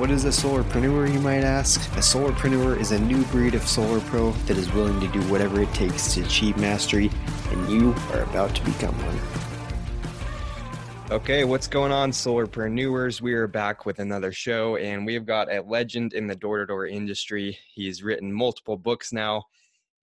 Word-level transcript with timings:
What 0.00 0.10
is 0.10 0.24
a 0.24 0.28
solarpreneur, 0.28 1.12
you 1.12 1.20
might 1.20 1.44
ask? 1.44 1.78
A 1.92 2.00
solarpreneur 2.00 2.80
is 2.80 2.90
a 2.90 2.98
new 2.98 3.22
breed 3.24 3.54
of 3.54 3.68
solar 3.68 4.00
pro 4.00 4.30
that 4.46 4.56
is 4.56 4.72
willing 4.72 4.98
to 4.98 5.08
do 5.08 5.20
whatever 5.30 5.60
it 5.60 5.74
takes 5.74 6.14
to 6.14 6.22
achieve 6.22 6.56
mastery, 6.56 7.10
and 7.50 7.68
you 7.68 7.94
are 8.14 8.22
about 8.22 8.54
to 8.54 8.64
become 8.64 8.94
one. 8.94 9.20
Okay, 11.10 11.44
what's 11.44 11.66
going 11.66 11.92
on, 11.92 12.12
solarpreneurs? 12.12 13.20
We 13.20 13.34
are 13.34 13.46
back 13.46 13.84
with 13.84 13.98
another 13.98 14.32
show, 14.32 14.76
and 14.76 15.04
we've 15.04 15.26
got 15.26 15.52
a 15.52 15.60
legend 15.60 16.14
in 16.14 16.26
the 16.26 16.34
door 16.34 16.60
to 16.60 16.66
door 16.66 16.86
industry. 16.86 17.58
He's 17.74 18.02
written 18.02 18.32
multiple 18.32 18.78
books 18.78 19.12
now, 19.12 19.44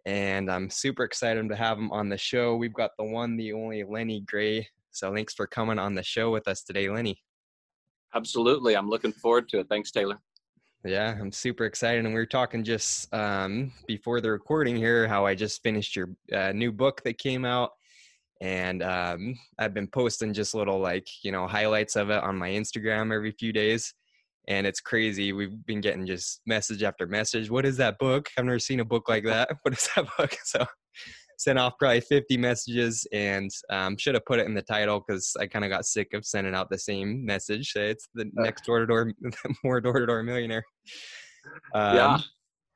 and 0.05 0.52
I'm 0.52 0.69
super 0.69 1.05
excited 1.05 1.49
to 1.49 1.55
have 1.55 1.79
him 1.79 1.91
on 1.91 2.07
the 2.07 2.19
show. 2.19 2.55
We've 2.55 2.71
got 2.71 2.91
the 2.99 3.03
one, 3.03 3.35
the 3.35 3.52
only 3.53 3.83
Lenny 3.83 4.21
Gray. 4.21 4.67
So 4.91 5.11
thanks 5.11 5.33
for 5.33 5.47
coming 5.47 5.79
on 5.79 5.95
the 5.95 6.03
show 6.03 6.29
with 6.29 6.47
us 6.47 6.61
today, 6.61 6.88
Lenny. 6.88 7.23
Absolutely. 8.17 8.76
I'm 8.76 8.89
looking 8.89 9.12
forward 9.12 9.48
to 9.49 9.59
it. 9.59 9.67
Thanks, 9.70 9.91
Taylor. 9.91 10.20
Yeah, 10.84 11.16
I'm 11.20 11.31
super 11.31 11.66
excited. 11.66 12.03
And 12.03 12.16
we 12.16 12.20
were 12.20 12.25
talking 12.25 12.64
just 12.64 13.14
um, 13.14 13.72
before 13.86 14.22
the 14.22 14.31
recording 14.31 14.75
here 14.75 15.08
how 15.08 15.25
I 15.28 15.36
just 15.36 15.61
finished 15.61 15.95
your 15.95 16.09
uh, 16.33 16.52
new 16.52 16.72
book 16.72 17.03
that 17.03 17.19
came 17.19 17.45
out. 17.45 17.72
And 18.41 18.81
um, 18.81 19.36
I've 19.59 19.75
been 19.75 19.88
posting 19.88 20.33
just 20.33 20.56
little 20.56 20.80
like, 20.80 21.08
you 21.23 21.31
know, 21.31 21.45
highlights 21.45 21.95
of 21.95 22.09
it 22.09 22.23
on 22.23 22.38
my 22.38 22.50
Instagram 22.50 23.14
every 23.14 23.31
few 23.31 23.53
days. 23.53 23.94
And 24.47 24.66
it's 24.66 24.81
crazy. 24.81 25.31
We've 25.31 25.63
been 25.67 25.81
getting 25.81 26.08
just 26.08 26.41
message 26.47 26.81
after 26.81 27.06
message. 27.06 27.52
What 27.52 27.66
is 27.66 27.78
that 27.78 28.00
book? 28.00 28.30
I've 28.36 28.45
never 28.45 28.59
seen 28.59 28.80
a 28.80 28.86
book 28.86 29.08
like 29.08 29.25
that. 29.25 29.50
What 29.61 29.73
is 29.75 29.89
that 29.95 30.08
book? 30.17 30.36
So 30.44 30.66
sent 31.38 31.59
off 31.59 31.73
probably 31.80 32.02
50 32.02 32.38
messages 32.38 33.07
and 33.13 33.49
um, 33.69 33.95
should 33.97 34.16
have 34.16 34.25
put 34.25 34.39
it 34.39 34.47
in 34.47 34.53
the 34.53 34.61
title 34.61 35.03
because 35.05 35.35
I 35.39 35.47
kind 35.47 35.63
of 35.63 35.69
got 35.69 35.85
sick 35.85 36.13
of 36.13 36.25
sending 36.25 36.55
out 36.55 36.69
the 36.69 36.79
same 36.79 37.23
message. 37.25 37.71
It's 37.75 38.07
the 38.13 38.23
uh. 38.23 38.44
next 38.44 38.66
door 38.66 38.79
to 38.79 38.85
door, 38.85 39.13
more 39.63 39.79
door 39.79 39.99
to 39.99 40.05
door 40.05 40.23
millionaire. 40.23 40.63
Um, 41.73 41.95
yeah. 41.95 42.17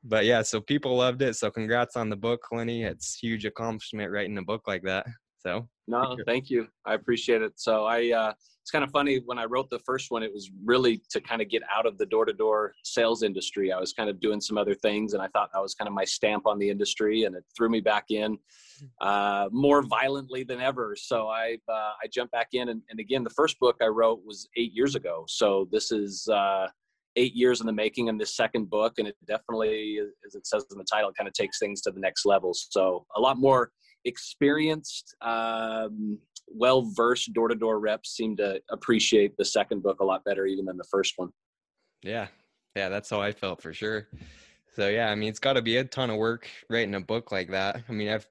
But 0.03 0.25
yeah, 0.25 0.41
so 0.41 0.61
people 0.61 0.95
loved 0.95 1.21
it. 1.21 1.35
So 1.35 1.51
congrats 1.51 1.95
on 1.95 2.09
the 2.09 2.15
book, 2.15 2.41
Lenny. 2.51 2.83
It's 2.83 3.17
huge 3.19 3.45
accomplishment 3.45 4.11
writing 4.11 4.37
a 4.37 4.43
book 4.43 4.63
like 4.67 4.83
that. 4.83 5.05
So 5.43 5.67
no, 5.87 6.17
thank 6.25 6.49
you. 6.49 6.67
I 6.85 6.93
appreciate 6.93 7.41
it. 7.41 7.53
So 7.55 7.85
I, 7.85 8.11
uh, 8.11 8.33
it's 8.61 8.69
kind 8.69 8.83
of 8.83 8.91
funny 8.91 9.21
when 9.25 9.39
I 9.39 9.45
wrote 9.45 9.69
the 9.71 9.79
first 9.79 10.11
one, 10.11 10.21
it 10.21 10.31
was 10.31 10.51
really 10.63 11.01
to 11.09 11.19
kind 11.19 11.41
of 11.41 11.49
get 11.49 11.63
out 11.75 11.87
of 11.87 11.97
the 11.97 12.05
door 12.05 12.25
to 12.25 12.33
door 12.33 12.73
sales 12.83 13.23
industry. 13.23 13.71
I 13.71 13.79
was 13.79 13.91
kind 13.91 14.09
of 14.09 14.19
doing 14.19 14.39
some 14.39 14.57
other 14.57 14.75
things 14.75 15.13
and 15.13 15.21
I 15.21 15.27
thought 15.29 15.49
that 15.53 15.61
was 15.61 15.73
kind 15.73 15.87
of 15.87 15.95
my 15.95 16.05
stamp 16.05 16.45
on 16.45 16.59
the 16.59 16.69
industry 16.69 17.23
and 17.23 17.35
it 17.35 17.43
threw 17.57 17.69
me 17.69 17.81
back 17.81 18.05
in 18.11 18.37
uh, 19.01 19.49
more 19.51 19.81
violently 19.81 20.43
than 20.43 20.61
ever. 20.61 20.95
So 20.95 21.27
I, 21.27 21.57
uh, 21.67 21.93
I 22.03 22.07
jumped 22.11 22.31
back 22.31 22.49
in 22.53 22.69
and, 22.69 22.81
and, 22.89 22.99
again, 22.99 23.23
the 23.23 23.31
first 23.31 23.59
book 23.59 23.77
I 23.81 23.87
wrote 23.87 24.21
was 24.23 24.47
eight 24.57 24.73
years 24.73 24.95
ago. 24.95 25.25
So 25.27 25.67
this 25.71 25.91
is, 25.91 26.27
uh, 26.27 26.67
eight 27.17 27.33
years 27.33 27.59
in 27.59 27.67
the 27.67 27.73
making 27.73 28.07
in 28.07 28.17
this 28.17 28.37
second 28.37 28.69
book 28.69 28.93
and 28.97 29.05
it 29.05 29.17
definitely 29.27 29.99
as 30.25 30.33
it 30.33 30.47
says 30.47 30.65
in 30.71 30.77
the 30.77 30.85
title 30.89 31.11
kind 31.11 31.27
of 31.27 31.33
takes 31.33 31.59
things 31.59 31.81
to 31.81 31.91
the 31.91 31.99
next 31.99 32.25
level 32.25 32.53
so 32.53 33.05
a 33.17 33.19
lot 33.19 33.37
more 33.37 33.69
experienced, 34.05 35.15
um, 35.21 36.17
well 36.47 36.81
versed 36.95 37.33
door 37.33 37.47
to 37.47 37.55
door 37.55 37.79
reps 37.79 38.11
seem 38.11 38.35
to 38.37 38.61
appreciate 38.69 39.37
the 39.37 39.45
second 39.45 39.81
book 39.83 39.99
a 40.01 40.05
lot 40.05 40.23
better 40.23 40.45
even 40.45 40.65
than 40.65 40.77
the 40.77 40.87
first 40.89 41.13
one. 41.17 41.29
Yeah. 42.03 42.27
Yeah. 42.75 42.89
That's 42.89 43.09
how 43.09 43.21
I 43.21 43.31
felt 43.31 43.61
for 43.61 43.73
sure. 43.73 44.07
So, 44.75 44.87
yeah, 44.87 45.09
I 45.09 45.15
mean, 45.15 45.29
it's 45.29 45.39
got 45.39 45.53
to 45.53 45.61
be 45.61 45.77
a 45.77 45.83
ton 45.83 46.09
of 46.09 46.17
work 46.17 46.47
writing 46.69 46.95
a 46.95 47.01
book 47.01 47.31
like 47.31 47.51
that. 47.51 47.83
I 47.89 47.91
mean, 47.91 48.07
I've 48.07 48.25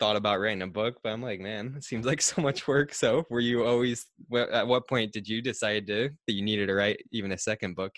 thought 0.00 0.16
about 0.16 0.40
writing 0.40 0.62
a 0.62 0.66
book, 0.66 0.96
but 1.02 1.10
I'm 1.10 1.22
like, 1.22 1.40
man, 1.40 1.74
it 1.76 1.84
seems 1.84 2.06
like 2.06 2.20
so 2.22 2.42
much 2.42 2.66
work. 2.66 2.92
So, 2.92 3.24
were 3.30 3.40
you 3.40 3.64
always, 3.64 4.06
at 4.34 4.66
what 4.66 4.88
point 4.88 5.12
did 5.12 5.28
you 5.28 5.40
decide 5.40 5.86
to, 5.86 6.10
that 6.26 6.32
you 6.32 6.42
needed 6.42 6.66
to 6.66 6.74
write 6.74 7.02
even 7.12 7.32
a 7.32 7.38
second 7.38 7.76
book? 7.76 7.92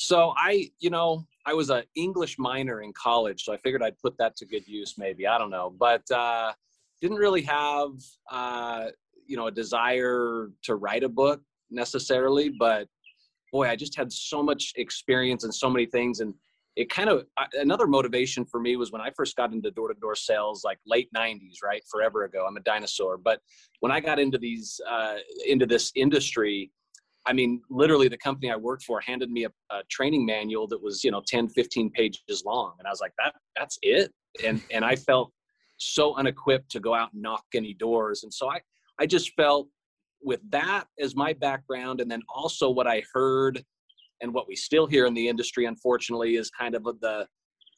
So 0.00 0.32
I, 0.34 0.70
you 0.78 0.88
know, 0.88 1.26
I 1.46 1.54
was 1.54 1.70
an 1.70 1.84
English 1.94 2.38
minor 2.38 2.82
in 2.82 2.92
college, 2.92 3.44
so 3.44 3.52
I 3.52 3.56
figured 3.56 3.82
I'd 3.82 3.98
put 3.98 4.16
that 4.18 4.36
to 4.36 4.46
good 4.46 4.66
use. 4.66 4.96
Maybe 4.98 5.26
I 5.26 5.38
don't 5.38 5.50
know, 5.50 5.74
but 5.78 6.08
uh, 6.10 6.52
didn't 7.00 7.16
really 7.16 7.42
have, 7.42 7.92
uh, 8.30 8.86
you 9.26 9.36
know, 9.36 9.46
a 9.46 9.50
desire 9.50 10.50
to 10.64 10.74
write 10.74 11.02
a 11.02 11.08
book 11.08 11.40
necessarily. 11.70 12.50
But 12.50 12.88
boy, 13.52 13.68
I 13.68 13.76
just 13.76 13.96
had 13.96 14.12
so 14.12 14.42
much 14.42 14.72
experience 14.76 15.44
and 15.44 15.54
so 15.54 15.70
many 15.70 15.86
things, 15.86 16.20
and 16.20 16.34
it 16.76 16.90
kind 16.90 17.08
of 17.08 17.24
another 17.54 17.86
motivation 17.86 18.44
for 18.44 18.60
me 18.60 18.76
was 18.76 18.92
when 18.92 19.00
I 19.00 19.10
first 19.16 19.34
got 19.36 19.52
into 19.52 19.70
door-to-door 19.70 20.14
sales, 20.14 20.62
like 20.62 20.78
late 20.86 21.08
'90s, 21.16 21.62
right, 21.64 21.82
forever 21.90 22.24
ago. 22.24 22.44
I'm 22.46 22.56
a 22.56 22.60
dinosaur, 22.60 23.16
but 23.16 23.40
when 23.80 23.90
I 23.90 24.00
got 24.00 24.18
into 24.18 24.38
these 24.38 24.78
uh, 24.88 25.16
into 25.46 25.66
this 25.66 25.90
industry 25.94 26.70
I 27.26 27.32
mean, 27.32 27.60
literally 27.68 28.08
the 28.08 28.18
company 28.18 28.50
I 28.50 28.56
worked 28.56 28.84
for 28.84 29.00
handed 29.00 29.30
me 29.30 29.44
a, 29.44 29.50
a, 29.70 29.82
training 29.90 30.24
manual 30.24 30.66
that 30.68 30.82
was, 30.82 31.04
you 31.04 31.10
know, 31.10 31.22
10, 31.26 31.50
15 31.50 31.90
pages 31.90 32.42
long. 32.46 32.74
And 32.78 32.86
I 32.86 32.90
was 32.90 33.00
like, 33.00 33.12
that, 33.18 33.34
that's 33.56 33.78
it. 33.82 34.10
And, 34.44 34.62
and 34.70 34.84
I 34.84 34.96
felt 34.96 35.30
so 35.76 36.14
unequipped 36.14 36.70
to 36.70 36.80
go 36.80 36.94
out 36.94 37.12
and 37.12 37.22
knock 37.22 37.44
any 37.54 37.74
doors. 37.74 38.22
And 38.22 38.32
so 38.32 38.50
I, 38.50 38.60
I 38.98 39.06
just 39.06 39.32
felt 39.34 39.68
with 40.22 40.40
that 40.50 40.84
as 40.98 41.16
my 41.16 41.32
background, 41.32 42.00
and 42.00 42.10
then 42.10 42.22
also 42.34 42.70
what 42.70 42.86
I 42.86 43.02
heard 43.12 43.62
and 44.20 44.32
what 44.34 44.46
we 44.46 44.54
still 44.54 44.86
hear 44.86 45.06
in 45.06 45.14
the 45.14 45.28
industry, 45.28 45.64
unfortunately, 45.64 46.36
is 46.36 46.50
kind 46.50 46.74
of 46.74 46.84
the, 46.84 47.26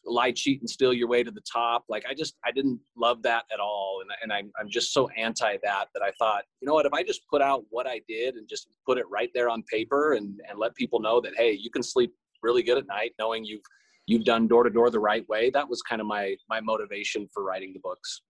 lie, 0.05 0.33
cheat, 0.33 0.61
and 0.61 0.69
steal 0.69 0.93
your 0.93 1.09
way 1.09 1.23
to 1.23 1.31
the 1.31 1.43
top. 1.43 1.85
Like 1.89 2.05
I 2.09 2.15
just 2.15 2.37
I 2.45 2.51
didn't 2.51 2.81
love 2.97 3.23
that 3.23 3.45
at 3.53 3.61
all, 3.61 4.01
and 4.03 4.11
and 4.23 4.33
I'm 4.33 4.51
I'm 4.59 4.69
just 4.69 4.93
so 4.93 5.09
anti 5.17 5.57
that 5.63 5.89
that 5.95 6.03
I 6.03 6.11
thought, 6.19 6.45
you 6.61 6.67
know 6.67 6.75
what, 6.75 6.87
if 6.87 6.93
I 6.93 7.03
just 7.03 7.23
put 7.29 7.43
out 7.43 7.65
what 7.71 7.87
I 7.87 8.01
did 8.09 8.35
and 8.35 8.49
just 8.49 8.69
put 8.87 8.99
it 8.99 9.05
right 9.11 9.31
there 9.35 9.49
on 9.49 9.63
paper 9.65 10.15
and 10.15 10.41
and 10.49 10.59
let 10.59 10.75
people 10.75 11.01
know 11.01 11.21
that 11.21 11.33
hey, 11.37 11.53
you 11.53 11.71
can 11.71 11.83
sleep 11.83 12.13
really 12.43 12.63
good 12.63 12.79
at 12.79 12.87
night 12.87 13.13
knowing 13.19 13.45
you've 13.45 13.63
you've 14.07 14.25
done 14.25 14.49
door 14.49 14.65
to 14.65 14.71
door 14.71 14.91
the 14.91 15.01
right 15.01 15.29
way. 15.29 15.51
That 15.51 15.69
was 15.69 15.83
kind 15.83 16.01
of 16.01 16.07
my 16.07 16.37
my 16.49 16.61
motivation 16.61 17.29
for 17.33 17.45
writing 17.45 17.73
the 17.73 17.81
books. 17.81 18.23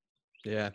Yeah. 0.45 0.71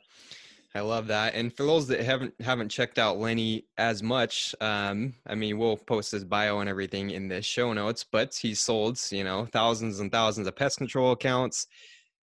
I 0.78 0.82
love 0.82 1.08
that. 1.08 1.34
And 1.34 1.52
for 1.52 1.64
those 1.64 1.88
that 1.88 2.02
haven't 2.02 2.36
haven't 2.40 2.70
checked 2.70 3.00
out 3.00 3.18
Lenny 3.18 3.66
as 3.80 4.04
much, 4.04 4.54
um, 4.62 5.16
I 5.26 5.34
mean, 5.34 5.58
we'll 5.58 5.76
post 5.76 6.12
his 6.12 6.24
bio 6.24 6.60
and 6.60 6.70
everything 6.70 7.10
in 7.10 7.28
the 7.28 7.42
show 7.42 7.74
notes. 7.74 8.06
But 8.10 8.36
he 8.36 8.54
sold, 8.54 9.00
you 9.10 9.24
know, 9.24 9.48
thousands 9.52 10.00
and 10.02 10.12
thousands 10.12 10.46
of 10.46 10.56
pest 10.56 10.78
control 10.78 11.14
accounts. 11.14 11.66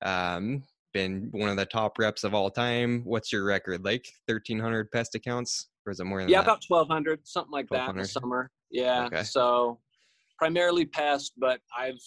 Um, 0.03 0.63
been 0.93 1.31
one 1.33 1.49
of 1.49 1.57
the 1.57 1.67
top 1.67 1.99
reps 1.99 2.23
of 2.23 2.33
all 2.33 2.49
time. 2.49 3.03
What's 3.05 3.33
your 3.33 3.45
record? 3.45 3.85
Like 3.85 4.07
thirteen 4.29 4.61
hundred 4.61 4.89
pest 4.93 5.17
accounts, 5.17 5.69
or 5.85 5.91
is 5.91 5.99
it 5.99 6.05
more 6.05 6.21
than 6.21 6.29
yeah, 6.29 6.39
that? 6.39 6.45
about 6.45 6.63
twelve 6.65 6.87
hundred, 6.87 7.27
something 7.27 7.51
like 7.51 7.69
that 7.71 7.91
in 7.91 7.97
the 7.97 8.07
summer. 8.07 8.53
Yeah. 8.71 9.07
Okay. 9.07 9.25
So 9.25 9.81
primarily 10.39 10.87
pest, 10.87 11.33
but 11.37 11.59
I've 11.77 11.99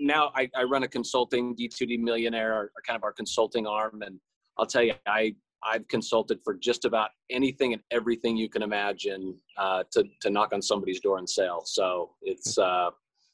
now 0.00 0.32
I, 0.34 0.50
I 0.56 0.64
run 0.64 0.82
a 0.82 0.88
consulting 0.88 1.54
D2D 1.54 2.00
Millionaire, 2.00 2.52
or 2.52 2.72
kind 2.84 2.96
of 2.96 3.04
our 3.04 3.12
consulting 3.12 3.64
arm, 3.64 4.02
and 4.02 4.18
I'll 4.58 4.66
tell 4.66 4.82
you, 4.82 4.94
I 5.06 5.36
I've 5.64 5.86
consulted 5.88 6.40
for 6.44 6.54
just 6.54 6.84
about 6.84 7.10
anything 7.30 7.72
and 7.72 7.82
everything 7.90 8.36
you 8.36 8.48
can 8.48 8.62
imagine 8.62 9.36
uh, 9.56 9.84
to 9.92 10.04
to 10.20 10.30
knock 10.30 10.52
on 10.52 10.62
somebody's 10.62 11.00
door 11.00 11.18
and 11.18 11.28
sell. 11.28 11.62
So 11.64 12.10
it's 12.22 12.58
uh, 12.58 12.90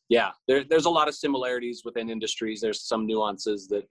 yeah, 0.08 0.30
there, 0.48 0.64
there's 0.64 0.86
a 0.86 0.90
lot 0.90 1.08
of 1.08 1.14
similarities 1.14 1.82
within 1.84 2.10
industries. 2.10 2.60
There's 2.60 2.82
some 2.82 3.06
nuances 3.06 3.68
that 3.68 3.88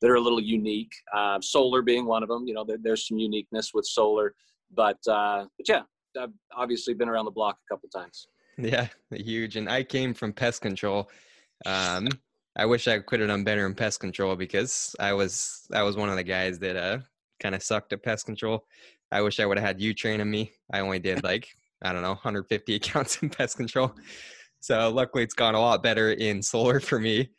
that 0.00 0.10
are 0.10 0.16
a 0.16 0.20
little 0.20 0.40
unique. 0.40 0.92
Uh, 1.16 1.40
solar 1.40 1.82
being 1.82 2.06
one 2.06 2.22
of 2.22 2.28
them. 2.28 2.46
You 2.46 2.54
know, 2.54 2.64
there, 2.64 2.78
there's 2.82 3.06
some 3.08 3.18
uniqueness 3.18 3.72
with 3.72 3.86
solar, 3.86 4.34
but 4.74 4.98
uh, 5.08 5.46
but 5.56 5.68
yeah, 5.68 5.82
I've 6.20 6.32
obviously 6.56 6.94
been 6.94 7.08
around 7.08 7.24
the 7.24 7.30
block 7.30 7.56
a 7.56 7.74
couple 7.74 7.88
times. 7.88 8.26
Yeah, 8.58 8.88
huge. 9.10 9.56
And 9.56 9.68
I 9.68 9.82
came 9.82 10.12
from 10.12 10.32
pest 10.32 10.60
control. 10.60 11.10
Um, 11.64 12.08
I 12.56 12.66
wish 12.66 12.86
I 12.86 12.98
could 12.98 13.20
have 13.20 13.30
done 13.30 13.44
better 13.44 13.64
in 13.64 13.74
pest 13.74 14.00
control 14.00 14.36
because 14.36 14.94
I 15.00 15.14
was 15.14 15.66
I 15.72 15.82
was 15.82 15.96
one 15.96 16.10
of 16.10 16.16
the 16.16 16.24
guys 16.24 16.58
that 16.58 16.76
uh, 16.76 16.98
kind 17.42 17.54
of 17.54 17.62
sucked 17.62 17.92
at 17.92 18.02
pest 18.02 18.26
control. 18.26 18.64
I 19.10 19.20
wish 19.20 19.40
I 19.40 19.46
would 19.46 19.58
have 19.58 19.66
had 19.66 19.80
you 19.80 19.92
training 19.94 20.30
me. 20.30 20.52
I 20.72 20.80
only 20.80 20.98
did 20.98 21.22
like, 21.24 21.48
I 21.82 21.92
don't 21.92 22.02
know, 22.02 22.10
150 22.10 22.74
accounts 22.74 23.22
in 23.22 23.30
pest 23.30 23.56
control. 23.56 23.92
So 24.60 24.90
luckily 24.90 25.24
it's 25.24 25.34
gone 25.34 25.54
a 25.54 25.60
lot 25.60 25.82
better 25.82 26.12
in 26.12 26.42
solar 26.42 26.80
for 26.80 26.98
me. 26.98 27.30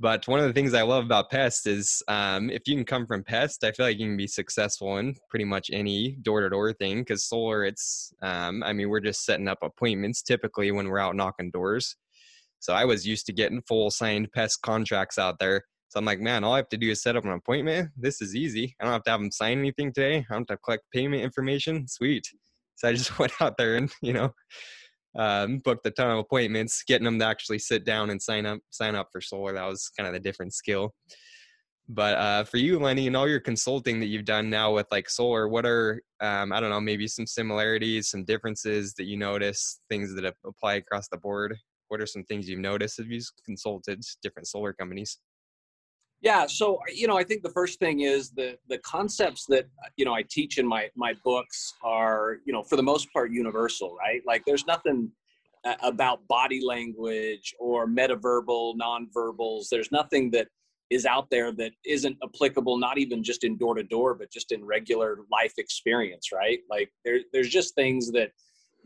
But 0.00 0.26
one 0.26 0.40
of 0.40 0.46
the 0.46 0.52
things 0.52 0.74
I 0.74 0.82
love 0.82 1.04
about 1.04 1.30
pest 1.30 1.68
is 1.68 2.02
um, 2.08 2.50
if 2.50 2.62
you 2.66 2.74
can 2.74 2.84
come 2.84 3.06
from 3.06 3.22
pest, 3.22 3.62
I 3.62 3.70
feel 3.70 3.86
like 3.86 3.98
you 3.98 4.06
can 4.06 4.16
be 4.16 4.26
successful 4.26 4.98
in 4.98 5.14
pretty 5.30 5.44
much 5.44 5.70
any 5.72 6.16
door 6.20 6.40
to 6.40 6.50
door 6.50 6.72
thing. 6.72 6.98
Because 6.98 7.28
solar, 7.28 7.64
it's, 7.64 8.12
um, 8.20 8.64
I 8.64 8.72
mean, 8.72 8.88
we're 8.88 8.98
just 8.98 9.24
setting 9.24 9.46
up 9.46 9.58
appointments 9.62 10.20
typically 10.20 10.72
when 10.72 10.88
we're 10.88 10.98
out 10.98 11.14
knocking 11.14 11.52
doors. 11.52 11.96
So 12.58 12.72
I 12.72 12.84
was 12.84 13.06
used 13.06 13.26
to 13.26 13.32
getting 13.32 13.62
full 13.68 13.90
signed 13.90 14.32
pest 14.32 14.62
contracts 14.62 15.16
out 15.16 15.38
there. 15.38 15.62
So 15.94 15.98
I'm 15.98 16.06
like, 16.06 16.18
man, 16.18 16.42
all 16.42 16.54
I 16.54 16.56
have 16.56 16.68
to 16.70 16.76
do 16.76 16.90
is 16.90 17.00
set 17.00 17.14
up 17.14 17.24
an 17.24 17.30
appointment. 17.30 17.88
This 17.96 18.20
is 18.20 18.34
easy. 18.34 18.74
I 18.80 18.84
don't 18.84 18.92
have 18.92 19.04
to 19.04 19.12
have 19.12 19.20
them 19.20 19.30
sign 19.30 19.60
anything 19.60 19.92
today. 19.92 20.26
I 20.28 20.32
don't 20.32 20.40
have 20.50 20.58
to 20.58 20.62
collect 20.64 20.82
payment 20.92 21.22
information. 21.22 21.86
Sweet. 21.86 22.26
So 22.74 22.88
I 22.88 22.94
just 22.94 23.16
went 23.20 23.30
out 23.40 23.56
there 23.56 23.76
and, 23.76 23.88
you 24.02 24.12
know, 24.12 24.34
um, 25.16 25.58
booked 25.58 25.86
a 25.86 25.92
ton 25.92 26.10
of 26.10 26.18
appointments, 26.18 26.82
getting 26.82 27.04
them 27.04 27.20
to 27.20 27.24
actually 27.24 27.60
sit 27.60 27.84
down 27.84 28.10
and 28.10 28.20
sign 28.20 28.44
up, 28.44 28.58
sign 28.70 28.96
up 28.96 29.10
for 29.12 29.20
solar. 29.20 29.52
That 29.52 29.68
was 29.68 29.88
kind 29.96 30.08
of 30.08 30.14
the 30.14 30.18
different 30.18 30.52
skill. 30.52 30.92
But 31.88 32.16
uh, 32.16 32.42
for 32.42 32.56
you, 32.56 32.80
Lenny, 32.80 33.06
and 33.06 33.16
all 33.16 33.28
your 33.28 33.38
consulting 33.38 34.00
that 34.00 34.06
you've 34.06 34.24
done 34.24 34.50
now 34.50 34.74
with 34.74 34.88
like 34.90 35.08
solar, 35.08 35.46
what 35.46 35.64
are 35.64 36.02
um, 36.20 36.52
I 36.52 36.58
don't 36.58 36.70
know, 36.70 36.80
maybe 36.80 37.06
some 37.06 37.28
similarities, 37.28 38.08
some 38.08 38.24
differences 38.24 38.94
that 38.94 39.04
you 39.04 39.16
notice, 39.16 39.78
things 39.88 40.12
that 40.16 40.34
apply 40.44 40.74
across 40.74 41.06
the 41.06 41.18
board? 41.18 41.56
What 41.86 42.00
are 42.00 42.06
some 42.06 42.24
things 42.24 42.48
you've 42.48 42.58
noticed 42.58 42.98
as 42.98 43.06
you've 43.06 43.30
consulted 43.46 44.02
different 44.24 44.48
solar 44.48 44.72
companies? 44.72 45.20
Yeah, 46.24 46.46
so 46.46 46.80
you 46.90 47.06
know, 47.06 47.18
I 47.18 47.22
think 47.22 47.42
the 47.42 47.50
first 47.50 47.78
thing 47.78 48.00
is 48.00 48.30
the 48.30 48.56
the 48.70 48.78
concepts 48.78 49.44
that 49.50 49.66
you 49.98 50.06
know 50.06 50.14
I 50.14 50.22
teach 50.22 50.56
in 50.56 50.66
my 50.66 50.88
my 50.96 51.14
books 51.22 51.74
are 51.84 52.38
you 52.46 52.52
know 52.54 52.62
for 52.62 52.76
the 52.76 52.82
most 52.82 53.12
part 53.12 53.30
universal, 53.30 53.94
right? 53.96 54.22
Like 54.26 54.42
there's 54.46 54.66
nothing 54.66 55.12
uh, 55.66 55.74
about 55.82 56.26
body 56.26 56.62
language 56.64 57.54
or 57.60 57.86
metaverbal, 57.86 58.74
nonverbals. 58.78 59.68
There's 59.70 59.92
nothing 59.92 60.30
that 60.30 60.48
is 60.88 61.04
out 61.04 61.28
there 61.30 61.52
that 61.52 61.72
isn't 61.84 62.16
applicable 62.22 62.78
not 62.78 62.96
even 62.96 63.22
just 63.22 63.42
in 63.44 63.56
door 63.56 63.74
to 63.74 63.82
door 63.82 64.14
but 64.14 64.30
just 64.30 64.52
in 64.52 64.62
regular 64.64 65.20
life 65.32 65.54
experience 65.56 66.28
right 66.30 66.58
like 66.68 66.90
there, 67.06 67.20
there's 67.32 67.48
just 67.48 67.74
things 67.74 68.12
that 68.12 68.30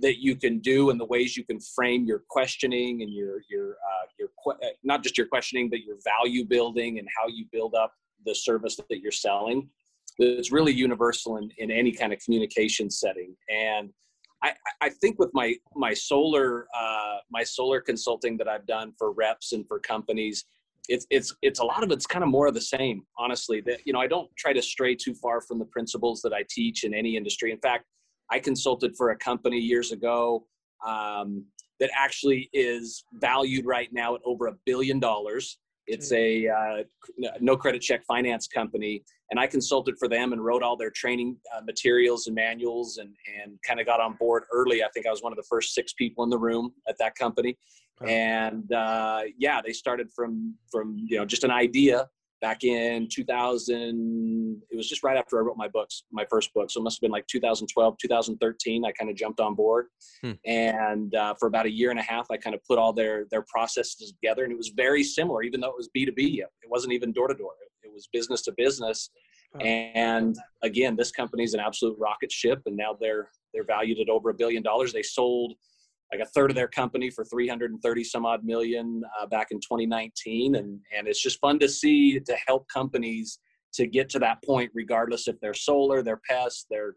that 0.01 0.23
you 0.23 0.37
can 0.37 0.59
do 0.61 0.91
and 0.91 1.01
the 1.01 1.07
ways 1.07 1.37
you 1.37 1.45
can 1.45 1.59
frame 1.61 2.05
your 2.05 2.23
questioning 2.29 3.03
and 3.03 3.13
your 3.13 3.43
your 3.51 3.73
uh, 3.73 4.07
your 4.19 4.29
uh, 4.51 4.69
not 4.83 5.03
just 5.03 5.19
your 5.19 5.27
questioning 5.27 5.69
but 5.69 5.81
your 5.81 5.97
value 6.05 6.45
building 6.45 6.99
and 6.99 7.09
how 7.19 7.29
you 7.29 7.45
build 7.53 7.75
up 7.75 7.93
the 8.27 8.35
service 8.35 8.77
that 8.77 9.01
you're 9.01 9.13
selling 9.13 9.69
it's 10.19 10.53
really 10.53 10.73
universal 10.73 11.37
in, 11.37 11.51
in 11.59 11.71
any 11.71 11.93
kind 11.93 12.13
of 12.13 12.19
communication 12.21 12.91
setting. 12.91 13.37
And 13.49 13.91
I, 14.43 14.53
I 14.81 14.89
think 14.89 15.19
with 15.19 15.31
my 15.33 15.55
my 15.75 15.95
solar 15.95 16.67
uh, 16.77 17.19
my 17.31 17.43
solar 17.43 17.81
consulting 17.81 18.37
that 18.39 18.49
I've 18.49 18.67
done 18.67 18.93
for 18.97 19.13
reps 19.13 19.53
and 19.53 19.67
for 19.67 19.81
companies, 19.81 20.45
it's 20.89 21.07
it's 21.11 21.35
it's 21.43 21.59
a 21.61 21.65
lot 21.65 21.83
of 21.83 21.91
it's 21.91 22.07
kind 22.07 22.23
of 22.23 22.31
more 22.31 22.47
of 22.47 22.55
the 22.55 22.61
same 22.61 23.03
honestly 23.19 23.61
that 23.63 23.81
you 23.85 23.93
know 23.93 24.01
i 24.01 24.07
don't 24.07 24.31
try 24.39 24.53
to 24.55 24.63
stray 24.63 24.95
too 24.95 25.13
far 25.13 25.41
from 25.43 25.59
the 25.59 25.65
principles 25.67 26.23
that 26.23 26.33
i 26.33 26.43
teach 26.49 26.85
in 26.85 26.95
any 26.95 27.17
industry. 27.17 27.51
In 27.53 27.59
fact 27.59 27.85
i 28.31 28.39
consulted 28.39 28.97
for 28.97 29.11
a 29.11 29.17
company 29.17 29.59
years 29.59 29.93
ago 29.93 30.45
um, 30.87 31.45
that 31.81 31.91
actually 31.97 32.51
is 32.53 33.05
valued 33.15 33.65
right 33.67 33.89
now 33.93 34.15
at 34.15 34.21
over 34.25 34.49
a 34.49 34.55
billion 34.67 34.99
dollars. 34.99 35.59
It's 35.87 36.13
a 36.13 36.49
uh, 36.49 36.83
no 37.41 37.57
credit 37.57 37.81
check 37.81 38.05
finance 38.07 38.47
company 38.47 39.03
and 39.31 39.41
i 39.41 39.47
consulted 39.47 39.95
for 39.99 40.07
them 40.07 40.33
and 40.33 40.45
wrote 40.45 40.63
all 40.63 40.77
their 40.77 40.91
training 40.91 41.37
uh, 41.57 41.63
materials 41.63 42.27
and 42.27 42.35
manuals 42.35 42.99
and 42.99 43.15
and 43.43 43.59
kind 43.67 43.81
of 43.81 43.87
got 43.87 43.99
on 44.01 44.15
board 44.21 44.45
early. 44.53 44.83
I 44.83 44.89
think 44.93 45.07
i 45.07 45.11
was 45.11 45.23
one 45.23 45.33
of 45.33 45.39
the 45.39 45.47
first 45.49 45.75
six 45.75 45.95
people 45.95 46.25
in 46.25 46.31
the 46.31 46.39
room 46.39 46.73
at 46.89 46.99
that 46.99 47.15
company. 47.15 47.57
And 48.07 48.71
uh, 48.73 49.23
yeah, 49.39 49.61
they 49.65 49.73
started 49.73 50.09
from 50.15 50.55
from 50.71 50.97
you 51.09 51.17
know 51.19 51.25
just 51.25 51.43
an 51.43 51.51
idea 51.51 52.07
back 52.41 52.65
in 52.65 53.09
2000. 53.11 54.63
It 54.71 54.77
was 54.77 54.89
just 54.89 55.03
right 55.03 55.17
after 55.17 55.39
I 55.39 55.43
wrote 55.43 55.57
my 55.57 55.69
books, 55.69 56.05
my 56.13 56.25
first 56.31 56.53
book, 56.55 56.71
so 56.71 56.81
it 56.81 56.85
must 56.85 56.97
have 56.97 57.03
been 57.03 57.11
like 57.11 57.27
2012, 57.27 57.97
2013. 57.99 58.85
I 58.85 58.93
kind 58.93 59.11
of 59.11 59.17
jumped 59.17 59.41
on 59.41 59.55
board, 59.55 59.87
hmm. 60.23 60.33
and 60.45 61.15
uh, 61.15 61.35
for 61.39 61.47
about 61.47 61.67
a 61.67 61.71
year 61.71 61.91
and 61.91 61.99
a 61.99 62.03
half, 62.03 62.31
I 62.31 62.37
kind 62.37 62.55
of 62.55 62.65
put 62.65 62.79
all 62.79 62.93
their 62.93 63.27
their 63.31 63.45
processes 63.49 64.13
together, 64.13 64.45
and 64.45 64.53
it 64.53 64.59
was 64.59 64.69
very 64.69 65.03
similar, 65.03 65.43
even 65.43 65.61
though 65.61 65.71
it 65.71 65.77
was 65.77 65.89
B 65.93 66.05
two 66.05 66.13
B. 66.13 66.43
It 66.63 66.71
wasn't 66.71 66.93
even 66.93 67.13
door 67.13 67.29
to 67.29 67.35
door. 67.35 67.53
It 67.83 67.93
was 67.93 68.09
business 68.13 68.43
to 68.43 68.53
business. 68.57 69.11
And 69.61 70.37
again, 70.63 70.95
this 70.95 71.11
company 71.11 71.43
is 71.43 71.55
an 71.55 71.61
absolute 71.61 71.97
rocket 71.99 72.31
ship, 72.31 72.61
and 72.67 72.77
now 72.77 72.97
they're 73.01 73.31
they're 73.55 73.65
valued 73.65 73.99
at 73.99 74.09
over 74.09 74.31
a 74.31 74.35
billion 74.35 74.63
dollars. 74.63 74.93
They 74.93 75.03
sold 75.03 75.55
like 76.13 76.21
a 76.21 76.27
third 76.27 76.51
of 76.51 76.57
their 76.57 76.69
company 76.69 77.11
for 77.11 77.25
330 77.25 78.05
some 78.05 78.25
odd 78.25 78.45
million 78.45 79.03
uh, 79.21 79.27
back 79.27 79.49
in 79.51 79.59
2019 79.59 80.55
and 80.57 80.81
and 80.97 81.07
it's 81.09 81.23
just 81.23 81.41
fun 81.41 81.59
to 81.59 81.69
see 81.69 82.19
to 82.21 82.37
help 82.47 82.67
companies 82.73 83.39
to 83.73 83.87
get 83.87 84.09
to 84.09 84.19
that 84.19 84.43
point 84.45 84.71
regardless 84.75 85.29
if 85.29 85.39
they're 85.41 85.55
solar 85.55 86.03
their 86.03 86.21
pests 86.29 86.67
their 86.71 86.95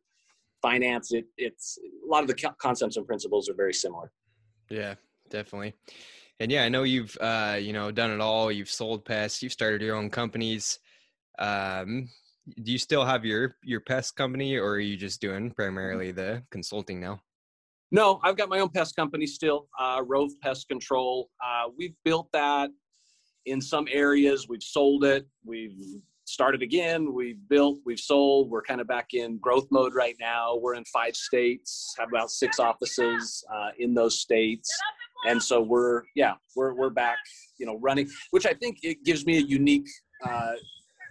finance 0.62 1.12
it 1.12 1.26
it's 1.38 1.78
a 1.82 2.08
lot 2.10 2.22
of 2.22 2.28
the 2.28 2.54
concepts 2.60 2.98
and 2.98 3.08
principles 3.08 3.50
are 3.50 3.56
very 3.56 3.74
similar. 3.74 4.12
Yeah 4.70 4.96
definitely. 5.30 5.74
And 6.40 6.52
yeah 6.52 6.64
i 6.64 6.70
know 6.70 6.84
you've 6.84 7.18
uh 7.20 7.58
you 7.60 7.74
know 7.74 7.92
done 7.92 8.12
it 8.12 8.22
all. 8.22 8.52
You've 8.52 8.70
sold 8.70 9.06
pests 9.06 9.42
you've 9.42 9.52
started 9.52 9.82
your 9.82 9.96
own 9.96 10.10
companies. 10.10 10.80
Um 11.40 12.10
do 12.64 12.72
you 12.72 12.78
still 12.78 13.06
have 13.06 13.26
your 13.26 13.56
your 13.64 13.82
pest 13.82 14.16
company 14.16 14.56
or 14.58 14.72
are 14.72 14.80
you 14.80 14.98
just 14.98 15.22
doing 15.22 15.52
primarily 15.52 16.12
the 16.12 16.44
consulting 16.52 17.00
now 17.00 17.20
no, 17.92 18.20
I've 18.24 18.38
got 18.38 18.50
my 18.50 18.60
own 18.60 18.70
pest 18.70 18.96
company 18.96 19.28
still, 19.28 19.68
uh, 19.80 20.02
Rove 20.06 20.32
Pest 20.42 20.70
Control. 20.70 21.30
Uh, 21.44 21.70
we've 21.78 21.96
built 22.06 22.30
that 22.32 22.70
in 23.46 23.60
some 23.62 23.88
areas. 23.92 24.48
We've 24.48 24.64
sold 24.64 25.04
it. 25.04 25.28
We've 25.46 25.78
started 26.26 26.62
again. 26.62 27.14
We've 27.14 27.40
built. 27.50 27.80
We've 27.86 28.00
sold. 28.00 28.50
We're 28.50 28.62
kind 28.62 28.80
of 28.80 28.88
back 28.88 29.14
in 29.14 29.38
growth 29.40 29.68
mode 29.72 29.94
right 29.94 30.16
now. 30.20 30.56
We're 30.56 30.76
in 30.76 30.86
five 30.86 31.16
states. 31.16 31.94
Have 32.00 32.10
about 32.10 32.32
six 32.32 32.60
offices 32.60 33.44
uh, 33.54 33.70
in 33.78 33.94
those 33.94 34.20
states, 34.20 34.72
and 35.28 35.42
so 35.42 35.62
we're 35.62 36.04
yeah 36.16 36.36
we're 36.56 36.74
we're 36.74 36.90
back 36.90 37.18
you 37.60 37.66
know 37.66 37.78
running, 37.82 38.10
which 38.32 38.46
I 38.46 38.54
think 38.54 38.80
it 38.84 39.04
gives 39.04 39.26
me 39.26 39.38
a 39.38 39.42
unique. 39.42 39.90
Uh, 40.26 40.54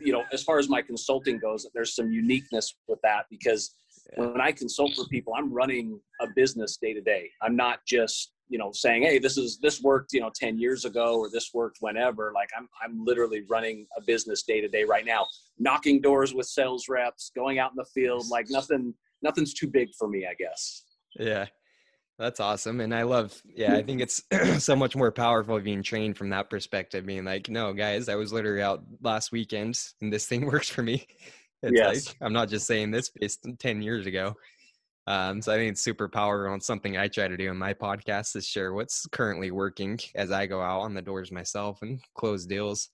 you 0.01 0.15
know, 0.15 0.23
as 0.33 0.43
far 0.43 0.59
as 0.59 0.69
my 0.71 0.81
consulting 0.81 1.39
goes, 1.39 1.67
there's 1.75 1.95
some 1.95 2.11
uniqueness 2.11 2.75
with 2.89 2.99
that 3.03 3.27
because 3.29 3.75
when 4.17 4.41
I 4.41 4.53
consult 4.53 4.95
for 4.95 5.05
people, 5.07 5.35
I'm 5.37 5.53
running 5.53 6.01
a 6.21 6.27
business 6.35 6.79
day 6.81 6.93
to 6.95 7.01
day. 7.01 7.29
I'm 7.43 7.57
not 7.57 7.81
just 7.87 8.33
you 8.49 8.59
know 8.59 8.71
saying, 8.73 9.03
hey, 9.03 9.19
this 9.19 9.39
is 9.39 9.59
this 9.63 9.81
worked 9.81 10.13
you 10.13 10.21
know 10.21 10.31
10 10.35 10.59
years 10.59 10.85
ago 10.85 11.19
or 11.19 11.31
this 11.31 11.51
worked 11.55 11.79
whenever. 11.81 12.33
Like 12.35 12.51
I'm 12.57 12.69
I'm 12.85 13.05
literally 13.05 13.43
running 13.49 13.87
a 13.97 14.03
business 14.03 14.43
day 14.43 14.61
to 14.61 14.69
day 14.69 14.85
right 14.85 15.07
now, 15.07 15.27
knocking 15.59 16.01
doors 16.01 16.35
with 16.35 16.47
sales 16.47 16.87
reps, 16.89 17.31
going 17.35 17.59
out 17.59 17.71
in 17.71 17.77
the 17.77 17.87
field. 17.95 18.27
Like 18.31 18.47
nothing 18.51 18.95
nothing's 19.23 19.55
too 19.55 19.69
big 19.69 19.89
for 19.99 20.09
me, 20.09 20.27
I 20.27 20.35
guess. 20.35 20.85
Yeah. 21.19 21.47
That's 22.21 22.39
awesome. 22.39 22.83
And 22.83 22.95
I 22.95 23.05
love, 23.05 23.41
yeah, 23.57 23.73
I 23.73 23.81
hmm. 23.81 23.87
think 23.87 24.01
it's 24.03 24.23
so 24.63 24.77
much 24.77 24.95
more 24.95 25.11
powerful 25.11 25.59
being 25.59 25.83
trained 25.83 26.19
from 26.19 26.29
that 26.31 26.51
perspective, 26.51 27.07
being 27.07 27.25
like, 27.25 27.49
no, 27.49 27.73
guys, 27.73 28.11
I 28.11 28.17
was 28.17 28.31
literally 28.31 28.63
out 28.63 28.85
last 29.01 29.33
weekend 29.33 29.81
and 30.03 30.13
this 30.13 30.27
thing 30.27 30.45
works 30.53 30.69
for 30.69 30.83
me. 30.83 31.07
It's 31.63 31.73
yes. 31.75 32.07
like 32.07 32.17
I'm 32.21 32.33
not 32.33 32.49
just 32.49 32.67
saying 32.67 32.91
this 32.91 33.11
based 33.11 33.47
10 33.59 33.83
years 33.83 34.07
ago. 34.07 34.35
Um, 35.07 35.43
so 35.43 35.53
I 35.53 35.57
think 35.57 35.73
it's 35.73 35.83
super 35.83 36.09
powerful 36.09 36.53
and 36.53 36.63
something 36.63 36.97
I 36.97 37.09
try 37.09 37.27
to 37.27 37.37
do 37.37 37.51
in 37.51 37.57
my 37.57 37.75
podcast 37.75 38.37
is 38.37 38.47
share 38.47 38.73
what's 38.75 39.07
currently 39.07 39.51
working 39.51 39.99
as 40.15 40.31
I 40.31 40.47
go 40.47 40.61
out 40.61 40.81
on 40.81 40.95
the 40.95 41.03
doors 41.03 41.33
myself 41.33 41.83
and 41.83 42.01
close 42.15 42.47
deals. 42.47 42.91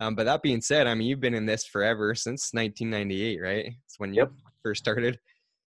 Um, 0.00 0.14
but 0.14 0.24
that 0.24 0.42
being 0.42 0.60
said, 0.60 0.86
I 0.86 0.94
mean, 0.94 1.08
you've 1.08 1.20
been 1.20 1.34
in 1.34 1.46
this 1.46 1.64
forever 1.64 2.14
since 2.14 2.52
1998, 2.52 3.40
right? 3.40 3.66
It's 3.84 3.98
when 3.98 4.14
you 4.14 4.22
yep. 4.22 4.32
first 4.62 4.82
started. 4.82 5.18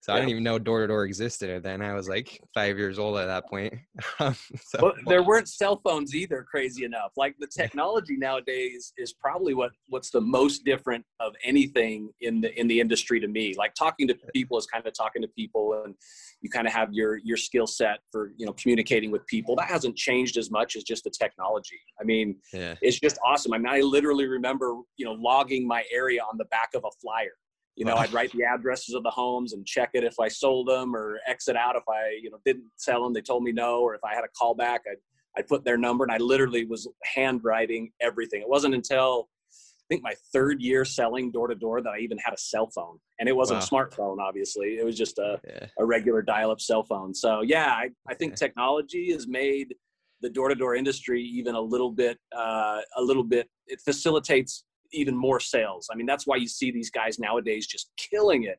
So 0.00 0.12
yeah. 0.12 0.16
I 0.16 0.20
didn't 0.20 0.30
even 0.30 0.44
know 0.44 0.58
door 0.58 0.80
to 0.82 0.86
door 0.86 1.04
existed 1.04 1.62
then. 1.62 1.82
I 1.82 1.92
was 1.92 2.08
like 2.08 2.40
five 2.54 2.78
years 2.78 2.98
old 2.98 3.18
at 3.18 3.26
that 3.26 3.48
point. 3.48 3.74
Um, 4.20 4.34
so, 4.60 4.78
well, 4.82 4.94
there 5.06 5.22
weren't 5.22 5.48
cell 5.48 5.80
phones 5.84 6.12
either. 6.12 6.44
Crazy 6.50 6.84
enough, 6.84 7.12
like 7.16 7.36
the 7.38 7.46
technology 7.56 8.16
nowadays 8.16 8.92
is 8.96 9.12
probably 9.12 9.54
what 9.54 9.70
what's 9.88 10.10
the 10.10 10.20
most 10.20 10.64
different 10.64 11.04
of 11.20 11.34
anything 11.44 12.10
in 12.20 12.40
the 12.40 12.58
in 12.58 12.66
the 12.66 12.80
industry 12.80 13.20
to 13.20 13.28
me. 13.28 13.54
Like 13.56 13.74
talking 13.74 14.08
to 14.08 14.16
people 14.34 14.58
is 14.58 14.66
kind 14.66 14.84
of 14.84 14.92
talking 14.92 15.22
to 15.22 15.28
people, 15.28 15.82
and 15.84 15.94
you 16.40 16.50
kind 16.50 16.66
of 16.66 16.72
have 16.72 16.92
your 16.92 17.18
your 17.18 17.36
skill 17.36 17.68
set 17.68 17.98
for 18.10 18.32
you 18.36 18.46
know 18.46 18.52
communicating 18.54 19.12
with 19.12 19.24
people. 19.26 19.54
That 19.54 19.68
hasn't 19.68 19.94
changed 19.94 20.36
as 20.36 20.50
much 20.50 20.74
as 20.74 20.82
just 20.82 21.04
the 21.04 21.10
technology. 21.10 21.80
I 22.00 22.04
mean, 22.04 22.36
yeah. 22.52 22.74
it's 22.82 22.98
just 22.98 23.18
awesome. 23.24 23.52
I 23.52 23.58
mean, 23.58 23.68
I 23.68 23.80
literally 23.80 24.26
remember 24.26 24.74
you 24.96 25.04
know 25.04 25.12
logging 25.12 25.66
my 25.66 25.84
area 25.92 26.22
on 26.22 26.38
the 26.38 26.46
back 26.46 26.70
of 26.74 26.84
a 26.84 26.90
flyer 27.00 27.36
you 27.78 27.84
know 27.84 27.94
i'd 27.96 28.12
write 28.12 28.30
the 28.32 28.42
addresses 28.42 28.94
of 28.94 29.02
the 29.04 29.10
homes 29.10 29.52
and 29.52 29.64
check 29.64 29.90
it 29.94 30.04
if 30.04 30.18
i 30.20 30.28
sold 30.28 30.68
them 30.68 30.94
or 30.94 31.20
exit 31.26 31.56
out 31.56 31.76
if 31.76 31.84
i 31.88 32.18
you 32.20 32.30
know 32.30 32.38
didn't 32.44 32.64
sell 32.76 33.02
them 33.02 33.12
they 33.14 33.20
told 33.20 33.42
me 33.42 33.52
no 33.52 33.80
or 33.80 33.94
if 33.94 34.02
i 34.04 34.14
had 34.14 34.24
a 34.24 34.28
call 34.36 34.54
back 34.54 34.82
i'd, 34.90 34.96
I'd 35.36 35.46
put 35.46 35.64
their 35.64 35.78
number 35.78 36.04
and 36.04 36.12
i 36.12 36.18
literally 36.18 36.64
was 36.64 36.88
handwriting 37.14 37.90
everything 38.00 38.42
it 38.42 38.48
wasn't 38.48 38.74
until 38.74 39.28
i 39.52 39.86
think 39.88 40.02
my 40.02 40.14
third 40.32 40.60
year 40.60 40.84
selling 40.84 41.30
door 41.30 41.46
to 41.46 41.54
door 41.54 41.80
that 41.80 41.90
i 41.90 41.98
even 41.98 42.18
had 42.18 42.34
a 42.34 42.38
cell 42.38 42.68
phone 42.74 42.98
and 43.20 43.28
it 43.28 43.36
wasn't 43.36 43.60
wow. 43.60 43.64
a 43.64 43.86
smartphone 43.86 44.18
obviously 44.18 44.78
it 44.78 44.84
was 44.84 44.98
just 44.98 45.18
a, 45.18 45.40
yeah. 45.46 45.66
a 45.78 45.84
regular 45.84 46.20
dial-up 46.20 46.60
cell 46.60 46.82
phone 46.82 47.14
so 47.14 47.42
yeah 47.42 47.70
i, 47.70 47.88
I 48.08 48.14
think 48.14 48.32
yeah. 48.32 48.46
technology 48.46 49.12
has 49.12 49.28
made 49.28 49.74
the 50.20 50.28
door-to-door 50.28 50.74
industry 50.74 51.22
even 51.22 51.54
a 51.54 51.60
little 51.60 51.92
bit 51.92 52.18
uh, 52.36 52.80
a 52.96 53.02
little 53.02 53.22
bit 53.22 53.48
it 53.68 53.80
facilitates 53.80 54.64
even 54.92 55.16
more 55.16 55.40
sales. 55.40 55.88
I 55.92 55.96
mean, 55.96 56.06
that's 56.06 56.26
why 56.26 56.36
you 56.36 56.48
see 56.48 56.70
these 56.70 56.90
guys 56.90 57.18
nowadays 57.18 57.66
just 57.66 57.90
killing 57.96 58.44
it 58.44 58.58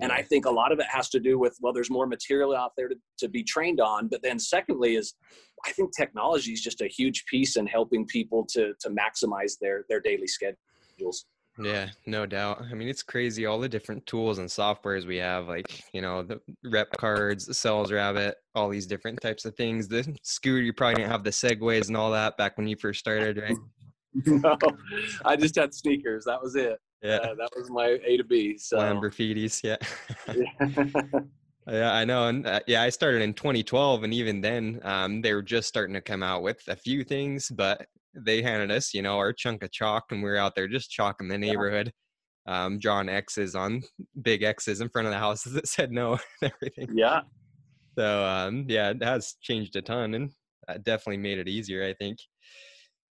And 0.00 0.12
I 0.12 0.22
think 0.22 0.46
a 0.46 0.50
lot 0.50 0.72
of 0.72 0.78
it 0.78 0.86
has 0.88 1.08
to 1.10 1.20
do 1.20 1.38
with, 1.38 1.56
well, 1.60 1.72
there's 1.72 1.90
more 1.90 2.06
material 2.06 2.56
out 2.56 2.72
there 2.76 2.88
to, 2.88 2.96
to 3.18 3.28
be 3.28 3.42
trained 3.42 3.80
on. 3.80 4.08
But 4.08 4.22
then 4.22 4.38
secondly 4.38 4.96
is 4.96 5.14
I 5.66 5.72
think 5.72 5.94
technology 5.94 6.52
is 6.52 6.62
just 6.62 6.80
a 6.80 6.88
huge 6.88 7.26
piece 7.26 7.56
in 7.56 7.66
helping 7.66 8.06
people 8.06 8.46
to, 8.50 8.72
to 8.80 8.90
maximize 8.90 9.58
their, 9.60 9.84
their 9.88 10.00
daily 10.00 10.26
schedules. 10.26 11.26
Yeah, 11.62 11.90
no 12.06 12.24
doubt. 12.24 12.62
I 12.70 12.74
mean, 12.74 12.88
it's 12.88 13.02
crazy 13.02 13.44
all 13.44 13.58
the 13.58 13.68
different 13.68 14.06
tools 14.06 14.38
and 14.38 14.48
softwares 14.48 15.06
we 15.06 15.18
have, 15.18 15.48
like, 15.48 15.82
you 15.92 16.00
know, 16.00 16.22
the 16.22 16.40
rep 16.64 16.88
cards, 16.96 17.44
the 17.44 17.52
SalesRabbit, 17.52 18.32
all 18.54 18.70
these 18.70 18.86
different 18.86 19.20
types 19.20 19.44
of 19.44 19.54
things. 19.56 19.86
The 19.86 20.16
scooter, 20.22 20.62
you 20.62 20.72
probably 20.72 20.94
didn't 20.94 21.10
have 21.10 21.24
the 21.24 21.30
segways 21.30 21.88
and 21.88 21.96
all 21.96 22.10
that 22.12 22.38
back 22.38 22.56
when 22.56 22.66
you 22.66 22.76
first 22.76 23.00
started, 23.00 23.36
right? 23.36 23.56
no, 24.26 24.56
I 25.24 25.36
just 25.36 25.54
had 25.54 25.74
sneakers. 25.74 26.24
That 26.24 26.42
was 26.42 26.56
it. 26.56 26.78
Yeah. 27.02 27.16
Uh, 27.16 27.34
that 27.34 27.50
was 27.56 27.70
my 27.70 27.98
A 28.04 28.16
to 28.16 28.24
B. 28.24 28.58
So 28.58 28.78
Lamborghinis, 28.78 29.62
yeah. 29.62 29.76
yeah. 30.34 31.20
yeah, 31.66 31.92
I 31.92 32.04
know. 32.04 32.28
And 32.28 32.46
uh, 32.46 32.60
yeah, 32.66 32.82
I 32.82 32.90
started 32.90 33.22
in 33.22 33.32
2012 33.34 34.04
and 34.04 34.12
even 34.12 34.40
then 34.40 34.80
um, 34.82 35.22
they 35.22 35.32
were 35.32 35.42
just 35.42 35.68
starting 35.68 35.94
to 35.94 36.00
come 36.00 36.22
out 36.22 36.42
with 36.42 36.60
a 36.68 36.76
few 36.76 37.04
things, 37.04 37.48
but 37.48 37.86
they 38.14 38.42
handed 38.42 38.70
us, 38.70 38.92
you 38.92 39.02
know, 39.02 39.16
our 39.16 39.32
chunk 39.32 39.62
of 39.62 39.70
chalk 39.70 40.04
and 40.10 40.22
we 40.22 40.28
were 40.28 40.36
out 40.36 40.54
there 40.54 40.68
just 40.68 40.90
chalking 40.90 41.28
the 41.28 41.38
neighborhood. 41.38 41.86
Yeah. 41.86 41.94
Um, 42.46 42.78
drawing 42.78 43.08
X's 43.08 43.54
on 43.54 43.82
big 44.22 44.42
X's 44.42 44.80
in 44.80 44.88
front 44.88 45.06
of 45.06 45.12
the 45.12 45.18
houses 45.18 45.52
that 45.52 45.68
said 45.68 45.92
no 45.92 46.18
and 46.42 46.52
everything. 46.52 46.88
Yeah. 46.96 47.20
So 47.98 48.24
um, 48.24 48.66
yeah, 48.68 48.90
it 48.90 49.02
has 49.02 49.36
changed 49.40 49.76
a 49.76 49.82
ton 49.82 50.14
and 50.14 50.30
definitely 50.82 51.18
made 51.18 51.38
it 51.38 51.48
easier, 51.48 51.84
I 51.84 51.94
think. 51.94 52.18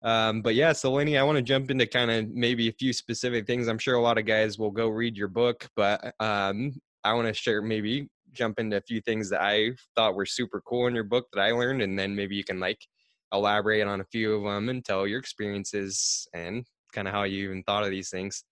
Um, 0.03 0.41
but 0.41 0.55
yeah, 0.55 0.73
so 0.73 0.91
Lenny, 0.91 1.17
I 1.17 1.23
want 1.23 1.37
to 1.37 1.41
jump 1.41 1.71
into 1.71 1.87
kind 1.87 2.11
of 2.11 2.29
maybe 2.29 2.69
a 2.69 2.73
few 2.73 2.93
specific 2.93 3.47
things. 3.47 3.67
I'm 3.67 3.79
sure 3.79 3.95
a 3.95 4.01
lot 4.01 4.17
of 4.17 4.25
guys 4.25 4.59
will 4.59 4.71
go 4.71 4.89
read 4.89 5.17
your 5.17 5.27
book, 5.27 5.67
but 5.75 6.13
um, 6.19 6.73
I 7.03 7.13
want 7.13 7.27
to 7.27 7.33
share 7.33 7.61
maybe 7.61 8.07
jump 8.33 8.59
into 8.59 8.77
a 8.77 8.81
few 8.81 9.01
things 9.01 9.29
that 9.29 9.41
I 9.41 9.71
thought 9.95 10.15
were 10.15 10.25
super 10.25 10.61
cool 10.61 10.87
in 10.87 10.95
your 10.95 11.03
book 11.03 11.27
that 11.33 11.41
I 11.41 11.51
learned, 11.51 11.81
and 11.81 11.97
then 11.97 12.15
maybe 12.15 12.35
you 12.35 12.43
can 12.43 12.59
like 12.59 12.79
elaborate 13.33 13.87
on 13.87 14.01
a 14.01 14.05
few 14.05 14.35
of 14.35 14.43
them 14.43 14.69
and 14.69 14.85
tell 14.85 15.07
your 15.07 15.19
experiences 15.19 16.27
and 16.33 16.65
kind 16.93 17.07
of 17.07 17.13
how 17.13 17.23
you 17.23 17.45
even 17.45 17.63
thought 17.63 17.83
of 17.83 17.89
these 17.89 18.09
things. 18.09 18.43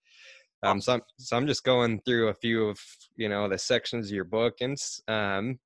Um, 0.62 0.80
so 0.80 0.94
I'm, 0.94 1.02
so 1.18 1.36
I'm 1.36 1.46
just 1.46 1.64
going 1.64 2.00
through 2.00 2.28
a 2.28 2.34
few 2.34 2.66
of 2.68 2.78
you 3.14 3.28
know 3.28 3.48
the 3.48 3.58
sections 3.58 4.08
of 4.08 4.14
your 4.14 4.24
book, 4.24 4.54
and 4.60 4.76
um, 5.06 5.58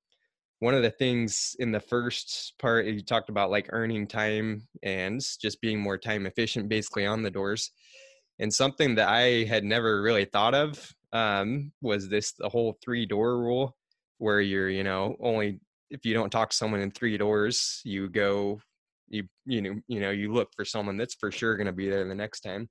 one 0.61 0.75
of 0.75 0.83
the 0.83 0.91
things 0.91 1.55
in 1.57 1.71
the 1.71 1.79
first 1.79 2.53
part 2.59 2.85
you 2.85 3.01
talked 3.01 3.29
about 3.29 3.49
like 3.49 3.65
earning 3.71 4.05
time 4.05 4.61
and 4.83 5.19
just 5.41 5.59
being 5.59 5.81
more 5.81 5.97
time 5.97 6.27
efficient 6.27 6.69
basically 6.69 7.05
on 7.05 7.23
the 7.23 7.31
doors 7.31 7.71
and 8.39 8.53
something 8.53 8.95
that 8.95 9.09
i 9.09 9.43
had 9.43 9.63
never 9.63 10.01
really 10.01 10.25
thought 10.25 10.55
of 10.55 10.93
um, 11.13 11.73
was 11.81 12.07
this 12.07 12.31
the 12.33 12.47
whole 12.47 12.77
three 12.81 13.05
door 13.05 13.37
rule 13.39 13.75
where 14.19 14.39
you're 14.39 14.69
you 14.69 14.83
know 14.83 15.17
only 15.19 15.59
if 15.89 16.05
you 16.05 16.13
don't 16.13 16.29
talk 16.29 16.51
to 16.51 16.55
someone 16.55 16.79
in 16.79 16.91
three 16.91 17.17
doors 17.17 17.81
you 17.83 18.07
go 18.07 18.61
you 19.09 19.23
you 19.45 19.61
know 19.61 19.75
you 19.87 19.99
know 19.99 20.11
you 20.11 20.31
look 20.31 20.49
for 20.55 20.63
someone 20.63 20.95
that's 20.95 21.15
for 21.15 21.31
sure 21.31 21.57
going 21.57 21.67
to 21.67 21.73
be 21.73 21.89
there 21.89 22.07
the 22.07 22.15
next 22.15 22.41
time 22.41 22.69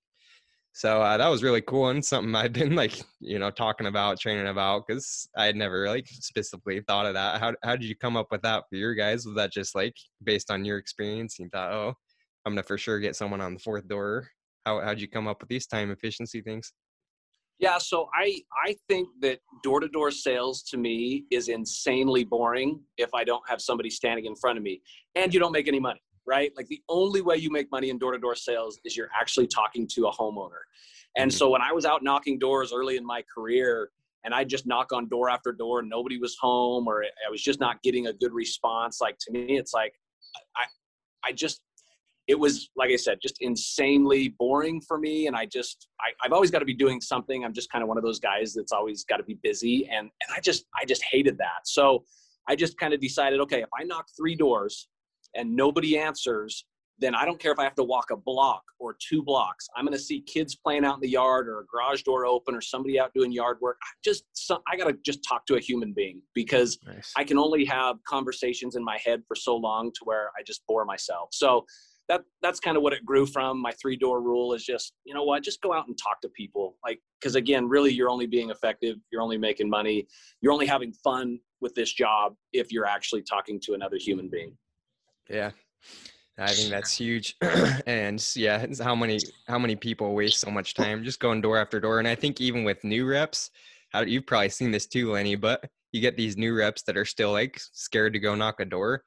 so 0.72 1.02
uh, 1.02 1.16
that 1.16 1.28
was 1.28 1.42
really 1.42 1.62
cool 1.62 1.88
and 1.88 2.04
something 2.04 2.34
I've 2.34 2.52
been 2.52 2.76
like, 2.76 3.00
you 3.20 3.38
know, 3.38 3.50
talking 3.50 3.86
about, 3.86 4.20
training 4.20 4.46
about, 4.46 4.86
because 4.86 5.28
I 5.36 5.46
had 5.46 5.56
never 5.56 5.82
really 5.82 6.04
specifically 6.06 6.80
thought 6.86 7.06
of 7.06 7.14
that. 7.14 7.40
How 7.40 7.54
how 7.62 7.76
did 7.76 7.88
you 7.88 7.96
come 7.96 8.16
up 8.16 8.28
with 8.30 8.42
that 8.42 8.64
for 8.68 8.76
your 8.76 8.94
guys? 8.94 9.26
Was 9.26 9.34
that 9.34 9.52
just 9.52 9.74
like 9.74 9.94
based 10.22 10.50
on 10.50 10.64
your 10.64 10.78
experience? 10.78 11.38
You 11.38 11.48
thought, 11.48 11.72
oh, 11.72 11.94
I'm 12.46 12.52
gonna 12.52 12.62
for 12.62 12.78
sure 12.78 13.00
get 13.00 13.16
someone 13.16 13.40
on 13.40 13.54
the 13.54 13.60
fourth 13.60 13.88
door. 13.88 14.28
How 14.64 14.80
how'd 14.80 15.00
you 15.00 15.08
come 15.08 15.26
up 15.26 15.40
with 15.40 15.48
these 15.48 15.66
time 15.66 15.90
efficiency 15.90 16.40
things? 16.40 16.72
Yeah, 17.58 17.78
so 17.78 18.08
I 18.14 18.40
I 18.64 18.76
think 18.88 19.08
that 19.22 19.40
door 19.64 19.80
to 19.80 19.88
door 19.88 20.10
sales 20.12 20.62
to 20.70 20.76
me 20.76 21.24
is 21.30 21.48
insanely 21.48 22.24
boring 22.24 22.80
if 22.96 23.12
I 23.12 23.24
don't 23.24 23.46
have 23.48 23.60
somebody 23.60 23.90
standing 23.90 24.24
in 24.24 24.36
front 24.36 24.56
of 24.56 24.62
me, 24.62 24.80
and 25.16 25.34
you 25.34 25.40
don't 25.40 25.52
make 25.52 25.68
any 25.68 25.80
money 25.80 26.00
right? 26.30 26.52
Like 26.56 26.68
the 26.68 26.80
only 26.88 27.22
way 27.22 27.37
you 27.37 27.50
make 27.50 27.70
money 27.72 27.90
in 27.90 27.99
door 27.99 28.12
to 28.12 28.18
door 28.18 28.37
sales 28.37 28.78
is 28.84 28.96
you're 28.96 29.10
actually 29.20 29.49
talking 29.49 29.87
to 29.94 30.06
a 30.06 30.12
homeowner. 30.12 30.62
And 31.16 31.30
mm-hmm. 31.30 31.37
so 31.37 31.50
when 31.50 31.60
I 31.60 31.72
was 31.72 31.84
out 31.84 32.04
knocking 32.04 32.38
doors 32.38 32.72
early 32.72 32.96
in 32.96 33.04
my 33.04 33.22
career, 33.34 33.90
and 34.22 34.32
I 34.34 34.44
just 34.44 34.66
knock 34.66 34.92
on 34.92 35.08
door 35.08 35.28
after 35.28 35.50
door, 35.50 35.80
and 35.80 35.88
nobody 35.88 36.18
was 36.18 36.37
home, 36.40 36.87
or 36.87 37.02
I 37.02 37.30
was 37.30 37.42
just 37.42 37.58
not 37.58 37.82
getting 37.82 38.06
a 38.06 38.12
good 38.12 38.32
response. 38.32 39.00
Like 39.00 39.16
to 39.22 39.32
me, 39.32 39.58
it's 39.58 39.72
like 39.72 39.94
I, 40.56 40.64
I 41.28 41.32
just, 41.32 41.62
it 42.28 42.38
was 42.38 42.70
like 42.76 42.90
I 42.90 42.96
said, 42.96 43.18
just 43.20 43.38
insanely 43.40 44.34
boring 44.38 44.80
for 44.87 44.99
me. 44.99 45.26
And 45.26 45.34
I 45.34 45.46
just, 45.46 45.88
I, 46.00 46.12
I've 46.22 46.32
always 46.32 46.50
got 46.50 46.60
to 46.60 46.64
be 46.64 46.75
doing 46.75 47.00
something. 47.00 47.44
I'm 47.44 47.54
just 47.54 47.72
kind 47.72 47.82
of 47.82 47.88
one 47.88 47.96
of 47.96 48.04
those 48.04 48.20
guys 48.20 48.52
that's 48.54 48.72
always 48.72 49.04
got 49.04 49.16
to 49.16 49.25
be 49.25 49.38
busy, 49.42 49.88
and 49.90 50.10
and 50.22 50.30
I 50.37 50.40
just, 50.40 50.66
I 50.80 50.84
just 50.84 51.02
hated 51.02 51.37
that. 51.38 51.62
So 51.64 52.04
I 52.49 52.56
just 52.56 52.78
kind 52.78 52.92
of 52.94 53.00
decided, 53.00 53.40
okay, 53.40 53.62
if 53.62 53.68
I 53.78 53.84
knock 53.84 54.06
three 54.16 54.37
doors 54.37 54.88
and 55.34 55.54
nobody 55.54 55.99
answers, 55.99 56.64
then 57.00 57.14
I 57.14 57.25
don't 57.25 57.38
care 57.38 57.50
if 57.50 57.58
I 57.58 57.64
have 57.64 57.75
to 57.76 57.84
walk 57.84 58.10
a 58.10 58.16
block 58.16 58.62
or 58.78 58.96
two 59.00 59.22
blocks. 59.22 59.66
I'm 59.75 59.84
going 59.84 59.96
to 59.96 60.02
see 60.02 60.20
kids 60.20 60.54
playing 60.54 60.84
out 60.84 60.96
in 60.96 61.00
the 61.00 61.08
yard 61.08 61.49
or 61.49 61.60
a 61.60 61.66
garage 61.66 62.02
door 62.02 62.26
open 62.26 62.54
or 62.54 62.60
somebody 62.60 63.00
out 63.00 63.12
doing 63.14 63.32
yard 63.32 63.56
work. 63.60 63.78
I 63.82 63.88
just 64.04 64.25
I 64.70 64.76
got 64.76 64.88
to 64.88 64.96
just 65.04 65.25
talk 65.26 65.46
to 65.46 65.56
a 65.56 65.60
human 65.60 65.92
being 65.92 66.20
because 66.34 66.78
nice. 66.87 67.12
I 67.16 67.25
can 67.25 67.38
only 67.38 67.64
have 67.64 67.96
conversations 68.06 68.76
in 68.76 68.84
my 68.84 68.99
head 69.04 69.22
for 69.26 69.34
so 69.34 69.56
long 69.56 69.90
to 69.92 70.00
where 70.04 70.30
I 70.38 70.42
just 70.42 70.62
bore 70.68 70.84
myself. 70.84 71.30
So 71.32 71.64
that 72.08 72.22
that's 72.42 72.60
kind 72.60 72.76
of 72.76 72.82
what 72.82 72.92
it 72.92 73.04
grew 73.06 73.25
from. 73.25 73.62
My 73.62 73.72
three 73.80 73.96
door 73.96 74.20
rule 74.20 74.52
is 74.52 74.64
just 74.64 74.92
you 75.04 75.14
know 75.14 75.22
what, 75.22 75.42
just 75.42 75.62
go 75.62 75.72
out 75.72 75.87
and 75.87 75.96
talk 75.96 76.20
to 76.22 76.28
people. 76.30 76.76
Like 76.84 77.00
because 77.20 77.34
again, 77.34 77.68
really, 77.68 77.92
you're 77.92 78.10
only 78.10 78.26
being 78.26 78.50
effective. 78.50 78.96
You're 79.10 79.22
only 79.22 79.38
making 79.38 79.70
money. 79.70 80.06
You're 80.42 80.52
only 80.52 80.66
having 80.66 80.92
fun 80.92 81.38
with 81.60 81.75
this 81.75 81.92
job 81.92 82.34
if 82.52 82.72
you're 82.72 82.87
actually 82.87 83.22
talking 83.22 83.60
to 83.60 83.75
another 83.75 83.96
human 83.96 84.28
being. 84.28 84.56
Yeah. 85.30 85.50
I 86.38 86.52
think 86.52 86.70
that's 86.70 86.96
huge. 86.96 87.37
and 87.87 88.25
yeah, 88.34 88.66
how 88.82 88.94
many 88.94 89.18
how 89.46 89.58
many 89.58 89.76
people 89.76 90.14
waste 90.14 90.40
so 90.40 90.50
much 90.50 90.75
time 90.75 91.04
just 91.04 91.20
going 91.20 91.42
door 91.42 91.58
after 91.58 91.78
door. 91.80 91.99
And 91.99 92.08
I 92.08 92.14
think 92.14 92.40
even 92.40 92.64
with 92.64 92.82
new 92.82 93.06
reps, 93.06 93.50
how 93.90 94.00
you've 94.00 94.26
probably 94.26 94.49
seen 94.49 94.70
this 94.70 94.87
too, 94.87 95.12
Lenny, 95.12 95.37
but 95.37 95.62
you 95.92 96.00
get 96.00 96.16
these 96.16 96.37
new 96.38 96.56
reps 96.56 96.82
that 96.84 96.96
are 96.96 97.04
still 97.04 97.32
like 97.32 97.60
scared 97.72 98.14
to 98.14 98.18
go 98.18 98.34
knock 98.34 98.60
a 98.60 98.64
door. 98.64 99.04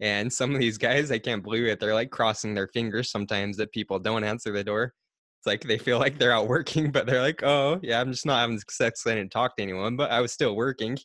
And 0.00 0.32
some 0.32 0.54
of 0.54 0.60
these 0.60 0.78
guys, 0.78 1.10
I 1.10 1.18
can't 1.18 1.42
believe 1.42 1.64
it. 1.64 1.80
They're 1.80 1.94
like 1.94 2.10
crossing 2.10 2.54
their 2.54 2.68
fingers 2.68 3.10
sometimes 3.10 3.56
that 3.56 3.72
people 3.72 3.98
don't 3.98 4.22
answer 4.22 4.52
the 4.52 4.62
door. 4.62 4.94
It's 5.40 5.46
like 5.46 5.62
they 5.62 5.78
feel 5.78 5.98
like 5.98 6.18
they're 6.18 6.32
out 6.32 6.46
working, 6.46 6.92
but 6.92 7.06
they're 7.06 7.22
like, 7.22 7.42
oh, 7.42 7.80
yeah, 7.82 8.00
I'm 8.00 8.12
just 8.12 8.26
not 8.26 8.40
having 8.40 8.58
success. 8.58 9.04
I 9.06 9.16
didn't 9.16 9.32
talk 9.32 9.56
to 9.56 9.62
anyone, 9.62 9.96
but 9.96 10.12
I 10.12 10.20
was 10.20 10.32
still 10.32 10.54
working 10.54 10.96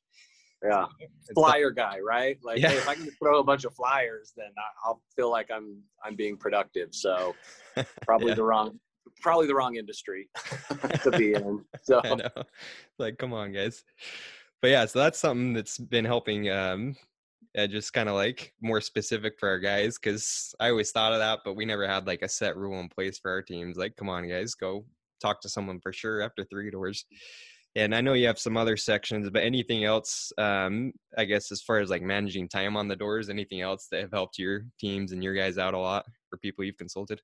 yeah 0.63 0.85
flyer 1.33 1.71
guy 1.71 1.99
right? 1.99 2.37
Like 2.43 2.59
yeah. 2.59 2.69
hey, 2.69 2.77
if 2.77 2.87
i 2.87 2.95
can 2.95 3.09
throw 3.21 3.39
a 3.39 3.43
bunch 3.43 3.65
of 3.65 3.73
flyers 3.73 4.33
then 4.35 4.51
i'll 4.85 5.01
feel 5.15 5.29
like 5.29 5.49
i'm 5.51 5.81
i'm 6.03 6.15
being 6.15 6.37
productive 6.37 6.89
so 6.91 7.35
probably 8.05 8.29
yeah. 8.29 8.35
the 8.35 8.43
wrong 8.43 8.79
probably 9.21 9.47
the 9.47 9.55
wrong 9.55 9.75
industry 9.75 10.29
to 11.03 11.11
be 11.11 11.33
in 11.33 11.63
so. 11.81 12.01
Like 12.99 13.17
come 13.17 13.33
on 13.33 13.51
guys. 13.51 13.83
But 14.61 14.69
yeah 14.69 14.85
so 14.85 14.99
that's 14.99 15.19
something 15.19 15.53
that's 15.53 15.77
been 15.77 16.05
helping 16.05 16.49
um 16.49 16.95
uh, 17.57 17.67
just 17.67 17.93
kind 17.93 18.09
of 18.09 18.15
like 18.15 18.53
more 18.61 18.81
specific 18.81 19.33
for 19.39 19.47
our 19.47 19.59
guys 19.59 19.99
because 20.01 20.55
i 20.59 20.69
always 20.69 20.91
thought 20.91 21.13
of 21.13 21.19
that 21.19 21.39
but 21.45 21.55
we 21.55 21.65
never 21.65 21.87
had 21.87 22.07
like 22.07 22.23
a 22.23 22.27
set 22.27 22.57
rule 22.57 22.79
in 22.79 22.89
place 22.89 23.19
for 23.19 23.29
our 23.29 23.43
teams. 23.43 23.77
Like 23.77 23.95
come 23.95 24.09
on 24.09 24.27
guys 24.27 24.55
go 24.55 24.85
talk 25.21 25.41
to 25.41 25.49
someone 25.49 25.79
for 25.79 25.93
sure 25.93 26.21
after 26.21 26.43
three 26.45 26.71
doors 26.71 27.05
and 27.75 27.95
I 27.95 28.01
know 28.01 28.13
you 28.13 28.27
have 28.27 28.39
some 28.39 28.55
other 28.55 28.77
sections, 28.77 29.29
but 29.29 29.43
anything 29.43 29.83
else, 29.83 30.31
um, 30.37 30.93
I 31.17 31.25
guess, 31.25 31.51
as 31.51 31.61
far 31.61 31.79
as 31.79 31.89
like 31.89 32.03
managing 32.03 32.47
time 32.47 32.77
on 32.77 32.87
the 32.87 32.95
doors, 32.95 33.29
anything 33.29 33.61
else 33.61 33.87
that 33.91 34.01
have 34.01 34.11
helped 34.11 34.37
your 34.37 34.65
teams 34.79 35.11
and 35.11 35.23
your 35.23 35.33
guys 35.33 35.57
out 35.57 35.73
a 35.73 35.79
lot 35.79 36.05
for 36.29 36.37
people 36.37 36.63
you've 36.63 36.77
consulted? 36.77 37.19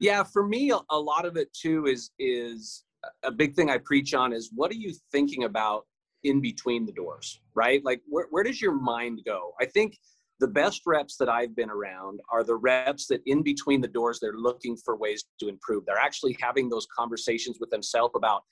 Yeah, 0.00 0.24
for 0.24 0.46
me, 0.46 0.72
a 0.90 0.98
lot 0.98 1.24
of 1.24 1.36
it 1.36 1.52
too 1.52 1.86
is 1.86 2.10
is 2.18 2.84
a 3.22 3.30
big 3.30 3.54
thing 3.54 3.70
I 3.70 3.78
preach 3.78 4.12
on 4.12 4.32
is 4.32 4.50
what 4.54 4.70
are 4.70 4.76
you 4.76 4.92
thinking 5.12 5.44
about 5.44 5.86
in 6.24 6.40
between 6.40 6.84
the 6.84 6.92
doors, 6.92 7.40
right? 7.54 7.84
Like 7.84 8.00
where 8.08 8.26
where 8.30 8.42
does 8.42 8.60
your 8.60 8.72
mind 8.72 9.20
go? 9.24 9.52
I 9.60 9.66
think 9.66 9.96
the 10.40 10.48
best 10.48 10.82
reps 10.86 11.16
that 11.18 11.28
I've 11.28 11.54
been 11.54 11.70
around 11.70 12.20
are 12.32 12.42
the 12.42 12.56
reps 12.56 13.06
that 13.08 13.20
in 13.26 13.42
between 13.42 13.82
the 13.82 13.88
doors 13.88 14.18
they're 14.20 14.32
looking 14.32 14.76
for 14.84 14.96
ways 14.96 15.24
to 15.38 15.48
improve. 15.48 15.84
They're 15.86 15.98
actually 15.98 16.36
having 16.40 16.68
those 16.68 16.86
conversations 16.96 17.58
with 17.60 17.70
themselves 17.70 18.14
about 18.16 18.42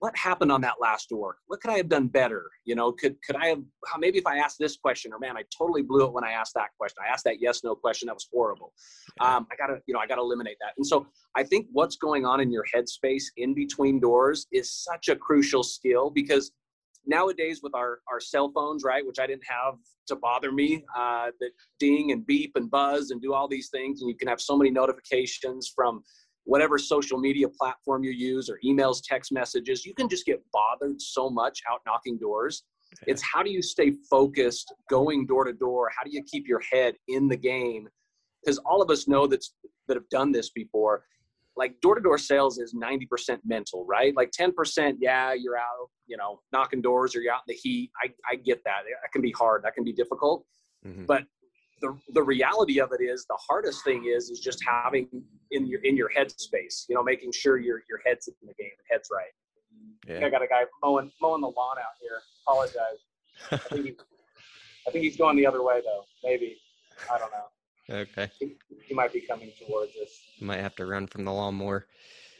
what 0.00 0.16
happened 0.16 0.50
on 0.50 0.62
that 0.62 0.80
last 0.80 1.10
door? 1.10 1.36
What 1.46 1.60
could 1.60 1.70
I 1.70 1.76
have 1.76 1.88
done 1.88 2.08
better? 2.08 2.50
You 2.64 2.74
know, 2.74 2.90
could 2.90 3.16
could 3.22 3.36
I 3.36 3.48
have 3.48 3.62
maybe 3.98 4.18
if 4.18 4.26
I 4.26 4.38
asked 4.38 4.58
this 4.58 4.76
question, 4.76 5.12
or 5.12 5.18
man, 5.18 5.36
I 5.36 5.44
totally 5.56 5.82
blew 5.82 6.06
it 6.06 6.12
when 6.12 6.24
I 6.24 6.32
asked 6.32 6.54
that 6.54 6.70
question. 6.78 6.96
I 7.06 7.12
asked 7.12 7.24
that 7.24 7.40
yes 7.40 7.62
no 7.62 7.74
question. 7.74 8.06
That 8.06 8.14
was 8.14 8.26
horrible. 8.32 8.72
Um, 9.20 9.46
I 9.52 9.56
gotta 9.56 9.80
you 9.86 9.94
know 9.94 10.00
I 10.00 10.06
gotta 10.06 10.22
eliminate 10.22 10.56
that. 10.60 10.72
And 10.78 10.86
so 10.86 11.06
I 11.36 11.44
think 11.44 11.66
what's 11.70 11.96
going 11.96 12.24
on 12.24 12.40
in 12.40 12.50
your 12.50 12.64
headspace 12.74 13.24
in 13.36 13.54
between 13.54 14.00
doors 14.00 14.46
is 14.52 14.72
such 14.72 15.08
a 15.08 15.16
crucial 15.16 15.62
skill 15.62 16.10
because 16.10 16.50
nowadays 17.06 17.60
with 17.62 17.74
our 17.74 17.98
our 18.10 18.20
cell 18.20 18.50
phones, 18.54 18.84
right, 18.84 19.06
which 19.06 19.18
I 19.18 19.26
didn't 19.26 19.44
have 19.48 19.74
to 20.06 20.16
bother 20.16 20.50
me, 20.50 20.82
uh, 20.96 21.30
that 21.40 21.50
ding 21.78 22.12
and 22.12 22.26
beep 22.26 22.52
and 22.54 22.70
buzz 22.70 23.10
and 23.10 23.20
do 23.20 23.34
all 23.34 23.48
these 23.48 23.68
things, 23.68 24.00
and 24.00 24.08
you 24.08 24.16
can 24.16 24.28
have 24.28 24.40
so 24.40 24.56
many 24.56 24.70
notifications 24.70 25.70
from 25.74 26.02
whatever 26.44 26.78
social 26.78 27.18
media 27.18 27.48
platform 27.48 28.02
you 28.02 28.10
use 28.10 28.48
or 28.48 28.58
emails, 28.64 29.00
text 29.02 29.32
messages, 29.32 29.84
you 29.84 29.94
can 29.94 30.08
just 30.08 30.26
get 30.26 30.42
bothered 30.52 31.00
so 31.00 31.30
much 31.30 31.60
out 31.70 31.80
knocking 31.86 32.18
doors. 32.18 32.64
Yeah. 32.92 33.12
It's 33.12 33.22
how 33.22 33.42
do 33.42 33.50
you 33.50 33.62
stay 33.62 33.92
focused 34.08 34.72
going 34.88 35.26
door 35.26 35.44
to 35.44 35.52
door? 35.52 35.90
How 35.96 36.04
do 36.04 36.10
you 36.10 36.22
keep 36.24 36.48
your 36.48 36.60
head 36.72 36.94
in 37.08 37.28
the 37.28 37.36
game? 37.36 37.88
Because 38.42 38.58
all 38.58 38.82
of 38.82 38.90
us 38.90 39.06
know 39.06 39.26
that's, 39.26 39.54
that 39.86 39.96
have 39.96 40.08
done 40.08 40.32
this 40.32 40.50
before. 40.50 41.04
Like 41.56 41.80
door 41.80 41.94
to 41.94 42.00
door 42.00 42.16
sales 42.16 42.58
is 42.58 42.74
90% 42.74 43.38
mental, 43.44 43.84
right? 43.84 44.14
Like 44.16 44.30
10%, 44.30 44.96
yeah, 45.00 45.34
you're 45.34 45.58
out, 45.58 45.90
you 46.06 46.16
know, 46.16 46.40
knocking 46.52 46.80
doors 46.80 47.14
or 47.14 47.20
you're 47.20 47.34
out 47.34 47.42
in 47.46 47.54
the 47.54 47.60
heat. 47.62 47.90
I, 48.02 48.08
I 48.28 48.36
get 48.36 48.64
that. 48.64 48.82
That 49.02 49.12
can 49.12 49.20
be 49.20 49.32
hard. 49.32 49.62
That 49.64 49.74
can 49.74 49.84
be 49.84 49.92
difficult. 49.92 50.46
Mm-hmm. 50.86 51.04
But 51.04 51.24
the, 51.80 51.96
the 52.12 52.22
reality 52.22 52.80
of 52.80 52.90
it 52.92 53.02
is 53.02 53.26
the 53.26 53.38
hardest 53.48 53.84
thing 53.84 54.04
is 54.04 54.30
is 54.30 54.40
just 54.40 54.62
having 54.66 55.08
in 55.50 55.66
your 55.66 55.80
in 55.80 55.96
your 55.96 56.08
head 56.08 56.30
space 56.38 56.86
you 56.88 56.94
know 56.94 57.02
making 57.02 57.32
sure 57.32 57.58
your 57.58 57.82
your 57.88 58.00
head's 58.04 58.28
in 58.28 58.34
the 58.42 58.54
game 58.54 58.70
head's 58.90 59.08
right. 59.12 59.32
Yeah. 60.08 60.26
i 60.26 60.30
got 60.30 60.42
a 60.42 60.46
guy 60.46 60.64
mowing 60.82 61.10
mowing 61.20 61.40
the 61.40 61.48
lawn 61.48 61.76
out 61.78 61.94
here. 62.00 62.20
Apologize. 62.46 63.00
I, 63.50 63.56
think 63.74 63.86
he, 63.86 63.92
I 64.86 64.90
think 64.90 65.04
he's 65.04 65.16
going 65.16 65.36
the 65.36 65.46
other 65.46 65.62
way 65.62 65.80
though. 65.84 66.04
Maybe. 66.24 66.56
I 67.10 67.18
don't 67.18 67.30
know. 67.30 67.96
Okay. 67.96 68.30
He, 68.38 68.56
he 68.84 68.94
might 68.94 69.12
be 69.12 69.20
coming 69.20 69.50
towards 69.66 69.92
us. 69.96 70.10
You 70.38 70.46
might 70.46 70.60
have 70.60 70.76
to 70.76 70.86
run 70.86 71.06
from 71.06 71.24
the 71.24 71.32
lawn 71.32 71.54
more 71.54 71.86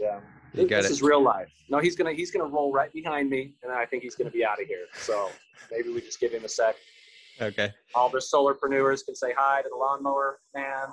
yeah. 0.01 0.21
You 0.55 0.67
this 0.67 0.87
it. 0.87 0.91
is 0.91 1.03
real 1.03 1.23
life. 1.23 1.53
No 1.69 1.79
he's 1.79 1.95
gonna 1.95 2.13
he's 2.13 2.31
gonna 2.31 2.49
roll 2.49 2.73
right 2.73 2.93
behind 2.93 3.31
me 3.31 3.55
and 3.63 3.73
i 3.73 3.85
think 3.85 4.03
he's 4.03 4.15
gonna 4.15 4.31
be 4.31 4.45
out 4.45 4.61
of 4.61 4.67
here. 4.67 4.87
So 4.95 5.31
maybe 5.71 5.91
we 5.91 6.01
just 6.01 6.19
give 6.19 6.33
him 6.33 6.45
a 6.45 6.49
sec 6.49 6.75
Okay. 7.41 7.73
All 7.95 8.09
the 8.11 8.19
solarpreneurs 8.19 9.05
can 9.05 9.15
say 9.15 9.33
hi 9.37 9.63
to 9.63 9.69
the 9.69 9.77
lawnmower 9.77 10.41
man. 10.55 10.89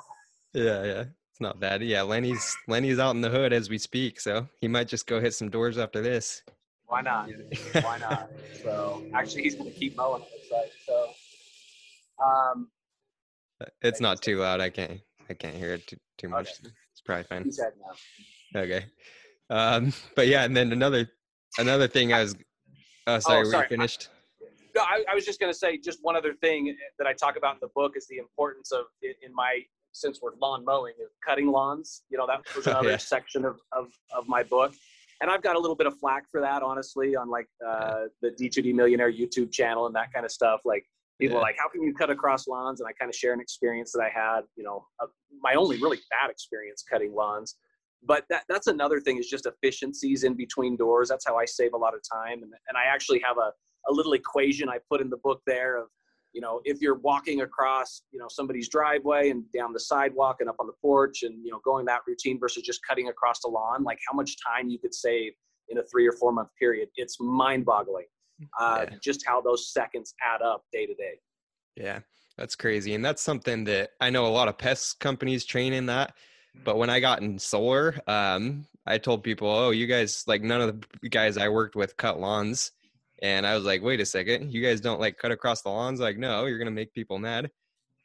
Yeah, 0.54 0.84
yeah. 0.84 1.04
It's 1.32 1.42
not 1.42 1.60
bad. 1.60 1.84
Yeah, 1.84 2.01
Lenny's 2.01 2.56
Lenny's 2.68 3.00
out 3.00 3.16
in 3.16 3.22
the 3.22 3.30
hood 3.30 3.54
as 3.54 3.70
we 3.70 3.77
speak, 3.77 4.20
so 4.20 4.48
he 4.60 4.68
might 4.68 4.88
just 4.88 5.06
go 5.06 5.20
hit 5.20 5.34
some 5.34 5.50
doors 5.50 5.77
after 5.77 6.01
this. 6.01 6.42
Why 6.88 7.01
not? 7.01 7.30
Why 7.82 7.98
not? 8.00 8.32
So 8.63 9.06
actually, 9.13 9.44
he's 9.44 9.56
going 9.56 9.72
to 9.72 9.77
keep 9.77 9.96
mowing. 9.98 10.24
It 10.24 10.30
looks 10.34 10.51
like 10.51 10.72
so. 10.86 11.10
Um, 12.25 12.70
it's 13.82 14.01
not 14.01 14.22
too 14.22 14.38
loud. 14.39 14.62
I 14.62 14.70
can't. 14.70 15.00
I 15.30 15.34
can't 15.34 15.56
hear 15.56 15.74
it 15.74 15.86
too, 15.86 15.98
too 16.18 16.30
much. 16.30 16.48
Okay. 16.62 16.74
It's 16.94 17.01
probably 17.01 17.24
fine. 17.24 17.44
He's 17.44 17.60
head 17.60 17.74
now. 17.80 18.62
Okay. 18.62 18.86
Um, 19.50 19.94
but 20.16 20.27
yeah, 20.27 20.44
and 20.44 20.56
then 20.56 20.72
another 20.72 21.10
another 21.60 21.88
thing 21.88 22.13
I 22.13 22.22
was. 22.22 22.36
Oh, 23.06 23.20
sorry, 23.20 23.46
oh, 23.46 23.51
sorry. 23.51 23.68
we 23.70 23.75
finished. 23.75 24.10
I, 24.12 24.16
I 24.79 25.15
was 25.15 25.25
just 25.25 25.39
going 25.39 25.51
to 25.51 25.57
say 25.57 25.77
just 25.77 26.00
one 26.01 26.15
other 26.15 26.34
thing 26.34 26.75
that 26.98 27.07
I 27.07 27.13
talk 27.13 27.38
about 27.38 27.55
in 27.55 27.60
the 27.62 27.69
book 27.75 27.93
is 27.96 28.07
the 28.07 28.17
importance 28.17 28.72
of 28.72 28.86
in 29.01 29.34
my 29.34 29.62
since 29.93 30.19
we're 30.22 30.36
lawn 30.41 30.63
mowing 30.65 30.93
cutting 31.25 31.48
lawns. 31.48 32.03
You 32.10 32.17
know 32.17 32.27
that 32.27 32.41
was 32.55 32.67
another 32.67 32.91
yeah. 32.91 32.98
section 32.98 33.46
of, 33.46 33.60
of 33.72 33.88
of 34.15 34.27
my 34.27 34.43
book, 34.43 34.74
and 35.22 35.31
I've 35.31 35.41
got 35.41 35.55
a 35.55 35.60
little 35.60 35.75
bit 35.75 35.88
of 35.88 35.98
flack 36.00 36.29
for 36.29 36.41
that 36.41 36.63
honestly 36.63 37.15
on 37.15 37.29
like 37.29 37.48
uh, 37.65 38.05
the 38.22 38.31
D2D 38.31 38.74
Millionaire 38.74 39.12
YouTube 39.12 39.51
channel 39.51 39.86
and 39.86 39.96
that 39.96 40.13
kind 40.13 40.25
of 40.25 40.31
stuff. 40.31 40.62
Like 40.65 40.86
people 41.19 41.36
yeah. 41.36 41.39
are 41.39 41.43
like, 41.43 41.55
how 41.57 41.69
can 41.69 41.81
you 41.81 41.93
cut 41.93 42.10
across 42.10 42.48
lawns? 42.48 42.79
And 42.79 42.88
I 42.88 42.91
kind 42.93 43.10
of 43.10 43.15
share 43.15 43.34
an 43.34 43.39
experience 43.39 43.91
that 43.93 44.01
I 44.01 44.10
had. 44.10 44.41
You 44.55 44.63
know, 44.63 44.86
uh, 45.01 45.07
my 45.41 45.55
only 45.55 45.77
really 45.77 46.00
bad 46.10 46.29
experience 46.29 46.84
cutting 46.89 47.13
lawns. 47.13 47.55
But 48.03 48.25
that, 48.29 48.43
that's 48.48 48.67
another 48.67 49.00
thing 49.00 49.17
is 49.17 49.27
just 49.27 49.48
efficiencies 49.48 50.24
in 50.24 50.36
between 50.36 50.77
doors. 50.77 51.10
That's 51.10 51.25
how 51.25 51.38
I 51.38 51.46
save 51.46 51.74
a 51.74 51.77
lot 51.77 51.96
of 51.96 52.01
time. 52.10 52.43
And, 52.43 52.53
and 52.67 52.77
I 52.77 52.86
actually 52.93 53.22
have 53.25 53.38
a, 53.38 53.51
a 53.89 53.94
little 53.94 54.13
equation 54.13 54.70
I 54.70 54.79
put 54.89 55.01
in 55.01 55.10
the 55.10 55.17
book 55.17 55.41
there 55.46 55.77
of, 55.77 55.88
you 56.34 56.41
know, 56.41 56.62
if 56.65 56.82
you're 56.82 57.00
walking 57.00 57.41
across, 57.41 58.01
you 58.12 58.20
know, 58.20 58.27
somebody's 58.29 58.70
driveway 58.70 59.29
and 59.29 59.44
down 59.51 59.74
the 59.74 59.79
sidewalk 59.79 60.38
and 60.39 60.50
up 60.50 60.58
on 60.60 60.67
the 60.67 60.74
porch 60.82 61.24
and, 61.24 61.44
you 61.44 61.51
know, 61.51 61.60
going 61.63 61.86
that 61.86 62.01
routine 62.08 62.39
versus 62.39 62.63
just 62.63 62.82
cutting 62.88 63.08
across 63.08 63.39
the 63.41 63.48
lawn, 63.48 63.84
like 63.84 64.00
how 64.08 64.15
much 64.15 64.36
time 64.46 64.70
you 64.70 64.77
could 64.77 64.94
save 64.94 65.34
in 65.70 65.79
a 65.79 65.84
three 65.84 66.08
or 66.08 66.13
four 66.13 66.32
month 66.32 66.50
period. 66.60 66.89
It's 66.96 67.20
mind 67.20 67.65
boggling 67.65 68.06
uh, 68.60 68.86
yeah. 68.89 68.98
just 69.01 69.25
how 69.25 69.41
those 69.41 69.72
seconds 69.72 70.13
add 70.24 70.41
up 70.41 70.63
day 70.72 70.86
to 70.86 70.94
day. 70.94 71.20
Yeah, 71.75 72.00
that's 72.38 72.56
crazy. 72.56 72.94
And 72.94 73.03
that's 73.03 73.22
something 73.22 73.63
that 73.65 73.91
I 74.01 74.10
know 74.10 74.25
a 74.25 74.29
lot 74.29 74.48
of 74.48 74.58
pest 74.58 75.00
companies 75.00 75.46
train 75.46 75.74
in 75.74 75.88
that. 75.88 76.13
But 76.63 76.77
when 76.77 76.89
I 76.89 77.00
got 77.00 77.22
in 77.22 77.38
solar, 77.38 77.96
um, 78.08 78.65
I 78.86 78.97
told 78.97 79.23
people, 79.23 79.50
oh, 79.50 79.71
you 79.71 79.86
guys, 79.86 80.23
like 80.28 80.41
none 80.41 80.62
of 80.62 80.82
the 81.02 81.10
guys 81.10 81.38
I 81.38 81.50
worked 81.50 81.76
with 81.76 81.97
cut 81.97 82.19
lawns. 82.19 82.71
And 83.21 83.47
I 83.47 83.56
was 83.56 83.63
like, 83.63 83.82
wait 83.82 83.99
a 83.99 84.06
second, 84.06 84.53
you 84.53 84.62
guys 84.62 84.82
don't 84.82 84.99
like 84.99 85.17
cut 85.17 85.32
across 85.32 85.62
the 85.62 85.69
lawns? 85.69 85.99
Like, 85.99 86.17
no, 86.17 86.45
you're 86.45 86.60
gonna 86.60 86.71
make 86.71 86.93
people 86.93 87.17
mad. 87.17 87.49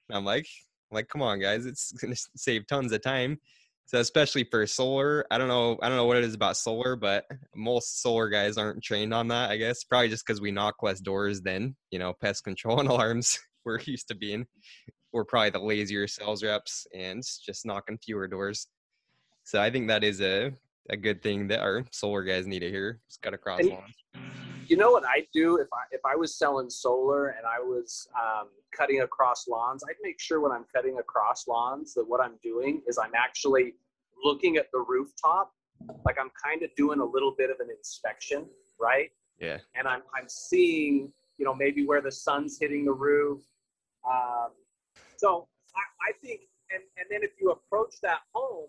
And 0.09 0.17
I'm 0.17 0.25
like, 0.25 0.47
like, 0.91 1.09
come 1.09 1.23
on, 1.23 1.41
guys, 1.41 1.67
it's 1.67 1.93
gonna 2.01 2.17
save 2.37 2.67
tons 2.67 2.93
of 2.93 3.03
time. 3.03 3.39
So 3.87 3.99
especially 3.99 4.45
for 4.45 4.67
solar, 4.67 5.27
I 5.31 5.39
don't 5.39 5.49
know, 5.49 5.77
I 5.83 5.89
don't 5.89 5.99
know 5.99 6.07
what 6.07 6.17
it 6.17 6.25
is 6.25 6.35
about 6.35 6.57
solar, 6.57 6.97
but 6.97 7.27
most 7.55 8.01
solar 8.01 8.29
guys 8.29 8.57
aren't 8.57 8.83
trained 8.83 9.13
on 9.13 9.29
that. 9.29 9.51
I 9.51 9.57
guess 9.57 9.85
probably 9.85 10.09
just 10.09 10.27
because 10.27 10.41
we 10.41 10.51
knock 10.51 10.83
less 10.83 11.01
doors 11.01 11.43
than 11.43 11.77
you 11.91 11.99
know 11.99 12.15
pest 12.15 12.45
control 12.45 12.81
and 12.81 12.89
alarms 12.89 13.39
we're 13.65 13.81
used 13.81 14.09
to 14.09 14.15
being. 14.15 14.47
We're 15.13 15.25
probably 15.25 15.51
the 15.51 15.59
lazier 15.59 16.07
sales 16.07 16.43
reps 16.43 16.87
and 16.95 17.23
just 17.45 17.67
knocking 17.67 17.99
fewer 17.99 18.27
doors. 18.27 18.67
So 19.45 19.61
I 19.61 19.71
think 19.71 19.89
that 19.89 20.05
is 20.05 20.23
a 20.23 20.53
a 20.91 20.97
good 20.97 21.23
thing 21.23 21.49
that 21.49 21.61
our 21.61 21.85
solar 21.93 22.23
guys 22.25 22.47
need 22.47 22.61
to 22.61 22.71
hear. 22.71 23.01
Just 23.09 23.21
cut 23.21 23.35
across 23.35 23.63
lawns 23.63 23.95
you 24.69 24.77
know 24.77 24.91
what 24.91 25.05
I'd 25.05 25.27
do 25.33 25.57
if 25.57 25.69
I 25.73 25.83
if 25.91 26.01
I 26.05 26.17
was 26.17 26.37
selling 26.37 26.71
solar 26.71 27.29
and 27.29 27.47
I 27.47 27.61
was 27.61 28.09
um, 28.15 28.49
cutting 28.77 29.01
across 29.01 29.49
lawns, 29.49 29.83
I'd 29.89 29.97
make 30.03 30.21
sure 30.21 30.41
when 30.41 30.53
I'm 30.53 30.65
cutting 30.75 30.99
across 30.99 31.47
lawns 31.47 31.95
that 31.95 32.05
what 32.09 32.21
I'm 32.21 32.35
doing 32.43 32.83
is 32.87 32.99
I'm 32.99 33.15
actually 33.15 33.75
looking 34.25 34.57
at 34.57 34.67
the 34.73 34.79
rooftop, 34.81 35.53
like 36.05 36.17
I'm 36.21 36.31
kind 36.43 36.63
of 36.63 36.71
doing 36.77 37.01
a 37.01 37.05
little 37.05 37.35
bit 37.37 37.51
of 37.51 37.57
an 37.61 37.69
inspection, 37.77 38.47
right? 38.81 39.11
Yeah. 39.39 39.59
And 39.75 39.87
I'm 39.89 40.03
I'm 40.17 40.29
seeing 40.29 41.13
you 41.39 41.45
know 41.45 41.55
maybe 41.55 41.87
where 41.87 42.01
the 42.01 42.13
sun's 42.13 42.59
hitting 42.61 42.85
the 42.85 42.93
roof. 42.93 43.41
Um, 44.09 44.51
so 45.17 45.49
I, 45.77 46.11
I 46.11 46.13
think 46.25 46.43
and 46.71 46.83
and 46.97 47.07
then 47.11 47.23
if 47.23 47.33
you 47.41 47.51
approach 47.51 47.97
that 48.03 48.21
home 48.35 48.69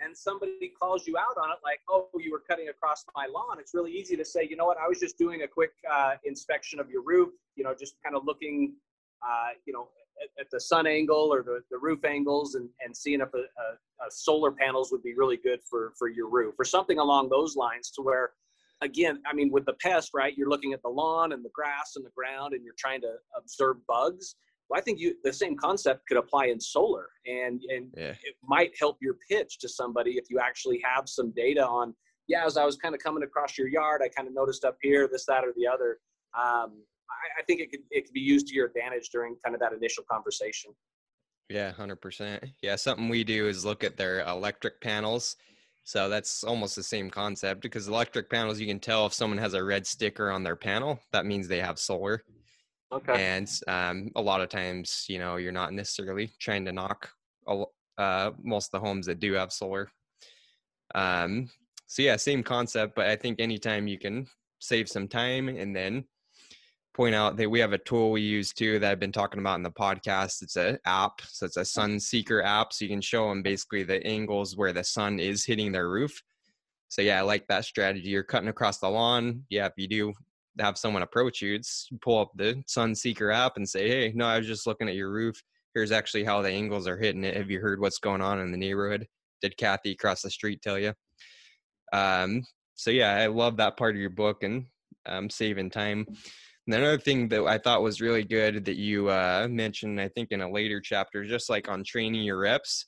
and 0.00 0.16
somebody 0.16 0.72
calls 0.80 1.06
you 1.06 1.16
out 1.16 1.36
on 1.42 1.50
it, 1.50 1.58
like, 1.64 1.80
oh, 1.88 2.08
you 2.18 2.30
were 2.30 2.42
cutting 2.48 2.68
across 2.68 3.04
my 3.16 3.26
lawn, 3.32 3.58
it's 3.58 3.74
really 3.74 3.92
easy 3.92 4.16
to 4.16 4.24
say, 4.24 4.46
you 4.48 4.56
know 4.56 4.66
what, 4.66 4.78
I 4.78 4.88
was 4.88 5.00
just 5.00 5.18
doing 5.18 5.42
a 5.42 5.48
quick 5.48 5.72
uh, 5.90 6.14
inspection 6.24 6.80
of 6.80 6.90
your 6.90 7.02
roof, 7.02 7.30
you 7.56 7.64
know, 7.64 7.74
just 7.78 7.94
kind 8.02 8.16
of 8.16 8.24
looking, 8.24 8.74
uh, 9.22 9.50
you 9.66 9.72
know, 9.72 9.88
at, 10.22 10.44
at, 10.44 10.50
the 10.50 10.60
sun 10.60 10.86
angle 10.86 11.32
or 11.32 11.42
the, 11.42 11.60
the 11.70 11.78
roof 11.78 12.04
angles 12.04 12.54
and, 12.54 12.68
and 12.84 12.96
seeing 12.96 13.20
if 13.20 13.32
a, 13.34 13.38
a, 13.38 14.06
a 14.06 14.10
solar 14.10 14.50
panels 14.50 14.90
would 14.92 15.02
be 15.02 15.14
really 15.14 15.36
good 15.36 15.60
for, 15.68 15.92
for 15.98 16.08
your 16.08 16.28
roof 16.28 16.54
or 16.58 16.64
something 16.64 16.98
along 16.98 17.28
those 17.28 17.56
lines 17.56 17.90
to 17.90 18.02
where, 18.02 18.30
again, 18.80 19.20
I 19.26 19.34
mean, 19.34 19.50
with 19.50 19.66
the 19.66 19.74
pest, 19.74 20.10
right, 20.14 20.36
you're 20.36 20.48
looking 20.48 20.72
at 20.72 20.82
the 20.82 20.88
lawn 20.88 21.32
and 21.32 21.44
the 21.44 21.50
grass 21.52 21.94
and 21.96 22.04
the 22.04 22.10
ground 22.10 22.54
and 22.54 22.64
you're 22.64 22.74
trying 22.78 23.00
to 23.02 23.14
observe 23.36 23.76
bugs 23.86 24.36
well, 24.68 24.78
I 24.78 24.82
think 24.82 24.98
you 24.98 25.14
the 25.24 25.32
same 25.32 25.56
concept 25.56 26.06
could 26.06 26.18
apply 26.18 26.46
in 26.46 26.60
solar, 26.60 27.08
and 27.26 27.62
and 27.68 27.92
yeah. 27.96 28.14
it 28.22 28.36
might 28.42 28.72
help 28.78 28.98
your 29.00 29.16
pitch 29.30 29.58
to 29.60 29.68
somebody 29.68 30.12
if 30.12 30.24
you 30.30 30.38
actually 30.38 30.80
have 30.84 31.08
some 31.08 31.32
data 31.34 31.66
on. 31.66 31.94
Yeah, 32.26 32.44
as 32.44 32.58
I 32.58 32.64
was 32.64 32.76
kind 32.76 32.94
of 32.94 33.00
coming 33.00 33.22
across 33.22 33.56
your 33.56 33.68
yard, 33.68 34.02
I 34.04 34.08
kind 34.08 34.28
of 34.28 34.34
noticed 34.34 34.64
up 34.64 34.76
here 34.82 35.08
this, 35.10 35.24
that, 35.26 35.44
or 35.44 35.54
the 35.56 35.66
other. 35.66 35.98
Um, 36.38 36.82
I, 37.10 37.40
I 37.40 37.42
think 37.46 37.60
it 37.60 37.70
could 37.70 37.80
it 37.90 38.04
could 38.04 38.12
be 38.12 38.20
used 38.20 38.48
to 38.48 38.54
your 38.54 38.66
advantage 38.66 39.08
during 39.10 39.36
kind 39.42 39.54
of 39.54 39.60
that 39.60 39.72
initial 39.72 40.04
conversation. 40.10 40.72
Yeah, 41.48 41.72
hundred 41.72 42.02
percent. 42.02 42.44
Yeah, 42.62 42.76
something 42.76 43.08
we 43.08 43.24
do 43.24 43.48
is 43.48 43.64
look 43.64 43.82
at 43.82 43.96
their 43.96 44.20
electric 44.20 44.80
panels. 44.82 45.36
So 45.84 46.10
that's 46.10 46.44
almost 46.44 46.76
the 46.76 46.82
same 46.82 47.08
concept 47.08 47.62
because 47.62 47.88
electric 47.88 48.28
panels, 48.28 48.60
you 48.60 48.66
can 48.66 48.78
tell 48.78 49.06
if 49.06 49.14
someone 49.14 49.38
has 49.38 49.54
a 49.54 49.64
red 49.64 49.86
sticker 49.86 50.30
on 50.30 50.42
their 50.42 50.54
panel, 50.54 51.00
that 51.12 51.24
means 51.24 51.48
they 51.48 51.60
have 51.60 51.78
solar. 51.78 52.22
Okay. 52.90 53.36
And 53.36 53.50
um, 53.66 54.10
a 54.16 54.22
lot 54.22 54.40
of 54.40 54.48
times, 54.48 55.04
you 55.08 55.18
know, 55.18 55.36
you're 55.36 55.52
not 55.52 55.72
necessarily 55.72 56.30
trying 56.40 56.64
to 56.64 56.72
knock 56.72 57.10
uh, 57.98 58.30
most 58.42 58.72
of 58.72 58.80
the 58.80 58.86
homes 58.86 59.06
that 59.06 59.20
do 59.20 59.34
have 59.34 59.52
solar. 59.52 59.90
Um, 60.94 61.50
so 61.86 62.02
yeah, 62.02 62.16
same 62.16 62.42
concept, 62.42 62.94
but 62.94 63.06
I 63.06 63.16
think 63.16 63.40
anytime 63.40 63.88
you 63.88 63.98
can 63.98 64.26
save 64.58 64.88
some 64.88 65.08
time 65.08 65.48
and 65.48 65.74
then 65.74 66.04
point 66.94 67.14
out 67.14 67.36
that 67.36 67.48
we 67.48 67.60
have 67.60 67.72
a 67.72 67.78
tool 67.78 68.10
we 68.10 68.22
use 68.22 68.52
too 68.52 68.78
that 68.78 68.90
I've 68.90 68.98
been 68.98 69.12
talking 69.12 69.40
about 69.40 69.56
in 69.56 69.62
the 69.62 69.70
podcast. 69.70 70.42
It's 70.42 70.56
an 70.56 70.78
app, 70.84 71.20
so 71.22 71.46
it's 71.46 71.56
a 71.56 71.64
sun 71.64 72.00
seeker 72.00 72.42
app, 72.42 72.72
so 72.72 72.84
you 72.84 72.90
can 72.90 73.00
show 73.00 73.28
them 73.28 73.42
basically 73.42 73.84
the 73.84 74.04
angles 74.06 74.56
where 74.56 74.72
the 74.72 74.82
sun 74.82 75.20
is 75.20 75.44
hitting 75.44 75.72
their 75.72 75.88
roof. 75.88 76.22
So 76.88 77.02
yeah, 77.02 77.18
I 77.18 77.22
like 77.22 77.46
that 77.48 77.64
strategy. 77.64 78.08
You're 78.08 78.22
cutting 78.22 78.48
across 78.48 78.78
the 78.78 78.88
lawn. 78.88 79.44
Yeah, 79.48 79.66
if 79.66 79.74
you 79.76 79.86
do 79.88 80.12
have 80.60 80.78
someone 80.78 81.02
approach 81.02 81.42
you, 81.42 81.54
it's 81.54 81.88
pull 82.00 82.18
up 82.18 82.30
the 82.34 82.62
Sunseeker 82.66 83.34
app 83.34 83.56
and 83.56 83.68
say, 83.68 83.88
"Hey, 83.88 84.12
no, 84.14 84.26
I 84.26 84.38
was 84.38 84.46
just 84.46 84.66
looking 84.66 84.88
at 84.88 84.94
your 84.94 85.10
roof. 85.10 85.42
Here's 85.74 85.92
actually 85.92 86.24
how 86.24 86.42
the 86.42 86.50
angles 86.50 86.88
are 86.88 86.98
hitting 86.98 87.24
it. 87.24 87.36
Have 87.36 87.50
you 87.50 87.60
heard 87.60 87.80
what's 87.80 87.98
going 87.98 88.22
on 88.22 88.40
in 88.40 88.50
the 88.50 88.58
neighborhood? 88.58 89.06
Did 89.42 89.56
Kathy 89.56 89.92
across 89.92 90.22
the 90.22 90.30
street 90.30 90.62
tell 90.62 90.78
you?" 90.78 90.92
Um, 91.92 92.42
so 92.74 92.90
yeah, 92.90 93.14
I 93.14 93.26
love 93.26 93.56
that 93.56 93.76
part 93.76 93.94
of 93.94 94.00
your 94.00 94.10
book 94.10 94.42
and 94.42 94.66
um, 95.06 95.30
saving 95.30 95.70
time. 95.70 96.06
And 96.66 96.74
another 96.74 96.98
thing 96.98 97.28
that 97.28 97.44
I 97.44 97.58
thought 97.58 97.82
was 97.82 98.00
really 98.00 98.24
good 98.24 98.64
that 98.66 98.76
you 98.76 99.08
uh, 99.08 99.48
mentioned, 99.50 100.00
I 100.00 100.08
think 100.08 100.32
in 100.32 100.42
a 100.42 100.50
later 100.50 100.80
chapter, 100.80 101.24
just 101.24 101.48
like 101.48 101.68
on 101.68 101.82
training 101.82 102.22
your 102.22 102.40
reps, 102.40 102.84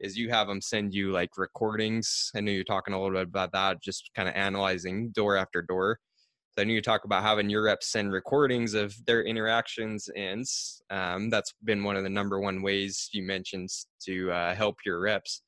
is 0.00 0.16
you 0.16 0.30
have 0.30 0.48
them 0.48 0.60
send 0.60 0.94
you 0.94 1.12
like 1.12 1.38
recordings. 1.38 2.30
I 2.34 2.40
know 2.40 2.50
you're 2.50 2.64
talking 2.64 2.92
a 2.92 3.00
little 3.00 3.16
bit 3.16 3.28
about 3.28 3.52
that, 3.52 3.82
just 3.82 4.10
kind 4.16 4.28
of 4.28 4.34
analyzing 4.34 5.10
door 5.10 5.36
after 5.36 5.62
door. 5.62 6.00
So 6.56 6.62
I 6.62 6.64
knew 6.64 6.74
you 6.74 6.82
talk 6.82 7.04
about 7.04 7.22
having 7.22 7.48
your 7.48 7.62
reps 7.62 7.92
send 7.92 8.12
recordings 8.12 8.74
of 8.74 8.94
their 9.06 9.22
interactions, 9.22 10.08
and 10.16 10.44
um, 10.90 11.30
that's 11.30 11.54
been 11.64 11.84
one 11.84 11.96
of 11.96 12.02
the 12.02 12.10
number 12.10 12.40
one 12.40 12.60
ways 12.60 13.08
you 13.12 13.22
mentioned 13.22 13.68
to 14.06 14.30
uh, 14.32 14.54
help 14.54 14.76
your 14.84 15.00
reps. 15.00 15.42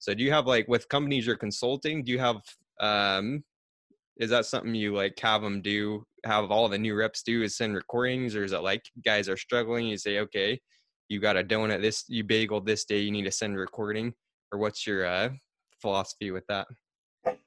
So 0.00 0.12
do 0.12 0.24
you 0.24 0.32
have 0.32 0.46
like 0.46 0.66
with 0.66 0.88
companies 0.88 1.26
you're 1.26 1.36
consulting? 1.36 2.02
Do 2.02 2.10
you 2.10 2.18
have 2.18 2.40
um, 2.80 3.44
is 4.20 4.30
that 4.30 4.46
something 4.46 4.74
you 4.74 4.94
like 4.94 5.18
have 5.20 5.42
them 5.42 5.62
do? 5.62 6.04
Have 6.24 6.50
all 6.50 6.68
the 6.68 6.78
new 6.78 6.94
reps 6.94 7.22
do 7.22 7.42
is 7.42 7.56
send 7.56 7.74
recordings, 7.74 8.36
or 8.36 8.44
is 8.44 8.52
it 8.52 8.62
like 8.62 8.82
guys 9.04 9.28
are 9.28 9.36
struggling? 9.36 9.86
You 9.86 9.96
say, 9.96 10.18
okay, 10.18 10.60
you 11.08 11.20
got 11.20 11.36
a 11.36 11.42
donut 11.44 11.80
this, 11.80 12.04
you 12.08 12.22
bagel 12.22 12.60
this 12.60 12.84
day, 12.84 12.98
you 12.98 13.10
need 13.10 13.24
to 13.24 13.32
send 13.32 13.56
a 13.56 13.58
recording, 13.58 14.12
or 14.52 14.58
what's 14.58 14.86
your 14.86 15.06
uh, 15.06 15.30
philosophy 15.80 16.30
with 16.30 16.44
that? 16.48 16.66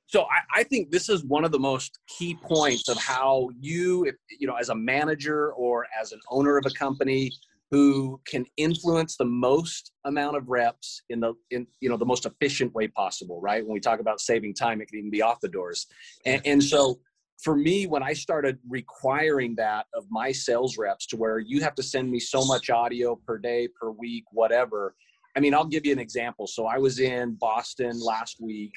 So 0.08 0.24
I, 0.24 0.60
I, 0.60 0.64
think 0.64 0.92
this 0.92 1.10
is 1.10 1.24
one 1.24 1.44
of 1.44 1.52
the 1.52 1.60
most 1.60 1.98
key 2.08 2.36
points 2.36 2.88
of 2.88 2.98
how 2.98 3.50
you, 3.60 4.06
if, 4.06 4.16
you 4.40 4.46
know, 4.46 4.54
as 4.56 4.70
a 4.70 4.76
manager 4.76 5.54
or 5.54 5.88
as 6.00 6.12
an 6.12 6.20
owner 6.30 6.58
of 6.58 6.66
a 6.68 6.70
company 6.70 7.32
who 7.72 8.22
can 8.28 8.46
influence 8.58 9.18
the 9.18 9.26
most 9.26 9.92
amount 10.06 10.38
of 10.38 10.48
reps 10.48 11.02
in 11.10 11.20
the 11.20 11.34
in 11.50 11.66
you 11.80 11.90
know 11.90 11.98
the 11.98 12.06
most 12.06 12.28
efficient 12.28 12.72
way 12.76 12.88
possible. 12.88 13.42
Right? 13.42 13.66
When 13.66 13.74
we 13.74 13.80
talk 13.80 14.00
about 14.00 14.22
saving 14.22 14.54
time, 14.54 14.82
it 14.82 14.90
can 14.90 15.00
even 15.00 15.10
be 15.10 15.24
off 15.24 15.40
the 15.42 15.50
doors. 15.50 15.88
And, 16.28 16.40
and 16.46 16.64
so 16.64 17.00
for 17.42 17.56
me, 17.56 17.88
when 17.88 18.04
I 18.04 18.14
started 18.14 18.60
requiring 18.70 19.56
that 19.56 19.88
of 19.96 20.06
my 20.12 20.32
sales 20.32 20.78
reps 20.78 21.08
to 21.08 21.18
where 21.18 21.40
you 21.40 21.62
have 21.62 21.74
to 21.74 21.84
send 21.84 22.12
me 22.12 22.20
so 22.20 22.46
much 22.46 22.70
audio 22.70 23.16
per 23.16 23.40
day, 23.40 23.68
per 23.68 23.90
week, 23.90 24.26
whatever. 24.32 24.96
I 25.36 25.40
mean, 25.40 25.56
I'll 25.56 25.66
give 25.66 25.84
you 25.84 25.92
an 25.92 26.00
example. 26.00 26.46
So 26.46 26.68
I 26.68 26.78
was 26.78 27.00
in 27.00 27.34
Boston 27.34 28.00
last 28.00 28.40
week 28.40 28.74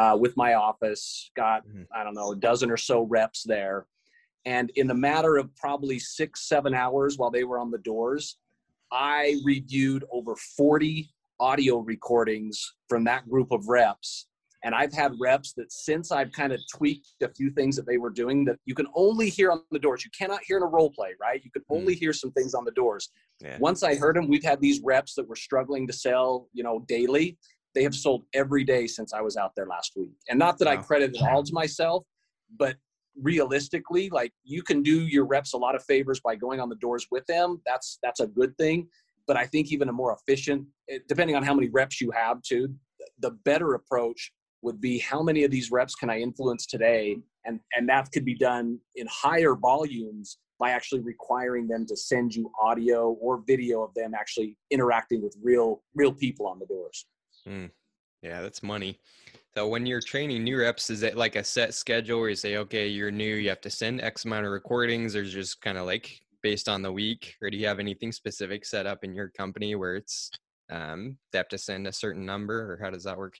uh, 0.00 0.16
with 0.16 0.34
my 0.34 0.54
office, 0.54 1.30
got, 1.36 1.66
mm-hmm. 1.66 1.82
I 1.94 2.02
don't 2.02 2.14
know, 2.14 2.32
a 2.32 2.36
dozen 2.36 2.70
or 2.70 2.78
so 2.78 3.02
reps 3.02 3.42
there. 3.42 3.86
And 4.46 4.70
in 4.76 4.86
the 4.86 4.94
matter 4.94 5.36
of 5.36 5.54
probably 5.56 5.98
six, 5.98 6.48
seven 6.48 6.72
hours 6.72 7.18
while 7.18 7.30
they 7.30 7.44
were 7.44 7.58
on 7.58 7.70
the 7.70 7.78
doors, 7.78 8.38
I 8.90 9.36
reviewed 9.44 10.04
over 10.10 10.34
40 10.56 11.10
audio 11.38 11.78
recordings 11.80 12.74
from 12.88 13.04
that 13.04 13.28
group 13.28 13.52
of 13.52 13.68
reps. 13.68 14.26
And 14.64 14.74
I've 14.74 14.92
had 14.92 15.12
reps 15.20 15.52
that 15.58 15.70
since 15.70 16.10
I've 16.12 16.32
kind 16.32 16.54
of 16.54 16.60
tweaked 16.74 17.08
a 17.22 17.28
few 17.28 17.50
things 17.50 17.76
that 17.76 17.86
they 17.86 17.98
were 17.98 18.10
doing 18.10 18.46
that 18.46 18.56
you 18.64 18.74
can 18.74 18.86
only 18.94 19.28
hear 19.28 19.50
on 19.50 19.62
the 19.70 19.78
doors. 19.78 20.02
You 20.02 20.10
cannot 20.18 20.40
hear 20.46 20.56
in 20.56 20.62
a 20.62 20.66
role 20.66 20.90
play, 20.90 21.10
right? 21.20 21.42
You 21.44 21.50
can 21.50 21.62
only 21.68 21.94
mm. 21.94 21.98
hear 21.98 22.14
some 22.14 22.32
things 22.32 22.54
on 22.54 22.64
the 22.64 22.72
doors. 22.72 23.10
Yeah. 23.42 23.58
Once 23.58 23.82
I 23.82 23.96
heard 23.96 24.16
them, 24.16 24.28
we've 24.28 24.44
had 24.44 24.60
these 24.62 24.80
reps 24.82 25.14
that 25.14 25.28
were 25.28 25.36
struggling 25.36 25.86
to 25.86 25.92
sell, 25.92 26.48
you 26.54 26.62
know, 26.62 26.84
daily 26.88 27.38
they 27.74 27.82
have 27.82 27.94
sold 27.94 28.24
every 28.34 28.64
day 28.64 28.86
since 28.86 29.12
I 29.12 29.20
was 29.20 29.36
out 29.36 29.52
there 29.56 29.66
last 29.66 29.92
week. 29.96 30.10
And 30.28 30.38
not 30.38 30.58
that 30.58 30.66
wow. 30.66 30.72
I 30.72 30.76
credit 30.76 31.14
it 31.14 31.22
all 31.22 31.42
to 31.42 31.52
myself, 31.52 32.04
but 32.58 32.76
realistically, 33.20 34.08
like 34.10 34.32
you 34.44 34.62
can 34.62 34.82
do 34.82 35.06
your 35.06 35.26
reps 35.26 35.52
a 35.52 35.56
lot 35.56 35.74
of 35.74 35.84
favors 35.84 36.20
by 36.20 36.34
going 36.34 36.60
on 36.60 36.68
the 36.68 36.76
doors 36.76 37.06
with 37.10 37.26
them. 37.26 37.60
That's 37.66 37.98
that's 38.02 38.20
a 38.20 38.26
good 38.26 38.56
thing. 38.56 38.88
But 39.26 39.36
I 39.36 39.46
think 39.46 39.70
even 39.72 39.88
a 39.88 39.92
more 39.92 40.16
efficient, 40.16 40.66
eh, 40.88 40.98
depending 41.08 41.36
on 41.36 41.42
how 41.42 41.54
many 41.54 41.68
reps 41.68 42.00
you 42.00 42.10
have 42.10 42.42
too, 42.42 42.74
the 43.20 43.32
better 43.44 43.74
approach 43.74 44.32
would 44.62 44.80
be 44.80 44.98
how 44.98 45.22
many 45.22 45.44
of 45.44 45.50
these 45.50 45.70
reps 45.70 45.94
can 45.94 46.10
I 46.10 46.18
influence 46.18 46.66
today? 46.66 47.16
And 47.44 47.60
and 47.76 47.88
that 47.88 48.10
could 48.12 48.24
be 48.24 48.34
done 48.34 48.78
in 48.96 49.06
higher 49.10 49.54
volumes 49.54 50.38
by 50.58 50.70
actually 50.70 51.00
requiring 51.00 51.66
them 51.66 51.86
to 51.86 51.96
send 51.96 52.34
you 52.34 52.50
audio 52.60 53.12
or 53.20 53.42
video 53.46 53.82
of 53.82 53.94
them 53.94 54.12
actually 54.14 54.56
interacting 54.70 55.22
with 55.22 55.34
real 55.42 55.82
real 55.94 56.12
people 56.12 56.46
on 56.46 56.58
the 56.58 56.66
doors. 56.66 57.06
Mm. 57.48 57.70
Yeah, 58.22 58.42
that's 58.42 58.62
money. 58.62 58.98
So 59.54 59.66
when 59.66 59.86
you're 59.86 60.00
training 60.00 60.44
new 60.44 60.58
reps, 60.60 60.90
is 60.90 61.02
it 61.02 61.16
like 61.16 61.36
a 61.36 61.44
set 61.44 61.74
schedule 61.74 62.20
where 62.20 62.28
you 62.30 62.36
say, 62.36 62.56
okay, 62.58 62.86
you're 62.86 63.10
new, 63.10 63.34
you 63.36 63.48
have 63.48 63.60
to 63.62 63.70
send 63.70 64.00
X 64.00 64.24
amount 64.24 64.46
of 64.46 64.52
recordings, 64.52 65.16
or 65.16 65.24
just 65.24 65.60
kind 65.60 65.78
of 65.78 65.86
like 65.86 66.20
based 66.42 66.68
on 66.68 66.82
the 66.82 66.92
week, 66.92 67.34
or 67.42 67.50
do 67.50 67.56
you 67.56 67.66
have 67.66 67.80
anything 67.80 68.12
specific 68.12 68.64
set 68.64 68.86
up 68.86 69.04
in 69.04 69.14
your 69.14 69.28
company 69.30 69.74
where 69.74 69.96
it's 69.96 70.30
um, 70.70 71.16
they 71.32 71.38
have 71.38 71.48
to 71.48 71.58
send 71.58 71.86
a 71.86 71.92
certain 71.92 72.24
number, 72.24 72.72
or 72.72 72.78
how 72.82 72.90
does 72.90 73.04
that 73.04 73.18
work? 73.18 73.34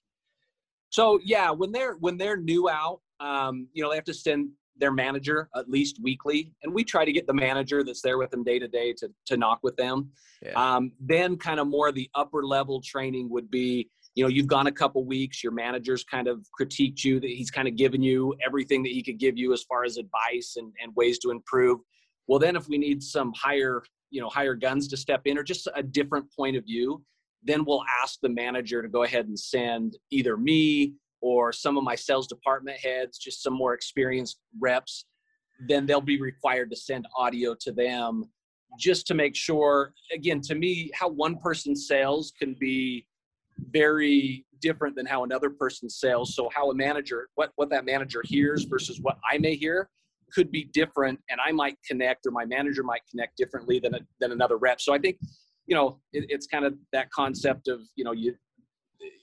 So 0.88 1.20
yeah, 1.24 1.50
when 1.50 1.70
they're 1.70 1.94
when 1.94 2.16
they're 2.16 2.36
new 2.36 2.68
out, 2.68 3.00
um, 3.20 3.68
you 3.72 3.82
know, 3.82 3.90
they 3.90 3.96
have 3.96 4.04
to 4.04 4.14
send 4.14 4.50
their 4.80 4.92
manager 4.92 5.48
at 5.54 5.68
least 5.68 6.00
weekly, 6.02 6.52
and 6.62 6.74
we 6.74 6.82
try 6.82 7.04
to 7.04 7.12
get 7.12 7.26
the 7.26 7.34
manager 7.34 7.84
that's 7.84 8.02
there 8.02 8.18
with 8.18 8.30
them 8.30 8.42
day 8.42 8.58
to 8.58 8.66
day 8.66 8.92
to 8.94 9.08
to 9.26 9.36
knock 9.36 9.60
with 9.62 9.76
them. 9.76 10.10
Yeah. 10.42 10.52
Um, 10.52 10.92
then, 10.98 11.36
kind 11.36 11.60
of 11.60 11.68
more 11.68 11.92
the 11.92 12.10
upper 12.14 12.44
level 12.44 12.80
training 12.80 13.28
would 13.30 13.50
be, 13.50 13.88
you 14.14 14.24
know, 14.24 14.28
you've 14.28 14.46
gone 14.46 14.66
a 14.66 14.72
couple 14.72 15.04
weeks, 15.04 15.44
your 15.44 15.52
manager's 15.52 16.02
kind 16.02 16.26
of 16.26 16.44
critiqued 16.58 17.04
you, 17.04 17.20
that 17.20 17.30
he's 17.30 17.50
kind 17.50 17.68
of 17.68 17.76
given 17.76 18.02
you 18.02 18.34
everything 18.44 18.82
that 18.82 18.92
he 18.92 19.02
could 19.02 19.18
give 19.18 19.36
you 19.36 19.52
as 19.52 19.62
far 19.64 19.84
as 19.84 19.98
advice 19.98 20.54
and, 20.56 20.72
and 20.82 20.94
ways 20.96 21.18
to 21.20 21.30
improve. 21.30 21.78
Well, 22.26 22.38
then 22.38 22.56
if 22.56 22.68
we 22.68 22.78
need 22.78 23.02
some 23.02 23.32
higher, 23.36 23.82
you 24.10 24.20
know, 24.20 24.28
higher 24.28 24.54
guns 24.54 24.88
to 24.88 24.96
step 24.96 25.22
in 25.26 25.38
or 25.38 25.42
just 25.42 25.68
a 25.74 25.82
different 25.82 26.26
point 26.34 26.56
of 26.56 26.64
view, 26.64 27.04
then 27.42 27.64
we'll 27.64 27.84
ask 28.02 28.18
the 28.20 28.28
manager 28.28 28.82
to 28.82 28.88
go 28.88 29.02
ahead 29.02 29.26
and 29.26 29.38
send 29.38 29.96
either 30.10 30.36
me 30.36 30.94
or 31.20 31.52
some 31.52 31.76
of 31.76 31.84
my 31.84 31.94
sales 31.94 32.26
department 32.26 32.78
heads, 32.78 33.18
just 33.18 33.42
some 33.42 33.52
more 33.52 33.74
experienced 33.74 34.38
reps, 34.60 35.06
then 35.68 35.86
they'll 35.86 36.00
be 36.00 36.20
required 36.20 36.70
to 36.70 36.76
send 36.76 37.06
audio 37.16 37.54
to 37.60 37.72
them 37.72 38.24
just 38.78 39.06
to 39.06 39.14
make 39.14 39.34
sure 39.34 39.92
again 40.12 40.40
to 40.40 40.54
me 40.54 40.90
how 40.94 41.08
one 41.08 41.36
person 41.36 41.74
sales 41.74 42.32
can 42.38 42.54
be 42.58 43.06
very 43.72 44.46
different 44.60 44.94
than 44.94 45.06
how 45.06 45.24
another 45.24 45.50
person 45.50 45.90
sales. 45.90 46.34
So 46.34 46.48
how 46.54 46.70
a 46.70 46.74
manager 46.74 47.28
what 47.34 47.50
what 47.56 47.68
that 47.70 47.84
manager 47.84 48.22
hears 48.24 48.64
versus 48.64 49.00
what 49.00 49.18
i 49.30 49.38
may 49.38 49.54
hear 49.56 49.88
could 50.32 50.50
be 50.52 50.64
different 50.72 51.18
and 51.28 51.40
i 51.44 51.50
might 51.50 51.76
connect 51.86 52.24
or 52.26 52.30
my 52.30 52.44
manager 52.44 52.84
might 52.84 53.02
connect 53.10 53.36
differently 53.36 53.80
than 53.80 53.94
a, 53.94 54.00
than 54.20 54.32
another 54.32 54.56
rep. 54.56 54.80
So 54.80 54.94
i 54.94 54.98
think 54.98 55.18
you 55.66 55.74
know 55.74 56.00
it, 56.12 56.26
it's 56.28 56.46
kind 56.46 56.64
of 56.64 56.74
that 56.92 57.10
concept 57.10 57.68
of 57.68 57.80
you 57.96 58.04
know 58.04 58.12
you 58.12 58.34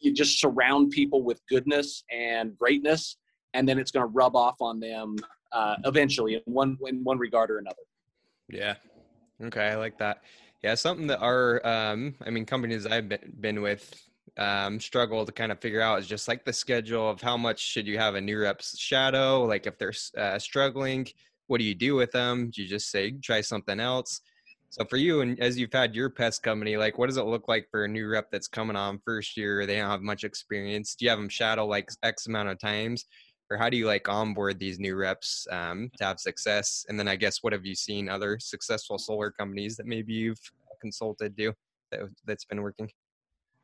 you 0.01 0.13
just 0.13 0.39
surround 0.39 0.91
people 0.91 1.23
with 1.23 1.41
goodness 1.49 2.03
and 2.11 2.57
greatness, 2.57 3.17
and 3.53 3.67
then 3.67 3.79
it's 3.79 3.91
going 3.91 4.05
to 4.05 4.11
rub 4.11 4.35
off 4.35 4.55
on 4.61 4.79
them 4.79 5.15
uh, 5.51 5.75
eventually 5.85 6.35
in 6.35 6.41
one 6.45 6.77
in 6.85 7.03
one 7.03 7.17
regard 7.17 7.51
or 7.51 7.57
another. 7.57 7.83
Yeah. 8.49 8.75
Okay, 9.43 9.67
I 9.67 9.75
like 9.75 9.97
that. 9.99 10.23
Yeah, 10.63 10.75
something 10.75 11.07
that 11.07 11.19
our 11.19 11.65
um, 11.65 12.15
I 12.25 12.29
mean 12.29 12.45
companies 12.45 12.85
I've 12.85 13.09
been, 13.39 13.61
with 13.61 13.93
um, 14.37 14.79
struggle 14.79 15.25
to 15.25 15.31
kind 15.31 15.51
of 15.51 15.59
figure 15.59 15.81
out 15.81 15.99
is 15.99 16.07
just 16.07 16.27
like 16.27 16.45
the 16.45 16.53
schedule 16.53 17.09
of 17.09 17.21
how 17.21 17.37
much 17.37 17.59
should 17.59 17.87
you 17.87 17.97
have 17.97 18.15
a 18.15 18.21
new 18.21 18.39
reps 18.39 18.77
shadow. 18.77 19.43
Like 19.43 19.67
if 19.67 19.77
they're 19.77 19.93
uh, 20.17 20.39
struggling, 20.39 21.07
what 21.47 21.59
do 21.59 21.63
you 21.63 21.75
do 21.75 21.95
with 21.95 22.11
them? 22.11 22.49
Do 22.53 22.61
you 22.61 22.67
just 22.67 22.89
say 22.89 23.11
try 23.11 23.41
something 23.41 23.79
else? 23.79 24.21
So 24.69 24.83
for 24.85 24.97
you, 24.97 25.21
and 25.21 25.39
as 25.39 25.57
you've 25.57 25.71
had 25.71 25.95
your 25.95 26.09
pest 26.09 26.43
company, 26.43 26.75
like 26.75 26.97
what 26.97 27.07
does 27.07 27.17
it 27.17 27.25
look 27.25 27.47
like 27.47 27.67
for 27.71 27.85
a 27.85 27.87
new 27.87 28.07
rep 28.07 28.29
that's 28.31 28.47
coming 28.47 28.75
on 28.75 28.99
first 29.05 29.37
year? 29.37 29.65
They 29.65 29.77
don't 29.77 29.89
have 29.89 30.01
much 30.01 30.23
experience. 30.23 30.95
Do 30.95 31.05
you 31.05 31.09
have 31.09 31.19
them 31.19 31.29
shadow 31.29 31.65
like 31.65 31.89
X 32.03 32.27
amount 32.27 32.49
of 32.49 32.59
times, 32.59 33.05
or 33.49 33.57
how 33.57 33.69
do 33.69 33.77
you 33.77 33.87
like 33.87 34.09
onboard 34.09 34.59
these 34.59 34.77
new 34.77 34.95
reps 34.95 35.47
um, 35.51 35.89
to 35.97 36.03
have 36.03 36.19
success? 36.19 36.85
And 36.89 36.99
then 36.99 37.07
I 37.07 37.15
guess 37.15 37.41
what 37.43 37.53
have 37.53 37.65
you 37.65 37.75
seen 37.75 38.09
other 38.09 38.37
successful 38.39 38.97
solar 38.97 39.31
companies 39.31 39.77
that 39.77 39.85
maybe 39.85 40.13
you've 40.13 40.41
consulted 40.81 41.35
do 41.35 41.53
that, 41.91 42.01
that's 42.25 42.45
been 42.45 42.61
working? 42.61 42.89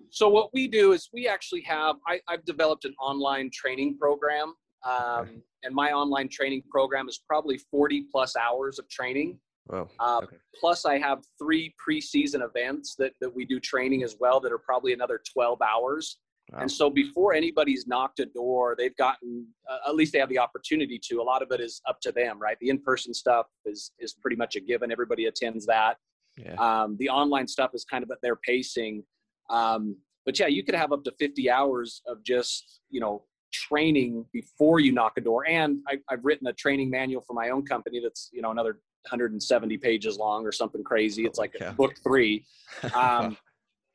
So 0.09 0.29
what 0.29 0.53
we 0.53 0.67
do 0.67 0.93
is 0.93 1.09
we 1.13 1.27
actually 1.27 1.61
have 1.61 1.97
I, 2.07 2.21
have 2.29 2.45
developed 2.45 2.85
an 2.85 2.95
online 2.99 3.49
training 3.53 3.97
program, 3.97 4.53
um, 4.85 5.41
and 5.63 5.75
my 5.75 5.91
online 5.91 6.29
training 6.29 6.63
program 6.69 7.09
is 7.09 7.19
probably 7.27 7.57
40 7.57 8.05
plus 8.09 8.35
hours 8.37 8.79
of 8.79 8.87
training 8.87 9.37
Wow. 9.67 9.89
Uh, 9.99 10.19
okay. 10.23 10.37
Plus, 10.59 10.85
I 10.85 10.97
have 10.97 11.19
three 11.39 11.73
preseason 11.85 12.41
events 12.43 12.95
that, 12.95 13.13
that 13.21 13.33
we 13.33 13.45
do 13.45 13.59
training 13.59 14.03
as 14.03 14.17
well 14.19 14.39
that 14.41 14.51
are 14.51 14.59
probably 14.59 14.93
another 14.93 15.21
12 15.33 15.59
hours. 15.61 16.19
Wow. 16.51 16.59
And 16.59 16.71
so, 16.71 16.89
before 16.89 17.33
anybody's 17.33 17.87
knocked 17.87 18.19
a 18.19 18.25
door, 18.25 18.75
they've 18.77 18.95
gotten 18.97 19.47
uh, 19.69 19.89
at 19.89 19.95
least 19.95 20.11
they 20.11 20.19
have 20.19 20.29
the 20.29 20.39
opportunity 20.39 20.99
to. 21.09 21.21
A 21.21 21.23
lot 21.23 21.41
of 21.41 21.51
it 21.51 21.61
is 21.61 21.81
up 21.87 22.01
to 22.01 22.11
them, 22.11 22.37
right? 22.39 22.57
The 22.59 22.69
in-person 22.69 23.13
stuff 23.13 23.45
is 23.65 23.91
is 23.99 24.13
pretty 24.13 24.35
much 24.35 24.57
a 24.57 24.59
given. 24.59 24.91
Everybody 24.91 25.25
attends 25.25 25.65
that. 25.67 25.95
Yeah. 26.37 26.55
Um, 26.55 26.97
the 26.99 27.09
online 27.09 27.47
stuff 27.47 27.71
is 27.73 27.85
kind 27.85 28.03
of 28.03 28.11
at 28.11 28.17
their 28.21 28.35
pacing. 28.35 29.03
Um, 29.49 29.95
but 30.25 30.37
yeah, 30.39 30.47
you 30.47 30.63
could 30.63 30.75
have 30.75 30.91
up 30.91 31.03
to 31.03 31.13
50 31.17 31.49
hours 31.49 32.01
of 32.07 32.23
just 32.23 32.81
you 32.89 32.99
know 32.99 33.23
training 33.53 34.25
before 34.33 34.79
you 34.81 34.91
knock 34.91 35.13
a 35.17 35.21
door. 35.21 35.47
And 35.47 35.77
I, 35.87 35.97
have 36.09 36.19
written 36.23 36.47
a 36.47 36.53
training 36.53 36.89
manual 36.89 37.23
for 37.25 37.33
my 37.33 37.49
own 37.49 37.65
company 37.65 38.01
that's 38.03 38.29
you 38.33 38.41
know 38.41 38.51
another 38.51 38.79
170 39.05 39.77
pages 39.77 40.17
long 40.17 40.45
or 40.45 40.51
something 40.51 40.83
crazy. 40.83 41.25
It's 41.25 41.39
like 41.39 41.55
yeah. 41.59 41.71
book 41.71 41.95
three. 42.03 42.45
Um, 42.95 43.37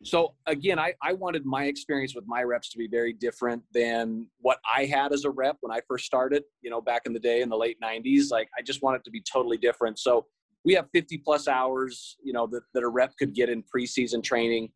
so 0.04 0.34
again, 0.46 0.78
I, 0.78 0.94
I 1.02 1.12
wanted 1.12 1.44
my 1.44 1.64
experience 1.64 2.14
with 2.14 2.24
my 2.26 2.42
reps 2.42 2.68
to 2.70 2.78
be 2.78 2.86
very 2.86 3.12
different 3.12 3.62
than 3.72 4.28
what 4.40 4.58
I 4.72 4.84
had 4.84 5.12
as 5.12 5.24
a 5.24 5.30
rep 5.30 5.56
when 5.60 5.76
I 5.76 5.80
first 5.88 6.04
started, 6.04 6.44
you 6.62 6.70
know, 6.70 6.80
back 6.80 7.02
in 7.06 7.12
the 7.12 7.18
day 7.18 7.40
in 7.40 7.48
the 7.48 7.56
late 7.56 7.78
90s. 7.82 8.30
Like 8.30 8.48
I 8.56 8.62
just 8.62 8.82
want 8.82 8.96
it 8.96 9.04
to 9.04 9.10
be 9.10 9.20
totally 9.20 9.56
different. 9.56 9.98
So 9.98 10.26
we 10.64 10.74
have 10.74 10.86
50 10.92 11.18
plus 11.18 11.48
hours, 11.48 12.16
you 12.22 12.32
know, 12.32 12.46
that, 12.48 12.62
that 12.74 12.82
a 12.82 12.88
rep 12.88 13.12
could 13.18 13.34
get 13.34 13.48
in 13.48 13.64
preseason 13.64 14.22
training. 14.22 14.70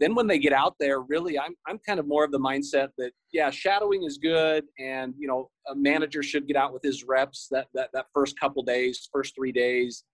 Then 0.00 0.14
when 0.14 0.26
they 0.26 0.38
get 0.38 0.52
out 0.52 0.74
there, 0.78 1.00
really, 1.00 1.38
I'm 1.38 1.54
I'm 1.66 1.78
kind 1.78 1.98
of 1.98 2.06
more 2.06 2.24
of 2.24 2.30
the 2.30 2.38
mindset 2.38 2.88
that 2.98 3.12
yeah, 3.32 3.50
shadowing 3.50 4.04
is 4.04 4.18
good, 4.18 4.64
and 4.78 5.14
you 5.18 5.26
know, 5.26 5.50
a 5.68 5.74
manager 5.74 6.22
should 6.22 6.46
get 6.46 6.56
out 6.56 6.72
with 6.72 6.82
his 6.82 7.04
reps 7.04 7.48
that 7.50 7.66
that 7.74 7.90
that 7.92 8.06
first 8.14 8.38
couple 8.38 8.62
days, 8.62 9.08
first 9.12 9.34
three 9.34 9.52
days, 9.52 10.04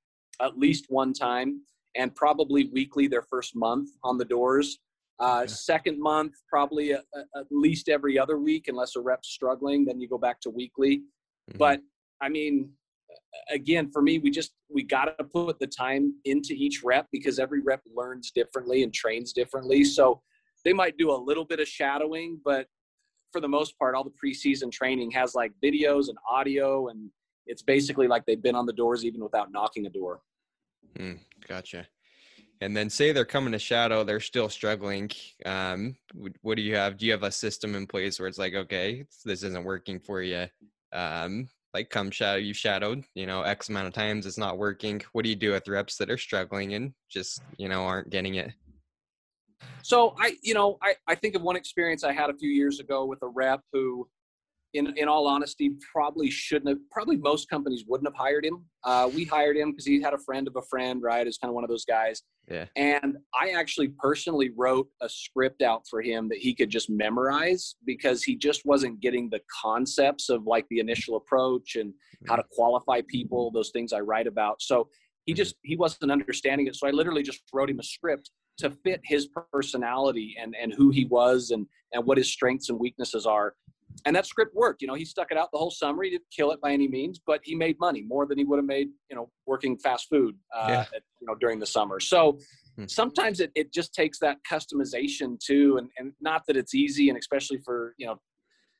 at 0.40 0.58
least 0.58 0.86
one 0.88 1.12
time, 1.12 1.60
and 1.96 2.14
probably 2.14 2.70
weekly 2.72 3.06
their 3.06 3.22
first 3.22 3.54
month 3.54 3.90
on 4.02 4.18
the 4.18 4.24
doors. 4.24 4.78
Uh, 5.20 5.46
second 5.46 6.00
month, 6.00 6.32
probably 6.48 6.90
a, 6.90 6.98
a, 6.98 7.38
at 7.38 7.46
least 7.50 7.88
every 7.88 8.18
other 8.18 8.38
week, 8.38 8.66
unless 8.66 8.96
a 8.96 9.00
rep's 9.00 9.28
struggling, 9.28 9.84
then 9.84 10.00
you 10.00 10.08
go 10.08 10.18
back 10.18 10.40
to 10.40 10.50
weekly. 10.50 10.96
Mm-hmm. 10.98 11.58
But 11.58 11.80
I 12.20 12.28
mean, 12.28 12.70
again, 13.50 13.90
for 13.92 14.02
me, 14.02 14.18
we 14.18 14.30
just 14.30 14.52
we 14.68 14.82
got 14.82 15.06
to 15.06 15.24
put 15.24 15.58
the 15.58 15.66
time 15.66 16.14
into 16.24 16.54
each 16.54 16.82
rep 16.84 17.06
because 17.12 17.38
every 17.38 17.60
rep 17.60 17.82
learns 17.94 18.30
differently 18.30 18.82
and 18.82 18.92
trains 18.92 19.32
differently. 19.32 19.84
So 19.84 20.22
they 20.64 20.72
might 20.72 20.96
do 20.96 21.10
a 21.10 21.16
little 21.16 21.44
bit 21.44 21.60
of 21.60 21.68
shadowing, 21.68 22.40
but 22.44 22.66
for 23.32 23.40
the 23.40 23.48
most 23.48 23.78
part, 23.78 23.94
all 23.94 24.04
the 24.04 24.12
preseason 24.22 24.70
training 24.70 25.10
has 25.12 25.34
like 25.34 25.52
videos 25.62 26.08
and 26.08 26.16
audio, 26.30 26.88
and 26.88 27.10
it's 27.46 27.62
basically 27.62 28.06
like 28.06 28.24
they've 28.26 28.42
been 28.42 28.54
on 28.54 28.66
the 28.66 28.72
doors 28.72 29.04
even 29.04 29.22
without 29.22 29.50
knocking 29.52 29.86
a 29.86 29.90
door. 29.90 30.20
Mm, 30.98 31.18
gotcha. 31.48 31.86
And 32.60 32.76
then 32.76 32.88
say 32.88 33.12
they're 33.12 33.24
coming 33.24 33.52
to 33.52 33.58
shadow, 33.58 34.04
they're 34.04 34.20
still 34.20 34.48
struggling. 34.48 35.10
Um, 35.44 35.96
what 36.42 36.54
do 36.54 36.62
you 36.62 36.76
have? 36.76 36.96
Do 36.96 37.04
you 37.04 37.12
have 37.12 37.24
a 37.24 37.32
system 37.32 37.74
in 37.74 37.86
place 37.86 38.18
where 38.18 38.28
it's 38.28 38.38
like, 38.38 38.54
okay, 38.54 39.04
this 39.24 39.42
isn't 39.42 39.64
working 39.64 39.98
for 39.98 40.22
you? 40.22 40.46
Um, 40.92 41.48
like 41.74 41.90
come 41.90 42.10
shadow 42.10 42.38
you 42.38 42.54
shadowed 42.54 43.04
you 43.14 43.26
know 43.26 43.42
x 43.42 43.68
amount 43.68 43.88
of 43.88 43.92
times 43.92 44.24
it's 44.24 44.38
not 44.38 44.56
working 44.56 45.02
what 45.12 45.24
do 45.24 45.28
you 45.28 45.36
do 45.36 45.50
with 45.50 45.68
reps 45.68 45.96
that 45.96 46.08
are 46.08 46.16
struggling 46.16 46.74
and 46.74 46.94
just 47.10 47.42
you 47.58 47.68
know 47.68 47.82
aren't 47.82 48.08
getting 48.08 48.36
it? 48.36 48.52
So 49.82 50.14
i 50.18 50.36
you 50.42 50.54
know 50.54 50.78
i, 50.82 50.94
I 51.06 51.14
think 51.14 51.34
of 51.34 51.42
one 51.42 51.56
experience 51.56 52.04
i 52.04 52.12
had 52.12 52.30
a 52.30 52.34
few 52.34 52.50
years 52.50 52.80
ago 52.80 53.04
with 53.04 53.22
a 53.22 53.28
rep 53.28 53.60
who 53.72 54.08
in 54.74 54.92
in 54.98 55.08
all 55.08 55.26
honesty, 55.26 55.70
probably 55.92 56.30
shouldn't 56.30 56.68
have. 56.68 56.78
Probably 56.90 57.16
most 57.16 57.48
companies 57.48 57.84
wouldn't 57.86 58.08
have 58.08 58.16
hired 58.16 58.44
him. 58.44 58.64
Uh, 58.82 59.08
we 59.14 59.24
hired 59.24 59.56
him 59.56 59.70
because 59.70 59.86
he 59.86 60.00
had 60.02 60.12
a 60.12 60.18
friend 60.18 60.46
of 60.46 60.56
a 60.56 60.62
friend, 60.62 61.02
right? 61.02 61.26
Is 61.26 61.38
kind 61.38 61.48
of 61.50 61.54
one 61.54 61.64
of 61.64 61.70
those 61.70 61.84
guys. 61.84 62.22
Yeah. 62.50 62.66
And 62.76 63.16
I 63.34 63.50
actually 63.50 63.88
personally 63.98 64.50
wrote 64.54 64.88
a 65.00 65.08
script 65.08 65.62
out 65.62 65.82
for 65.88 66.02
him 66.02 66.28
that 66.28 66.38
he 66.38 66.54
could 66.54 66.68
just 66.68 66.90
memorize 66.90 67.76
because 67.86 68.22
he 68.22 68.36
just 68.36 68.66
wasn't 68.66 69.00
getting 69.00 69.30
the 69.30 69.40
concepts 69.62 70.28
of 70.28 70.44
like 70.46 70.66
the 70.68 70.80
initial 70.80 71.16
approach 71.16 71.76
and 71.76 71.94
how 72.28 72.36
to 72.36 72.42
mm-hmm. 72.42 72.54
qualify 72.54 73.00
people, 73.08 73.50
those 73.50 73.70
things 73.70 73.92
I 73.92 74.00
write 74.00 74.26
about. 74.26 74.60
So 74.60 74.88
he 75.24 75.32
mm-hmm. 75.32 75.36
just 75.38 75.54
he 75.62 75.76
wasn't 75.76 76.12
understanding 76.12 76.66
it. 76.66 76.76
So 76.76 76.86
I 76.86 76.90
literally 76.90 77.22
just 77.22 77.42
wrote 77.52 77.70
him 77.70 77.80
a 77.80 77.84
script 77.84 78.30
to 78.58 78.70
fit 78.70 79.00
his 79.04 79.28
personality 79.52 80.36
and 80.40 80.54
and 80.60 80.72
who 80.72 80.90
he 80.90 81.06
was 81.06 81.50
and 81.50 81.66
and 81.92 82.04
what 82.04 82.18
his 82.18 82.30
strengths 82.30 82.68
and 82.68 82.78
weaknesses 82.78 83.26
are 83.26 83.54
and 84.04 84.14
that 84.14 84.26
script 84.26 84.54
worked. 84.54 84.82
You 84.82 84.88
know, 84.88 84.94
he 84.94 85.04
stuck 85.04 85.30
it 85.30 85.38
out 85.38 85.48
the 85.52 85.58
whole 85.58 85.70
summer. 85.70 86.02
He 86.02 86.10
didn't 86.10 86.24
kill 86.34 86.50
it 86.52 86.60
by 86.60 86.72
any 86.72 86.88
means, 86.88 87.20
but 87.24 87.40
he 87.42 87.54
made 87.54 87.78
money 87.78 88.02
more 88.02 88.26
than 88.26 88.38
he 88.38 88.44
would 88.44 88.58
have 88.58 88.66
made, 88.66 88.88
you 89.08 89.16
know, 89.16 89.30
working 89.46 89.78
fast 89.78 90.08
food, 90.10 90.36
uh, 90.54 90.66
yeah. 90.68 90.80
at, 90.80 91.02
you 91.20 91.26
know, 91.26 91.34
during 91.34 91.58
the 91.58 91.66
summer. 91.66 92.00
So 92.00 92.38
hmm. 92.76 92.84
sometimes 92.86 93.40
it, 93.40 93.50
it 93.54 93.72
just 93.72 93.94
takes 93.94 94.18
that 94.20 94.38
customization 94.50 95.38
too. 95.38 95.78
And, 95.78 95.88
and 95.98 96.12
not 96.20 96.42
that 96.46 96.56
it's 96.56 96.74
easy. 96.74 97.08
And 97.08 97.18
especially 97.18 97.58
for, 97.58 97.94
you 97.98 98.06
know, 98.06 98.20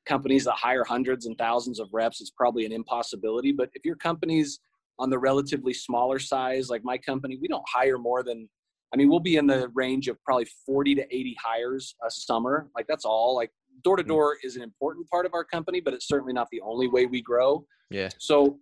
companies 0.06 0.44
that 0.44 0.54
hire 0.54 0.84
hundreds 0.84 1.26
and 1.26 1.36
thousands 1.38 1.80
of 1.80 1.88
reps, 1.92 2.20
it's 2.20 2.30
probably 2.30 2.66
an 2.66 2.72
impossibility. 2.72 3.52
But 3.52 3.70
if 3.74 3.84
your 3.84 3.96
company's 3.96 4.60
on 4.98 5.10
the 5.10 5.18
relatively 5.18 5.72
smaller 5.72 6.18
size, 6.18 6.68
like 6.68 6.84
my 6.84 6.98
company, 6.98 7.38
we 7.40 7.48
don't 7.48 7.64
hire 7.66 7.98
more 7.98 8.22
than, 8.22 8.48
I 8.92 8.96
mean, 8.96 9.08
we'll 9.08 9.20
be 9.20 9.36
in 9.36 9.46
the 9.46 9.68
range 9.74 10.08
of 10.08 10.22
probably 10.24 10.46
40 10.66 10.94
to 10.96 11.02
80 11.02 11.36
hires 11.42 11.96
a 12.06 12.10
summer. 12.10 12.68
Like 12.76 12.86
that's 12.86 13.04
all 13.04 13.34
like 13.34 13.50
door 13.82 13.96
to 13.96 14.02
door 14.02 14.36
is 14.42 14.56
an 14.56 14.62
important 14.62 15.08
part 15.08 15.26
of 15.26 15.34
our 15.34 15.44
company, 15.44 15.80
but 15.80 15.94
it's 15.94 16.08
certainly 16.08 16.32
not 16.32 16.48
the 16.50 16.60
only 16.60 16.88
way 16.88 17.06
we 17.06 17.20
grow. 17.20 17.66
Yeah. 17.90 18.08
So 18.18 18.58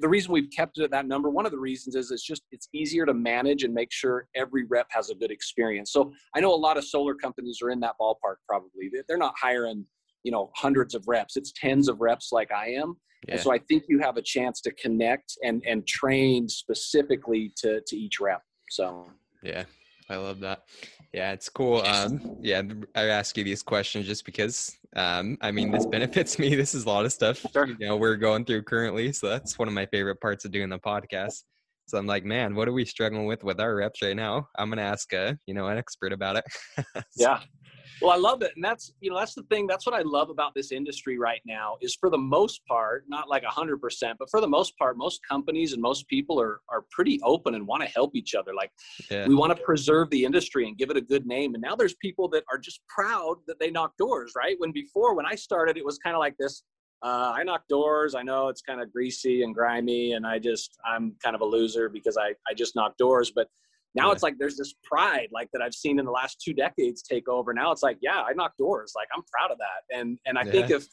the 0.00 0.08
reason 0.08 0.32
we've 0.32 0.50
kept 0.54 0.78
it 0.78 0.84
at 0.84 0.90
that 0.90 1.06
number, 1.06 1.30
one 1.30 1.46
of 1.46 1.52
the 1.52 1.58
reasons 1.58 1.94
is 1.94 2.10
it's 2.10 2.24
just 2.24 2.42
it's 2.50 2.68
easier 2.72 3.06
to 3.06 3.14
manage 3.14 3.64
and 3.64 3.72
make 3.72 3.92
sure 3.92 4.28
every 4.34 4.64
rep 4.64 4.86
has 4.90 5.10
a 5.10 5.14
good 5.14 5.30
experience. 5.30 5.92
So 5.92 6.12
I 6.34 6.40
know 6.40 6.52
a 6.52 6.56
lot 6.56 6.76
of 6.76 6.84
solar 6.84 7.14
companies 7.14 7.60
are 7.62 7.70
in 7.70 7.80
that 7.80 7.94
ballpark. 8.00 8.36
Probably 8.48 8.90
they're 9.08 9.18
not 9.18 9.34
hiring 9.40 9.86
you 10.22 10.32
know 10.32 10.50
hundreds 10.54 10.94
of 10.94 11.04
reps. 11.06 11.36
It's 11.36 11.52
tens 11.52 11.88
of 11.88 12.00
reps 12.00 12.32
like 12.32 12.50
I 12.50 12.70
am. 12.70 12.96
Yeah. 13.28 13.34
And 13.34 13.40
so 13.40 13.52
I 13.52 13.58
think 13.58 13.84
you 13.88 14.00
have 14.00 14.16
a 14.16 14.22
chance 14.22 14.60
to 14.62 14.72
connect 14.72 15.36
and 15.42 15.62
and 15.66 15.86
train 15.86 16.48
specifically 16.48 17.52
to 17.58 17.80
to 17.86 17.96
each 17.96 18.20
rep. 18.20 18.42
So 18.70 19.06
yeah, 19.42 19.64
I 20.08 20.16
love 20.16 20.40
that. 20.40 20.62
Yeah, 21.14 21.30
it's 21.30 21.48
cool. 21.48 21.80
Um, 21.82 22.38
yeah, 22.40 22.60
I 22.96 23.04
ask 23.04 23.36
you 23.36 23.44
these 23.44 23.62
questions 23.62 24.04
just 24.04 24.24
because, 24.24 24.76
um, 24.96 25.38
I 25.40 25.52
mean, 25.52 25.70
this 25.70 25.86
benefits 25.86 26.38
me. 26.40 26.56
This 26.56 26.74
is 26.74 26.86
a 26.86 26.88
lot 26.88 27.04
of 27.04 27.12
stuff 27.12 27.46
sure. 27.52 27.66
you 27.66 27.76
know 27.78 27.96
we're 27.96 28.16
going 28.16 28.44
through 28.44 28.62
currently, 28.62 29.12
so 29.12 29.28
that's 29.28 29.56
one 29.56 29.68
of 29.68 29.74
my 29.74 29.86
favorite 29.86 30.20
parts 30.20 30.44
of 30.44 30.50
doing 30.50 30.68
the 30.68 30.78
podcast. 30.80 31.44
So 31.86 31.98
I'm 31.98 32.06
like, 32.06 32.24
man, 32.24 32.56
what 32.56 32.66
are 32.66 32.72
we 32.72 32.84
struggling 32.84 33.26
with 33.26 33.44
with 33.44 33.60
our 33.60 33.76
reps 33.76 34.02
right 34.02 34.16
now? 34.16 34.48
I'm 34.58 34.68
gonna 34.70 34.82
ask 34.82 35.12
a 35.12 35.38
you 35.46 35.54
know 35.54 35.68
an 35.68 35.78
expert 35.78 36.12
about 36.12 36.34
it. 36.36 36.44
so, 36.76 37.02
yeah, 37.16 37.40
well, 38.00 38.12
I 38.12 38.16
love 38.16 38.42
it, 38.42 38.52
and 38.54 38.64
that's 38.64 38.92
you 39.00 39.10
know 39.10 39.18
that's 39.18 39.34
the 39.34 39.42
thing. 39.44 39.66
That's 39.66 39.86
what 39.86 39.94
I 39.94 40.02
love 40.02 40.30
about 40.30 40.54
this 40.54 40.72
industry 40.72 41.18
right 41.18 41.40
now. 41.44 41.76
Is 41.80 41.96
for 41.98 42.10
the 42.10 42.18
most 42.18 42.64
part, 42.66 43.04
not 43.08 43.28
like 43.28 43.42
a 43.42 43.48
hundred 43.48 43.80
percent, 43.80 44.18
but 44.18 44.30
for 44.30 44.40
the 44.40 44.48
most 44.48 44.76
part, 44.78 44.96
most 44.96 45.20
companies 45.28 45.72
and 45.72 45.82
most 45.82 46.08
people 46.08 46.40
are 46.40 46.60
are 46.68 46.84
pretty 46.90 47.20
open 47.22 47.54
and 47.54 47.66
want 47.66 47.82
to 47.82 47.88
help 47.88 48.14
each 48.14 48.34
other. 48.34 48.54
Like 48.54 48.70
yeah. 49.10 49.26
we 49.26 49.34
want 49.34 49.56
to 49.56 49.62
preserve 49.62 50.10
the 50.10 50.24
industry 50.24 50.66
and 50.68 50.76
give 50.76 50.90
it 50.90 50.96
a 50.96 51.00
good 51.00 51.26
name. 51.26 51.54
And 51.54 51.62
now 51.62 51.76
there's 51.76 51.94
people 51.94 52.28
that 52.30 52.44
are 52.50 52.58
just 52.58 52.80
proud 52.88 53.36
that 53.46 53.58
they 53.58 53.70
knock 53.70 53.96
doors, 53.98 54.32
right? 54.36 54.56
When 54.58 54.72
before, 54.72 55.14
when 55.14 55.26
I 55.26 55.34
started, 55.34 55.76
it 55.76 55.84
was 55.84 55.98
kind 55.98 56.16
of 56.16 56.20
like 56.20 56.36
this. 56.38 56.62
Uh, 57.02 57.34
I 57.36 57.42
knock 57.42 57.68
doors. 57.68 58.14
I 58.14 58.22
know 58.22 58.48
it's 58.48 58.62
kind 58.62 58.80
of 58.80 58.90
greasy 58.90 59.42
and 59.42 59.54
grimy, 59.54 60.12
and 60.12 60.26
I 60.26 60.38
just 60.38 60.78
I'm 60.86 61.14
kind 61.22 61.36
of 61.36 61.42
a 61.42 61.44
loser 61.44 61.88
because 61.88 62.16
I 62.16 62.34
I 62.48 62.54
just 62.54 62.74
knock 62.74 62.96
doors, 62.96 63.30
but 63.34 63.48
now 63.94 64.08
yeah. 64.08 64.12
it's 64.12 64.22
like 64.22 64.34
there's 64.38 64.56
this 64.56 64.74
pride 64.82 65.28
like 65.32 65.48
that 65.52 65.62
I've 65.62 65.74
seen 65.74 65.98
in 65.98 66.04
the 66.04 66.10
last 66.10 66.40
two 66.44 66.52
decades 66.52 67.02
take 67.02 67.28
over. 67.28 67.52
Now 67.54 67.72
it's 67.72 67.82
like, 67.82 67.98
yeah, 68.00 68.22
I 68.22 68.32
knock 68.32 68.52
doors. 68.58 68.92
Like 68.96 69.08
I'm 69.14 69.22
proud 69.32 69.50
of 69.50 69.58
that. 69.58 69.96
And 69.96 70.18
and 70.26 70.38
I 70.38 70.42
yeah. 70.44 70.52
think 70.52 70.70
if 70.70 70.86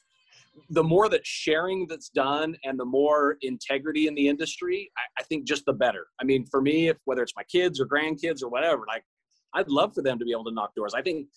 the 0.69 0.83
more 0.83 1.09
that 1.09 1.25
sharing 1.25 1.87
that's 1.87 2.09
done 2.09 2.55
and 2.63 2.79
the 2.79 2.85
more 2.85 3.37
integrity 3.41 4.07
in 4.07 4.15
the 4.15 4.27
industry, 4.27 4.91
I, 4.97 5.21
I, 5.21 5.23
think 5.23 5.45
just 5.45 5.63
the 5.65 5.71
better. 5.71 6.07
I 6.19 6.25
mean, 6.25 6.45
for 6.51 6.61
me, 6.61 6.89
if 6.89 6.97
whether 7.05 7.23
it's 7.23 7.33
my 7.37 7.43
kids 7.43 7.79
or 7.79 7.85
grandkids 7.85 8.43
or 8.43 8.49
whatever, 8.49 8.83
like 8.85 9.03
I'd 9.53 9.69
love 9.69 9.93
for 9.93 10.01
them 10.01 10.19
to 10.19 10.25
be 10.25 10.31
able 10.31 10.43
to 10.45 10.51
knock 10.51 10.75
doors. 10.75 10.93
I 10.93 11.01
think 11.01 11.27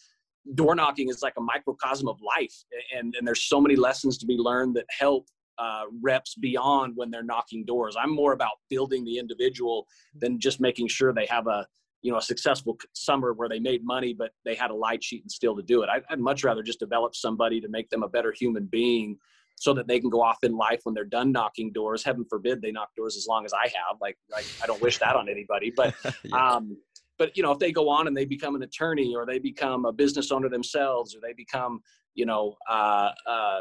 door 0.55 0.75
knocking 0.75 1.09
is 1.09 1.23
like 1.23 1.35
a 1.39 1.41
microcosm 1.41 2.09
of 2.09 2.19
life 2.21 2.55
and, 2.95 3.15
and 3.17 3.27
there's 3.27 3.43
so 3.43 3.61
many 3.61 3.77
lessons 3.77 4.19
to 4.19 4.27
be 4.27 4.37
learned 4.37 4.77
that 4.77 4.85
help 4.91 5.27
uh, 5.59 5.85
reps 6.03 6.35
beyond 6.35 6.95
when 6.97 7.11
they're 7.11 7.23
knocking 7.23 7.65
doors. 7.65 7.97
I'm 7.99 8.15
more 8.15 8.33
about 8.33 8.53
building 8.71 9.05
the 9.05 9.19
individual 9.19 9.87
than 10.15 10.39
just 10.39 10.61
making 10.61 10.89
sure 10.89 11.13
they 11.13 11.27
have 11.27 11.47
a 11.47 11.67
you 12.03 12.13
know 12.13 12.19
a 12.19 12.23
successful 12.23 12.77
summer 12.93 13.33
where 13.33 13.49
they 13.49 13.59
made 13.59 13.83
money 13.83 14.13
but 14.13 14.31
they 14.45 14.55
had 14.55 14.71
a 14.71 14.75
light 14.75 15.03
sheet 15.03 15.23
and 15.23 15.33
still 15.33 15.57
to 15.57 15.63
do 15.63 15.83
it. 15.83 15.89
I'd, 15.89 16.03
I'd 16.11 16.21
much 16.21 16.45
rather 16.45 16.63
just 16.63 16.79
develop 16.79 17.15
somebody 17.15 17.61
to 17.61 17.69
make 17.69 17.89
them 17.91 18.03
a 18.03 18.09
better 18.09 18.33
human 18.33 18.67
being 18.67 19.17
so 19.57 19.73
that 19.73 19.87
they 19.87 20.01
can 20.01 20.11
go 20.11 20.21
off 20.21 20.39
in 20.43 20.57
life 20.57 20.81
when 20.83 20.95
they're 20.95 21.05
done 21.05 21.33
knocking 21.33 21.73
doors. 21.73 22.05
Heaven 22.05 22.25
forbid 22.29 22.61
they 22.61 22.73
knock 22.73 22.91
doors 22.97 23.17
as 23.17 23.27
long 23.27 23.45
as 23.45 23.53
I 23.53 23.67
have. 23.69 23.97
Like, 24.01 24.19
like 24.31 24.45
I 24.63 24.67
don't 24.67 24.83
wish 24.83 24.99
that 24.99 25.17
on 25.17 25.29
anybody, 25.29 25.73
but 25.75 25.95
yeah. 26.25 26.37
um, 26.37 26.77
but 27.19 27.37
you 27.37 27.43
know 27.43 27.53
if 27.53 27.59
they 27.59 27.73
go 27.73 27.89
on 27.89 28.07
and 28.07 28.17
they 28.17 28.25
become 28.25 28.55
an 28.55 28.63
attorney 28.63 29.15
or 29.15 29.25
they 29.25 29.39
become 29.39 29.85
a 29.85 29.93
business 29.93 30.31
owner 30.31 30.49
themselves 30.49 31.15
or 31.15 31.21
they 31.21 31.33
become 31.33 31.81
you 32.15 32.27
know 32.27 32.57
uh, 32.69 33.11
uh, 33.27 33.61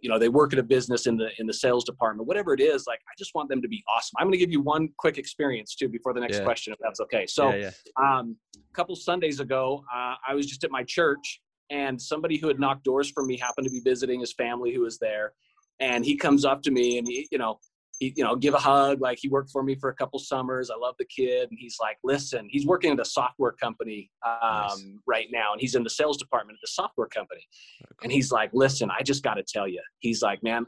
you 0.00 0.08
know 0.08 0.18
they 0.18 0.28
work 0.28 0.52
at 0.52 0.58
a 0.58 0.62
business 0.62 1.06
in 1.06 1.16
the 1.16 1.28
in 1.38 1.46
the 1.46 1.52
sales 1.52 1.84
department 1.84 2.26
whatever 2.26 2.52
it 2.52 2.60
is 2.60 2.84
like 2.86 2.98
i 3.08 3.14
just 3.18 3.34
want 3.34 3.48
them 3.48 3.62
to 3.62 3.68
be 3.68 3.82
awesome 3.94 4.12
i'm 4.18 4.26
going 4.26 4.32
to 4.32 4.38
give 4.38 4.50
you 4.50 4.60
one 4.60 4.88
quick 4.98 5.18
experience 5.18 5.74
too 5.74 5.88
before 5.88 6.12
the 6.12 6.20
next 6.20 6.38
yeah. 6.38 6.44
question 6.44 6.72
if 6.72 6.78
that's 6.82 7.00
okay 7.00 7.26
so 7.26 7.50
yeah, 7.50 7.70
yeah. 7.98 8.18
Um, 8.18 8.36
a 8.56 8.74
couple 8.74 8.94
sundays 8.96 9.40
ago 9.40 9.84
uh, 9.94 10.14
i 10.26 10.34
was 10.34 10.46
just 10.46 10.64
at 10.64 10.70
my 10.70 10.82
church 10.84 11.40
and 11.70 12.00
somebody 12.00 12.38
who 12.38 12.48
had 12.48 12.60
knocked 12.60 12.84
doors 12.84 13.10
for 13.10 13.24
me 13.24 13.36
happened 13.36 13.66
to 13.66 13.72
be 13.72 13.80
visiting 13.80 14.20
his 14.20 14.32
family 14.32 14.72
who 14.72 14.82
was 14.82 14.98
there 14.98 15.32
and 15.80 16.04
he 16.04 16.16
comes 16.16 16.44
up 16.44 16.62
to 16.62 16.70
me 16.70 16.98
and 16.98 17.06
he 17.06 17.28
you 17.30 17.38
know 17.38 17.58
he, 17.98 18.12
you 18.16 18.24
know, 18.24 18.36
give 18.36 18.54
a 18.54 18.58
hug. 18.58 19.00
Like 19.00 19.18
he 19.20 19.28
worked 19.28 19.50
for 19.50 19.62
me 19.62 19.74
for 19.74 19.88
a 19.88 19.94
couple 19.94 20.18
summers. 20.18 20.70
I 20.70 20.76
love 20.76 20.94
the 20.98 21.06
kid. 21.06 21.48
And 21.50 21.58
he's 21.58 21.76
like, 21.80 21.96
listen, 22.04 22.48
he's 22.50 22.66
working 22.66 22.92
at 22.92 23.00
a 23.00 23.04
software 23.04 23.52
company 23.52 24.10
um, 24.24 24.32
nice. 24.42 24.84
right 25.06 25.26
now. 25.32 25.52
And 25.52 25.60
he's 25.60 25.74
in 25.74 25.82
the 25.82 25.90
sales 25.90 26.16
department 26.18 26.56
at 26.56 26.60
the 26.62 26.72
software 26.72 27.08
company. 27.08 27.46
Oh. 27.84 27.96
And 28.02 28.12
he's 28.12 28.30
like, 28.30 28.50
listen, 28.52 28.90
I 28.90 29.02
just 29.02 29.22
got 29.22 29.34
to 29.34 29.42
tell 29.42 29.66
you, 29.66 29.80
he's 30.00 30.22
like, 30.22 30.42
man, 30.42 30.66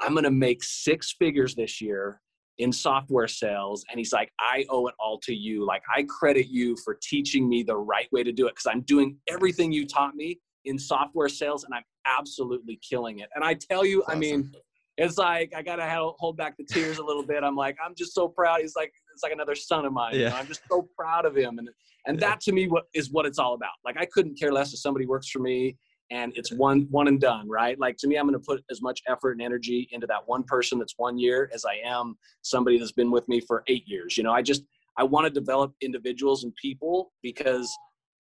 I'm 0.00 0.12
going 0.12 0.24
to 0.24 0.30
make 0.30 0.62
six 0.62 1.14
figures 1.18 1.54
this 1.54 1.80
year 1.80 2.20
in 2.58 2.72
software 2.72 3.28
sales. 3.28 3.84
And 3.90 3.98
he's 3.98 4.12
like, 4.12 4.30
I 4.40 4.64
owe 4.68 4.86
it 4.88 4.94
all 4.98 5.18
to 5.20 5.34
you. 5.34 5.64
Like 5.64 5.82
I 5.94 6.04
credit 6.04 6.48
you 6.48 6.76
for 6.84 6.98
teaching 7.02 7.48
me 7.48 7.62
the 7.62 7.76
right 7.76 8.08
way 8.12 8.22
to 8.22 8.32
do 8.32 8.46
it. 8.46 8.54
Cause 8.54 8.70
I'm 8.70 8.82
doing 8.82 9.16
everything 9.28 9.72
you 9.72 9.86
taught 9.86 10.14
me 10.14 10.40
in 10.64 10.78
software 10.78 11.28
sales 11.28 11.64
and 11.64 11.72
I'm 11.72 11.84
absolutely 12.04 12.80
killing 12.88 13.20
it. 13.20 13.28
And 13.34 13.44
I 13.44 13.54
tell 13.54 13.84
you, 13.84 14.02
That's 14.06 14.16
I 14.16 14.18
mean, 14.18 14.40
awesome 14.40 14.62
it's 14.98 15.16
like 15.16 15.52
I 15.56 15.62
gotta 15.62 15.84
hold 16.18 16.36
back 16.36 16.56
the 16.56 16.64
tears 16.64 16.98
a 16.98 17.04
little 17.04 17.22
bit. 17.22 17.44
I'm 17.44 17.56
like, 17.56 17.76
I'm 17.84 17.94
just 17.94 18.14
so 18.14 18.28
proud. 18.28 18.60
He's 18.60 18.76
like, 18.76 18.92
it's 19.14 19.22
like 19.22 19.32
another 19.32 19.54
son 19.54 19.86
of 19.86 19.92
mine. 19.92 20.14
Yeah. 20.14 20.18
You 20.18 20.28
know, 20.30 20.36
I'm 20.36 20.46
just 20.46 20.62
so 20.68 20.88
proud 20.96 21.24
of 21.24 21.36
him, 21.36 21.58
and 21.58 21.68
and 22.06 22.18
that 22.20 22.40
to 22.42 22.52
me 22.52 22.66
what 22.66 22.84
is 22.94 23.10
what 23.10 23.24
it's 23.24 23.38
all 23.38 23.54
about. 23.54 23.70
Like 23.84 23.96
I 23.96 24.06
couldn't 24.06 24.38
care 24.38 24.52
less 24.52 24.72
if 24.72 24.80
somebody 24.80 25.06
works 25.06 25.28
for 25.28 25.38
me 25.38 25.76
and 26.10 26.32
it's 26.36 26.52
one 26.52 26.88
one 26.90 27.08
and 27.08 27.20
done, 27.20 27.48
right? 27.48 27.78
Like 27.78 27.96
to 27.98 28.08
me, 28.08 28.16
I'm 28.16 28.30
to 28.32 28.38
put 28.38 28.62
as 28.70 28.82
much 28.82 29.02
effort 29.06 29.32
and 29.32 29.42
energy 29.42 29.88
into 29.92 30.06
that 30.08 30.26
one 30.26 30.42
person 30.42 30.78
that's 30.78 30.94
one 30.96 31.18
year 31.18 31.50
as 31.54 31.64
I 31.64 31.76
am 31.86 32.16
somebody 32.42 32.78
that's 32.78 32.92
been 32.92 33.10
with 33.10 33.28
me 33.28 33.40
for 33.40 33.62
eight 33.68 33.86
years. 33.86 34.16
You 34.16 34.24
know, 34.24 34.32
I 34.32 34.42
just 34.42 34.64
I 34.96 35.04
want 35.04 35.26
to 35.26 35.30
develop 35.30 35.74
individuals 35.80 36.44
and 36.44 36.54
people 36.56 37.12
because 37.22 37.72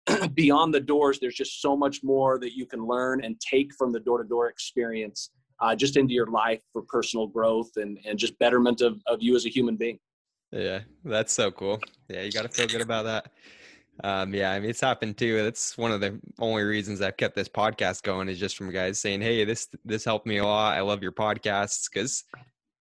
beyond 0.33 0.73
the 0.73 0.79
doors, 0.79 1.19
there's 1.19 1.35
just 1.35 1.61
so 1.61 1.75
much 1.75 2.03
more 2.03 2.38
that 2.39 2.55
you 2.55 2.65
can 2.65 2.85
learn 2.85 3.23
and 3.23 3.39
take 3.39 3.73
from 3.77 3.91
the 3.91 3.99
door 3.99 4.21
to 4.21 4.27
door 4.27 4.49
experience 4.49 5.29
uh, 5.59 5.75
just 5.75 5.97
into 5.97 6.13
your 6.13 6.27
life 6.27 6.61
for 6.73 6.81
personal 6.81 7.27
growth 7.27 7.71
and, 7.77 7.97
and 8.05 8.19
just 8.19 8.37
betterment 8.39 8.81
of, 8.81 9.01
of 9.07 9.21
you 9.21 9.35
as 9.35 9.45
a 9.45 9.49
human 9.49 9.75
being. 9.75 9.99
Yeah, 10.51 10.81
that's 11.03 11.33
so 11.33 11.51
cool. 11.51 11.79
Yeah, 12.09 12.21
you 12.21 12.31
got 12.31 12.43
to 12.43 12.49
feel 12.49 12.67
good 12.67 12.81
about 12.81 13.05
that. 13.05 13.31
Um, 14.03 14.33
yeah, 14.33 14.51
I 14.51 14.59
mean, 14.59 14.69
it's 14.69 14.81
happened 14.81 15.17
too. 15.17 15.41
That's 15.43 15.77
one 15.77 15.91
of 15.91 16.01
the 16.01 16.19
only 16.39 16.63
reasons 16.63 17.01
I've 17.01 17.17
kept 17.17 17.35
this 17.35 17.47
podcast 17.47 18.03
going 18.03 18.27
is 18.27 18.39
just 18.39 18.57
from 18.57 18.69
guys 18.71 18.99
saying, 18.99 19.21
"Hey, 19.21 19.45
this 19.45 19.67
this 19.85 20.03
helped 20.03 20.27
me 20.27 20.37
a 20.37 20.45
lot. 20.45 20.77
I 20.77 20.81
love 20.81 21.01
your 21.01 21.13
podcasts." 21.13 21.89
Because 21.91 22.23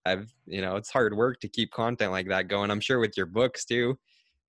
I've, 0.06 0.34
you 0.46 0.62
know, 0.62 0.76
it's 0.76 0.90
hard 0.90 1.16
work 1.16 1.40
to 1.42 1.48
keep 1.48 1.72
content 1.72 2.12
like 2.12 2.28
that 2.30 2.48
going. 2.48 2.72
I'm 2.72 2.80
sure 2.80 3.00
with 3.00 3.16
your 3.16 3.28
books 3.28 3.66
too. 3.66 3.98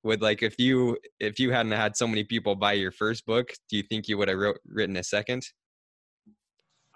Would 0.04 0.22
like 0.22 0.42
if 0.42 0.58
you 0.58 0.98
if 1.20 1.38
you 1.38 1.50
hadn't 1.50 1.72
had 1.72 1.96
so 1.96 2.06
many 2.06 2.24
people 2.24 2.54
buy 2.54 2.72
your 2.72 2.92
first 2.92 3.26
book, 3.26 3.52
do 3.68 3.76
you 3.76 3.82
think 3.82 4.08
you 4.08 4.18
would 4.18 4.28
have 4.28 4.38
wrote, 4.38 4.58
written 4.66 4.96
a 4.96 5.04
second? 5.04 5.46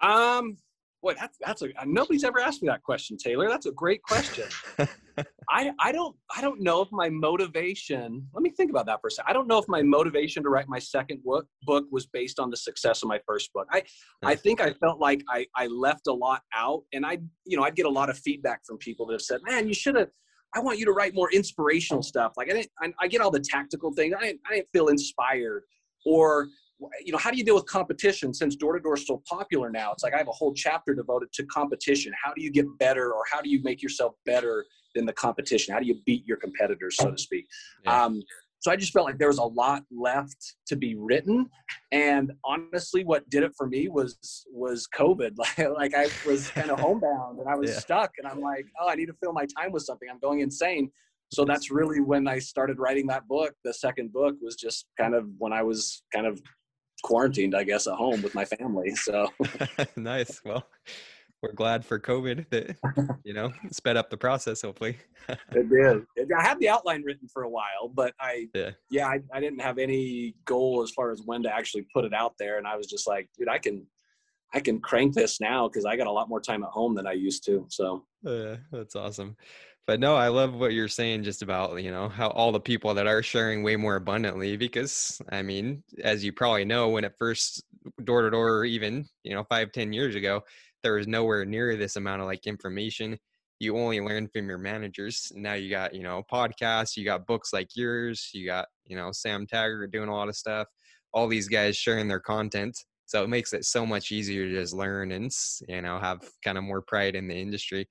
Um, 0.01 0.57
Boy, 1.01 1.13
that's 1.17 1.37
that's 1.39 1.61
a 1.61 1.67
nobody's 1.85 2.25
ever 2.25 2.39
asked 2.39 2.61
me 2.61 2.67
that 2.67 2.83
question, 2.83 3.15
Taylor. 3.15 3.47
That's 3.47 3.65
a 3.65 3.71
great 3.71 4.03
question. 4.03 4.49
I 5.49 5.71
I 5.79 5.93
don't 5.93 6.15
I 6.35 6.41
don't 6.41 6.61
know 6.61 6.81
if 6.81 6.89
my 6.91 7.09
motivation. 7.09 8.27
Let 8.33 8.43
me 8.43 8.49
think 8.49 8.69
about 8.69 8.85
that 8.87 8.99
for 8.99 9.07
a 9.07 9.11
second. 9.11 9.29
I 9.29 9.33
don't 9.33 9.47
know 9.47 9.57
if 9.59 9.65
my 9.69 9.81
motivation 9.81 10.43
to 10.43 10.49
write 10.49 10.67
my 10.67 10.79
second 10.79 11.23
book 11.23 11.45
book 11.63 11.85
was 11.89 12.05
based 12.05 12.37
on 12.37 12.49
the 12.49 12.57
success 12.57 13.01
of 13.01 13.07
my 13.07 13.19
first 13.25 13.53
book. 13.53 13.67
I 13.71 13.83
I 14.23 14.35
hmm. 14.35 14.41
think 14.41 14.61
I 14.61 14.73
felt 14.73 14.99
like 14.99 15.23
I 15.29 15.45
I 15.55 15.67
left 15.67 16.07
a 16.07 16.13
lot 16.13 16.41
out, 16.53 16.83
and 16.91 17.05
I 17.05 17.19
you 17.45 17.55
know 17.57 17.63
I'd 17.63 17.75
get 17.75 17.85
a 17.85 17.89
lot 17.89 18.09
of 18.09 18.17
feedback 18.17 18.65
from 18.65 18.77
people 18.77 19.05
that 19.07 19.13
have 19.13 19.21
said, 19.21 19.39
"Man, 19.43 19.67
you 19.67 19.73
should 19.73 19.95
have." 19.95 20.09
I 20.55 20.59
want 20.59 20.79
you 20.79 20.85
to 20.85 20.91
write 20.91 21.13
more 21.13 21.31
inspirational 21.31 22.01
stuff. 22.01 22.33
Like 22.35 22.49
I 22.49 22.53
didn't, 22.53 22.71
I, 22.81 22.91
I 23.01 23.07
get 23.07 23.21
all 23.21 23.29
the 23.29 23.39
tactical 23.39 23.93
things. 23.93 24.15
I 24.17 24.23
didn't, 24.23 24.41
I 24.49 24.55
didn't 24.55 24.67
feel 24.73 24.87
inspired, 24.87 25.61
or 26.05 26.47
you 27.03 27.11
know, 27.11 27.17
how 27.17 27.31
do 27.31 27.37
you 27.37 27.43
deal 27.43 27.55
with 27.55 27.65
competition 27.65 28.33
since 28.33 28.55
door 28.55 28.73
to 28.73 28.79
door 28.79 28.95
is 28.95 29.05
so 29.05 29.21
popular 29.29 29.69
now? 29.69 29.91
It's 29.91 30.03
like 30.03 30.13
I 30.13 30.17
have 30.17 30.27
a 30.27 30.33
whole 30.33 30.53
chapter 30.53 30.93
devoted 30.93 31.31
to 31.33 31.45
competition. 31.45 32.13
How 32.23 32.33
do 32.33 32.41
you 32.41 32.51
get 32.51 32.65
better 32.77 33.13
or 33.13 33.23
how 33.31 33.41
do 33.41 33.49
you 33.49 33.61
make 33.63 33.81
yourself 33.81 34.13
better 34.25 34.65
than 34.95 35.05
the 35.05 35.13
competition? 35.13 35.73
How 35.73 35.79
do 35.79 35.85
you 35.85 35.99
beat 36.05 36.25
your 36.25 36.37
competitors, 36.37 36.95
so 36.97 37.11
to 37.11 37.17
speak? 37.17 37.45
Yeah. 37.83 38.05
Um, 38.05 38.21
so 38.61 38.71
I 38.71 38.75
just 38.75 38.91
felt 38.91 39.05
like 39.05 39.17
there 39.17 39.29
was 39.29 39.37
a 39.37 39.43
lot 39.43 39.83
left 39.89 40.55
to 40.67 40.75
be 40.75 40.95
written. 40.95 41.49
And 41.91 42.33
honestly, 42.43 43.05
what 43.05 43.29
did 43.29 43.43
it 43.43 43.53
for 43.57 43.67
me 43.67 43.87
was 43.87 44.17
was 44.51 44.87
COVID. 44.97 45.37
Like, 45.37 45.57
like 45.75 45.95
I 45.95 46.07
was 46.27 46.49
kind 46.49 46.69
of 46.69 46.79
homebound 46.81 47.39
and 47.39 47.47
I 47.47 47.55
was 47.55 47.71
yeah. 47.71 47.79
stuck. 47.79 48.11
And 48.17 48.27
I'm 48.27 48.41
like, 48.41 48.65
oh, 48.81 48.89
I 48.89 48.95
need 48.95 49.07
to 49.07 49.15
fill 49.21 49.33
my 49.33 49.45
time 49.57 49.71
with 49.71 49.83
something. 49.83 50.09
I'm 50.11 50.19
going 50.19 50.41
insane. 50.41 50.91
So 51.31 51.45
that's 51.45 51.69
really 51.69 52.01
when 52.01 52.27
I 52.27 52.39
started 52.39 52.79
writing 52.79 53.07
that 53.07 53.27
book. 53.27 53.53
The 53.63 53.73
second 53.73 54.11
book 54.11 54.35
was 54.41 54.55
just 54.55 54.87
kind 54.97 55.13
of 55.13 55.27
when 55.37 55.53
I 55.53 55.61
was 55.61 56.03
kind 56.13 56.25
of 56.25 56.41
quarantined, 57.01 57.55
I 57.55 57.63
guess, 57.63 57.87
at 57.87 57.93
home 57.93 58.21
with 58.21 58.35
my 58.35 58.45
family. 58.45 58.95
So 58.95 59.27
nice. 59.95 60.41
Well, 60.43 60.65
we're 61.41 61.53
glad 61.53 61.85
for 61.85 61.99
COVID 61.99 62.49
that 62.49 62.75
you 63.23 63.33
know 63.33 63.51
sped 63.71 63.97
up 63.97 64.09
the 64.09 64.17
process. 64.17 64.61
Hopefully, 64.61 64.97
it 65.29 65.69
did. 65.69 66.31
I 66.37 66.43
had 66.43 66.59
the 66.59 66.69
outline 66.69 67.03
written 67.03 67.27
for 67.27 67.43
a 67.43 67.49
while, 67.49 67.89
but 67.93 68.13
I 68.19 68.47
yeah, 68.53 68.71
yeah 68.89 69.07
I, 69.07 69.19
I 69.33 69.39
didn't 69.39 69.61
have 69.61 69.77
any 69.77 70.35
goal 70.45 70.81
as 70.83 70.91
far 70.91 71.11
as 71.11 71.21
when 71.25 71.43
to 71.43 71.53
actually 71.53 71.85
put 71.93 72.05
it 72.05 72.13
out 72.13 72.33
there, 72.37 72.57
and 72.57 72.67
I 72.67 72.75
was 72.75 72.87
just 72.87 73.07
like, 73.07 73.29
dude, 73.37 73.49
I 73.49 73.57
can. 73.57 73.85
I 74.51 74.59
can 74.59 74.81
crank 74.81 75.13
this 75.13 75.39
now 75.39 75.67
because 75.67 75.85
I 75.85 75.95
got 75.95 76.07
a 76.07 76.11
lot 76.11 76.27
more 76.27 76.41
time 76.41 76.63
at 76.63 76.71
home 76.71 76.95
than 76.95 77.05
I 77.05 77.11
used 77.11 77.45
to. 77.45 77.67
So, 77.69 78.05
yeah, 78.23 78.55
that's 78.71 78.95
awesome 78.95 79.37
but 79.89 79.99
no 79.99 80.15
i 80.15 80.27
love 80.27 80.53
what 80.53 80.71
you're 80.71 80.87
saying 80.87 81.23
just 81.23 81.41
about 81.41 81.81
you 81.81 81.89
know 81.89 82.07
how 82.07 82.27
all 82.29 82.51
the 82.51 82.59
people 82.59 82.93
that 82.93 83.07
are 83.07 83.23
sharing 83.23 83.63
way 83.63 83.75
more 83.75 83.95
abundantly 83.95 84.55
because 84.55 85.19
i 85.31 85.41
mean 85.41 85.81
as 86.03 86.23
you 86.23 86.31
probably 86.31 86.63
know 86.63 86.89
when 86.89 87.03
it 87.03 87.15
first 87.17 87.63
door 88.03 88.21
to 88.21 88.29
door 88.29 88.65
even 88.65 89.03
you 89.23 89.33
know 89.33 89.43
five 89.49 89.71
ten 89.71 89.91
years 89.91 90.13
ago 90.13 90.43
there 90.83 90.93
was 90.93 91.07
nowhere 91.07 91.43
near 91.43 91.75
this 91.75 91.95
amount 91.95 92.21
of 92.21 92.27
like 92.27 92.47
information. 92.47 93.17
You 93.59 93.77
only 93.77 93.99
learn 93.99 94.29
from 94.29 94.47
your 94.47 94.57
managers. 94.57 95.31
Now 95.35 95.53
you 95.53 95.69
got 95.69 95.93
you 95.93 96.03
know 96.03 96.23
podcasts 96.31 96.95
you 96.95 97.03
got 97.03 97.27
books 97.27 97.51
like 97.51 97.75
yours 97.75 98.29
you 98.33 98.45
got 98.45 98.67
you 98.85 98.95
know 98.95 99.11
sam 99.11 99.45
taggart 99.45 99.91
doing 99.91 100.09
a 100.09 100.15
lot 100.15 100.29
of 100.29 100.35
stuff 100.35 100.67
all 101.13 101.27
these 101.27 101.47
guys 101.47 101.75
sharing 101.75 102.07
their 102.07 102.19
content. 102.19 102.77
So 103.05 103.23
it 103.23 103.27
makes 103.27 103.53
it 103.53 103.65
so 103.65 103.87
much 103.87 104.11
easier 104.11 104.47
to 104.47 104.53
just 104.53 104.73
learn 104.73 105.11
and 105.11 105.31
you 105.67 105.81
know 105.81 105.99
have 105.99 106.21
kind 106.43 106.57
of 106.57 106.63
more 106.63 106.81
pride 106.81 107.15
in 107.15 107.27
the 107.27 107.35
industry 107.35 107.87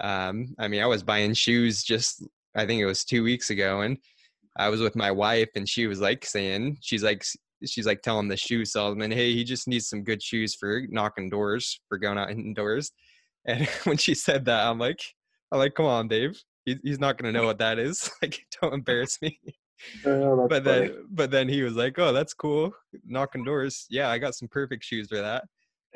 um, 0.00 0.54
I 0.58 0.68
mean, 0.68 0.82
I 0.82 0.86
was 0.86 1.02
buying 1.02 1.34
shoes 1.34 1.82
just, 1.82 2.24
I 2.54 2.66
think 2.66 2.80
it 2.80 2.86
was 2.86 3.04
two 3.04 3.22
weeks 3.22 3.50
ago, 3.50 3.82
and 3.82 3.98
I 4.56 4.68
was 4.68 4.80
with 4.80 4.96
my 4.96 5.10
wife, 5.10 5.50
and 5.54 5.68
she 5.68 5.86
was 5.86 6.00
like 6.00 6.24
saying, 6.24 6.78
she's 6.80 7.02
like, 7.02 7.24
she's 7.64 7.86
like 7.86 8.02
telling 8.02 8.28
the 8.28 8.36
shoe 8.36 8.64
salesman, 8.64 9.10
hey, 9.10 9.32
he 9.32 9.44
just 9.44 9.68
needs 9.68 9.88
some 9.88 10.02
good 10.02 10.22
shoes 10.22 10.54
for 10.54 10.82
knocking 10.88 11.30
doors, 11.30 11.80
for 11.88 11.98
going 11.98 12.18
out 12.18 12.30
indoors. 12.30 12.92
And 13.44 13.66
when 13.84 13.96
she 13.96 14.14
said 14.14 14.44
that, 14.46 14.66
I'm 14.66 14.78
like, 14.78 15.00
I'm 15.50 15.58
like, 15.58 15.74
come 15.74 15.86
on, 15.86 16.08
babe, 16.08 16.34
he's 16.64 16.98
not 16.98 17.18
gonna 17.18 17.32
know 17.32 17.44
what 17.44 17.58
that 17.58 17.78
is. 17.78 18.10
like, 18.22 18.44
don't 18.60 18.74
embarrass 18.74 19.20
me. 19.20 19.38
Oh, 20.04 20.46
but 20.48 20.64
funny. 20.64 20.88
then, 20.88 21.06
but 21.10 21.30
then 21.30 21.48
he 21.48 21.62
was 21.62 21.74
like, 21.74 21.98
"Oh, 21.98 22.12
that's 22.12 22.34
cool, 22.34 22.72
knocking 23.04 23.42
doors. 23.42 23.86
Yeah, 23.90 24.10
I 24.10 24.18
got 24.18 24.36
some 24.36 24.46
perfect 24.46 24.84
shoes 24.84 25.08
for 25.08 25.16
that." 25.16 25.44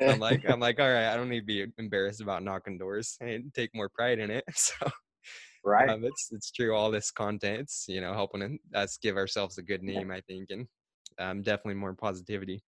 I'm 0.01 0.19
like, 0.19 0.49
I'm 0.49 0.59
like, 0.59 0.79
all 0.79 0.91
right, 0.91 1.11
I 1.11 1.15
don't 1.15 1.29
need 1.29 1.41
to 1.41 1.45
be 1.45 1.65
embarrassed 1.77 2.21
about 2.21 2.43
knocking 2.43 2.77
doors. 2.77 3.17
and 3.21 3.53
take 3.53 3.73
more 3.73 3.89
pride 3.89 4.19
in 4.19 4.31
it. 4.31 4.43
So, 4.55 4.89
right, 5.63 5.89
um, 5.89 6.03
it's 6.05 6.29
it's 6.31 6.51
true. 6.51 6.75
All 6.75 6.91
this 6.91 7.11
content, 7.11 7.61
it's 7.61 7.85
you 7.87 8.01
know, 8.01 8.13
helping 8.13 8.59
us 8.73 8.97
give 8.97 9.17
ourselves 9.17 9.57
a 9.57 9.63
good 9.63 9.83
name, 9.83 10.11
I 10.11 10.21
think, 10.21 10.49
and 10.49 10.67
um, 11.19 11.41
definitely 11.41 11.75
more 11.75 11.93
positivity. 11.93 12.61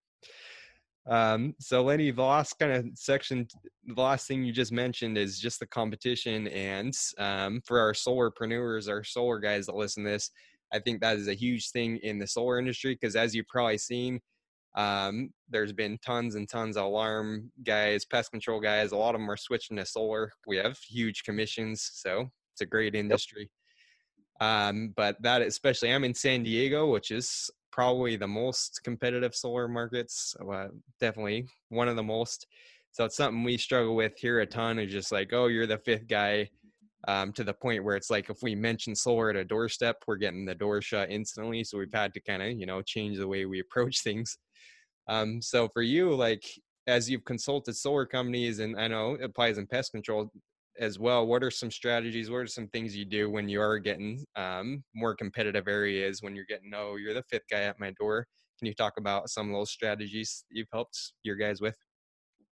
Um, 1.08 1.56
so 1.60 1.82
Lenny, 1.82 2.12
the 2.12 2.22
last 2.22 2.60
kind 2.60 2.72
of 2.72 2.86
section, 2.94 3.48
the 3.86 4.02
last 4.02 4.28
thing 4.28 4.44
you 4.44 4.52
just 4.52 4.72
mentioned 4.72 5.18
is 5.18 5.40
just 5.40 5.60
the 5.60 5.68
competition, 5.68 6.48
and 6.50 6.94
um, 7.18 7.62
for 7.66 7.80
our 7.80 7.94
solarpreneurs, 7.94 8.90
our 8.90 9.04
solar 9.04 9.40
guys 9.40 9.66
that 9.66 9.76
listen 9.76 10.04
to 10.04 10.12
this, 10.12 10.30
I 10.72 10.80
think 10.80 11.02
that 11.02 11.18
is 11.18 11.28
a 11.28 11.34
huge 11.34 11.72
thing 11.72 11.98
in 11.98 12.20
the 12.20 12.28
solar 12.28 12.60
industry 12.60 12.94
because 12.94 13.16
as 13.16 13.34
you've 13.34 13.48
probably 13.48 13.78
seen 13.78 14.20
um, 14.76 15.32
there's 15.50 15.74
been 15.74 15.98
tons 16.06 16.36
and 16.36 16.48
tons 16.48 16.78
of 16.78 16.86
alarm 16.86 17.52
guys, 17.64 18.06
pest 18.06 18.32
control 18.32 18.60
guys. 18.60 18.92
A 18.92 18.98
lot 18.98 19.16
of 19.16 19.22
them 19.22 19.30
are 19.30 19.38
switching 19.38 19.78
to 19.78 19.86
solar. 19.86 20.32
We 20.48 20.58
have 20.58 20.78
huge 20.78 21.24
commissions, 21.24 21.90
so 21.94 22.30
it's 22.54 22.62
a 22.62 22.66
great 22.66 22.96
industry. 22.96 23.50
Yep. 24.42 24.50
Um, 24.50 24.94
but 24.96 25.22
that 25.22 25.42
especially, 25.42 25.92
I'm 25.92 26.04
in 26.04 26.14
San 26.14 26.44
Diego, 26.44 26.92
which 26.92 27.12
is 27.12 27.50
probably 27.72 28.16
the 28.16 28.28
most 28.28 28.82
competitive 28.84 29.36
solar 29.36 29.68
markets. 29.68 30.36
Uh, 30.40 30.68
definitely 31.00 31.48
one 31.70 31.88
of 31.88 31.96
the 31.96 32.04
most. 32.04 32.48
So 32.92 33.06
it's 33.06 33.18
something 33.18 33.44
we 33.44 33.58
struggle 33.58 33.96
with 33.96 34.18
here 34.18 34.40
a 34.40 34.46
ton. 34.46 34.80
Is 34.80 34.92
just 34.92 35.12
like, 35.12 35.34
oh, 35.34 35.48
you're 35.48 35.68
the 35.68 35.78
fifth 35.78 36.08
guy. 36.08 36.50
Um, 37.08 37.32
to 37.34 37.46
the 37.46 37.54
point 37.54 37.84
where 37.84 37.96
it's 37.96 38.10
like 38.10 38.30
if 38.30 38.40
we 38.42 38.56
mention 38.56 38.94
solar 38.94 39.30
at 39.30 39.38
a 39.38 39.46
doorstep, 39.46 39.96
we're 40.06 40.18
getting 40.18 40.46
the 40.46 40.54
door 40.54 40.82
shut 40.82 41.10
instantly. 41.10 41.64
So 41.64 41.78
we've 41.78 41.94
had 41.94 42.14
to 42.14 42.20
kind 42.20 42.42
of, 42.42 42.52
you 42.52 42.66
know, 42.66 42.82
change 42.82 43.18
the 43.18 43.28
way 43.28 43.46
we 43.46 43.62
approach 43.62 44.02
things. 44.04 44.38
Um, 45.08 45.42
so 45.42 45.70
for 45.74 45.82
you, 45.82 46.14
like 46.14 46.44
as 46.88 47.10
you've 47.10 47.24
consulted 47.24 47.76
solar 47.76 48.06
companies, 48.06 48.60
and 48.60 48.78
I 48.78 48.88
know 48.88 49.14
it 49.14 49.24
applies 49.24 49.58
in 49.58 49.66
pest 49.66 49.92
control 49.92 50.30
as 50.80 50.98
well. 50.98 51.28
What 51.28 51.44
are 51.44 51.52
some 51.52 51.70
strategies? 51.72 52.30
What 52.30 52.38
are 52.38 52.48
some 52.48 52.68
things 52.70 52.96
you 52.96 53.06
do 53.06 53.30
when 53.30 53.50
you 53.50 53.62
are 53.62 53.78
getting 53.80 54.26
um, 54.36 54.84
more 54.96 55.16
competitive 55.16 55.68
areas? 55.68 56.22
When 56.22 56.36
you're 56.36 56.46
getting, 56.46 56.72
oh, 56.74 56.96
you're 56.96 57.14
the 57.14 57.24
fifth 57.24 57.48
guy 57.50 57.62
at 57.62 57.80
my 57.80 57.92
door. 58.00 58.26
Can 58.58 58.68
you 58.68 58.74
talk 58.74 58.94
about 58.98 59.30
some 59.30 59.50
of 59.50 59.56
those 59.56 59.72
strategies 59.72 60.44
you've 60.50 60.68
helped 60.72 61.14
your 61.24 61.36
guys 61.36 61.62
with? 61.62 61.76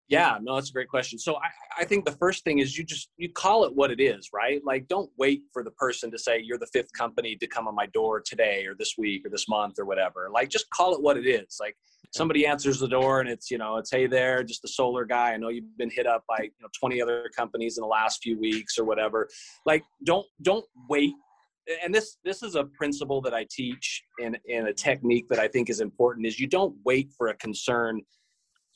Yeah, 0.09 0.37
no, 0.41 0.55
that's 0.55 0.69
a 0.69 0.73
great 0.73 0.89
question. 0.89 1.17
So 1.17 1.37
I, 1.37 1.81
I 1.81 1.85
think 1.85 2.05
the 2.05 2.11
first 2.11 2.43
thing 2.43 2.59
is 2.59 2.77
you 2.77 2.83
just 2.83 3.09
you 3.17 3.31
call 3.31 3.63
it 3.63 3.73
what 3.73 3.89
it 3.89 4.01
is, 4.01 4.29
right? 4.33 4.61
Like 4.65 4.87
don't 4.87 5.09
wait 5.17 5.43
for 5.53 5.63
the 5.63 5.71
person 5.71 6.11
to 6.11 6.19
say 6.19 6.41
you're 6.43 6.57
the 6.57 6.67
fifth 6.67 6.91
company 6.93 7.35
to 7.37 7.47
come 7.47 7.67
on 7.67 7.75
my 7.75 7.85
door 7.87 8.21
today 8.21 8.65
or 8.65 8.75
this 8.75 8.95
week 8.97 9.25
or 9.25 9.29
this 9.29 9.47
month 9.47 9.79
or 9.79 9.85
whatever. 9.85 10.29
Like 10.31 10.49
just 10.49 10.69
call 10.71 10.93
it 10.93 11.01
what 11.01 11.17
it 11.17 11.25
is. 11.25 11.57
Like 11.59 11.75
somebody 12.13 12.45
answers 12.45 12.79
the 12.79 12.87
door 12.87 13.21
and 13.21 13.29
it's 13.29 13.49
you 13.49 13.57
know 13.57 13.77
it's 13.77 13.89
hey 13.91 14.05
there 14.05 14.43
just 14.43 14.63
a 14.63 14.67
solar 14.67 15.03
guy 15.03 15.31
i 15.31 15.37
know 15.37 15.49
you've 15.49 15.77
been 15.77 15.89
hit 15.89 16.05
up 16.05 16.23
by 16.27 16.43
you 16.43 16.51
know 16.61 16.67
20 16.79 17.01
other 17.01 17.29
companies 17.35 17.77
in 17.77 17.81
the 17.81 17.87
last 17.87 18.21
few 18.21 18.39
weeks 18.39 18.77
or 18.77 18.85
whatever 18.85 19.27
like 19.65 19.83
don't 20.05 20.25
don't 20.43 20.65
wait 20.89 21.13
and 21.83 21.93
this 21.93 22.17
this 22.23 22.43
is 22.43 22.55
a 22.55 22.65
principle 22.65 23.19
that 23.21 23.33
i 23.33 23.45
teach 23.49 24.03
in 24.19 24.37
in 24.45 24.67
a 24.67 24.73
technique 24.73 25.27
that 25.29 25.39
i 25.39 25.47
think 25.47 25.69
is 25.69 25.79
important 25.79 26.25
is 26.25 26.39
you 26.39 26.47
don't 26.47 26.75
wait 26.85 27.11
for 27.17 27.29
a 27.29 27.35
concern 27.37 27.99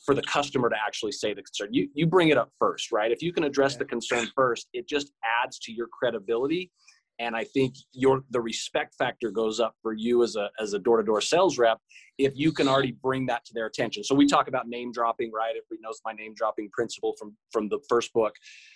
for 0.05 0.13
the 0.13 0.21
customer 0.23 0.69
to 0.69 0.75
actually 0.75 1.11
say 1.11 1.33
the 1.33 1.41
concern. 1.41 1.69
You 1.73 1.89
you 1.93 2.07
bring 2.07 2.29
it 2.29 2.37
up 2.37 2.51
first 2.59 2.91
right? 2.91 3.11
If 3.11 3.21
you 3.21 3.31
can 3.33 3.43
address 3.43 3.75
the 3.75 3.85
concern 3.85 4.27
first 4.35 4.67
it 4.73 4.87
just 4.87 5.11
adds 5.43 5.59
to 5.59 5.71
your 5.71 5.87
credibility. 5.87 6.71
And 7.19 7.35
i 7.35 7.43
think 7.43 7.73
your 7.93 8.21
the 8.29 8.39
respect 8.39 8.93
factor 8.95 9.31
goes 9.31 9.59
up 9.59 9.73
for 9.81 9.93
you 9.93 10.23
as 10.23 10.35
a 10.35 10.49
as 10.59 10.73
a 10.73 10.79
door-to-door 10.79 11.21
sales 11.21 11.57
rep 11.57 11.79
if 12.19 12.33
you 12.35 12.51
can 12.51 12.67
already 12.67 12.91
bring 12.91 13.27
that 13.27 13.45
to 13.45 13.53
their 13.53 13.67
attention. 13.67 14.03
So 14.03 14.15
we 14.15 14.25
talk 14.25 14.47
about 14.47 14.67
name 14.67 14.91
dropping 14.91 15.31
right? 15.31 15.49
Everybody 15.51 15.81
knows 15.81 15.99
my 16.05 16.13
name 16.13 16.33
dropping 16.35 16.69
principle 16.71 17.15
from 17.17 17.35
from 17.51 17.69
the 17.69 17.79
first 17.89 18.13
book. 18.13 18.33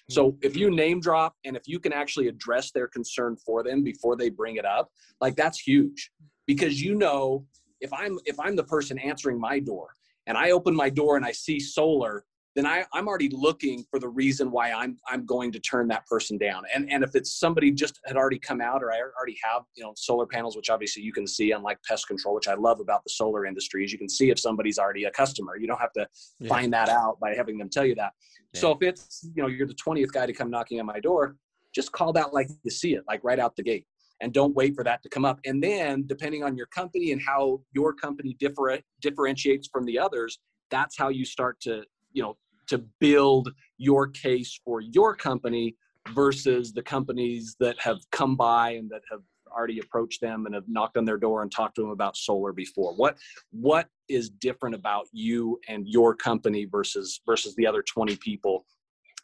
So 0.10 0.32
mm-hmm. 0.32 0.48
if 0.48 0.56
you 0.56 0.72
name 0.72 1.00
drop 1.02 1.36
and 1.46 1.56
if 1.56 1.64
you 1.68 1.80
can 1.80 1.94
actually 1.94 2.28
address 2.28 2.72
their 2.72 2.88
concern 2.88 3.38
for 3.46 3.64
them 3.64 3.84
before 3.84 4.16
they 4.16 4.30
bring 4.30 4.56
it 4.56 4.66
up 4.66 4.90
like 5.20 5.36
that's 5.36 5.60
huge. 5.60 6.12
Because 6.48 6.82
you 6.82 6.96
know 6.96 7.46
if 7.82 7.92
i'm 7.94 8.18
if 8.26 8.40
i'm 8.40 8.56
the 8.56 8.64
person 8.64 8.98
answering 9.00 9.40
my 9.40 9.60
door 9.60 9.90
and 10.28 10.38
i 10.38 10.52
open 10.52 10.76
my 10.76 10.90
door 10.90 11.18
and 11.18 11.26
i 11.26 11.32
see 11.32 11.60
solar 11.60 12.26
then 12.56 12.66
I, 12.66 12.84
I'm 12.94 13.08
already 13.08 13.30
looking 13.30 13.86
for 13.90 14.00
the 14.00 14.10
reason 14.10 14.52
why 14.52 14.72
I'm 14.72 14.98
I'm 15.08 15.26
going 15.26 15.52
to 15.54 15.60
turn 15.60 15.88
that 15.88 16.06
person 16.06 16.38
down. 16.38 16.64
And 16.74 16.92
and 16.92 17.04
if 17.04 17.16
it's 17.16 17.40
somebody 17.40 17.72
just 17.72 18.00
had 18.06 18.18
already 18.18 18.40
come 18.40 18.60
out 18.60 18.84
or 18.84 18.92
I 18.92 19.00
already 19.00 19.38
have 19.44 19.64
you 19.76 19.84
know 19.84 19.94
solar 19.96 20.26
panels, 20.26 20.58
which 20.58 20.70
obviously 20.70 21.04
you 21.04 21.14
can 21.14 21.26
see, 21.26 21.52
unlike 21.52 21.80
pest 21.88 22.08
control, 22.08 22.36
which 22.36 22.48
I 22.48 22.56
love 22.56 22.80
about 22.80 23.04
the 23.04 23.10
solar 23.10 23.46
industry, 23.46 23.86
is 23.86 23.92
you 23.92 23.98
can 23.98 24.10
see 24.10 24.30
if 24.30 24.40
somebody's 24.40 24.78
already 24.78 25.06
a 25.06 25.12
customer. 25.12 25.56
You 25.58 25.68
don't 25.68 25.80
have 25.80 25.94
to 25.94 26.08
yeah. 26.40 26.50
find 26.50 26.74
that 26.74 26.90
out 26.90 27.20
by 27.20 27.34
having 27.36 27.58
them 27.58 27.70
tell 27.70 27.86
you 27.86 27.96
that. 27.96 28.12
Yeah. 28.54 28.60
So 28.60 28.72
if 28.72 28.82
it's 28.82 29.26
you 29.34 29.42
know 29.42 29.48
you're 29.48 29.68
the 29.68 29.76
20th 29.76 30.12
guy 30.12 30.26
to 30.26 30.34
come 30.34 30.50
knocking 30.50 30.80
on 30.80 30.86
my 30.86 31.00
door, 31.00 31.38
just 31.74 31.94
call 31.94 32.12
that 32.14 32.34
like 32.34 32.50
you 32.64 32.72
see 32.72 32.96
it, 32.96 33.04
like 33.08 33.22
right 33.24 33.40
out 33.40 33.56
the 33.56 33.64
gate. 33.64 33.86
And 34.22 34.32
don't 34.32 34.56
wait 34.56 34.76
for 34.76 34.84
that 34.84 35.02
to 35.04 35.10
come 35.10 35.26
up. 35.26 35.40
And 35.46 35.64
then, 35.64 36.06
depending 36.06 36.44
on 36.44 36.56
your 36.56 36.68
company 36.68 37.12
and 37.12 37.22
how 37.22 37.62
your 37.74 37.92
company 37.92 38.36
differ, 38.40 38.80
differentiates 39.02 39.68
from 39.68 39.86
the 39.86 39.98
others, 39.98 40.40
that's 40.72 40.98
how 40.98 41.10
you 41.10 41.26
start 41.26 41.60
to 41.62 41.84
you 42.14 42.24
know 42.24 42.38
to 42.68 42.80
build 43.00 43.52
your 43.78 44.08
case 44.08 44.60
for 44.64 44.82
your 44.82 45.16
company 45.16 45.76
versus 46.16 46.74
the 46.74 46.82
companies 46.82 47.56
that 47.60 47.80
have 47.80 47.98
come 48.12 48.36
by 48.36 48.72
and 48.72 48.90
that 48.90 49.02
have 49.12 49.22
already 49.52 49.80
approached 49.80 50.22
them 50.22 50.46
and 50.46 50.56
have 50.56 50.64
knocked 50.68 50.96
on 50.96 51.04
their 51.04 51.18
door 51.18 51.42
and 51.42 51.52
talked 51.52 51.76
to 51.76 51.82
them 51.82 51.92
about 51.92 52.16
solar 52.16 52.54
before 52.54 52.96
what 52.96 53.18
what 53.52 53.88
is 54.08 54.30
different 54.30 54.74
about 54.74 55.08
you 55.12 55.60
and 55.68 55.88
your 55.88 56.16
company 56.16 56.66
versus 56.66 57.20
versus 57.26 57.54
the 57.56 57.68
other 57.68 57.84
20 57.84 58.16
people 58.16 58.66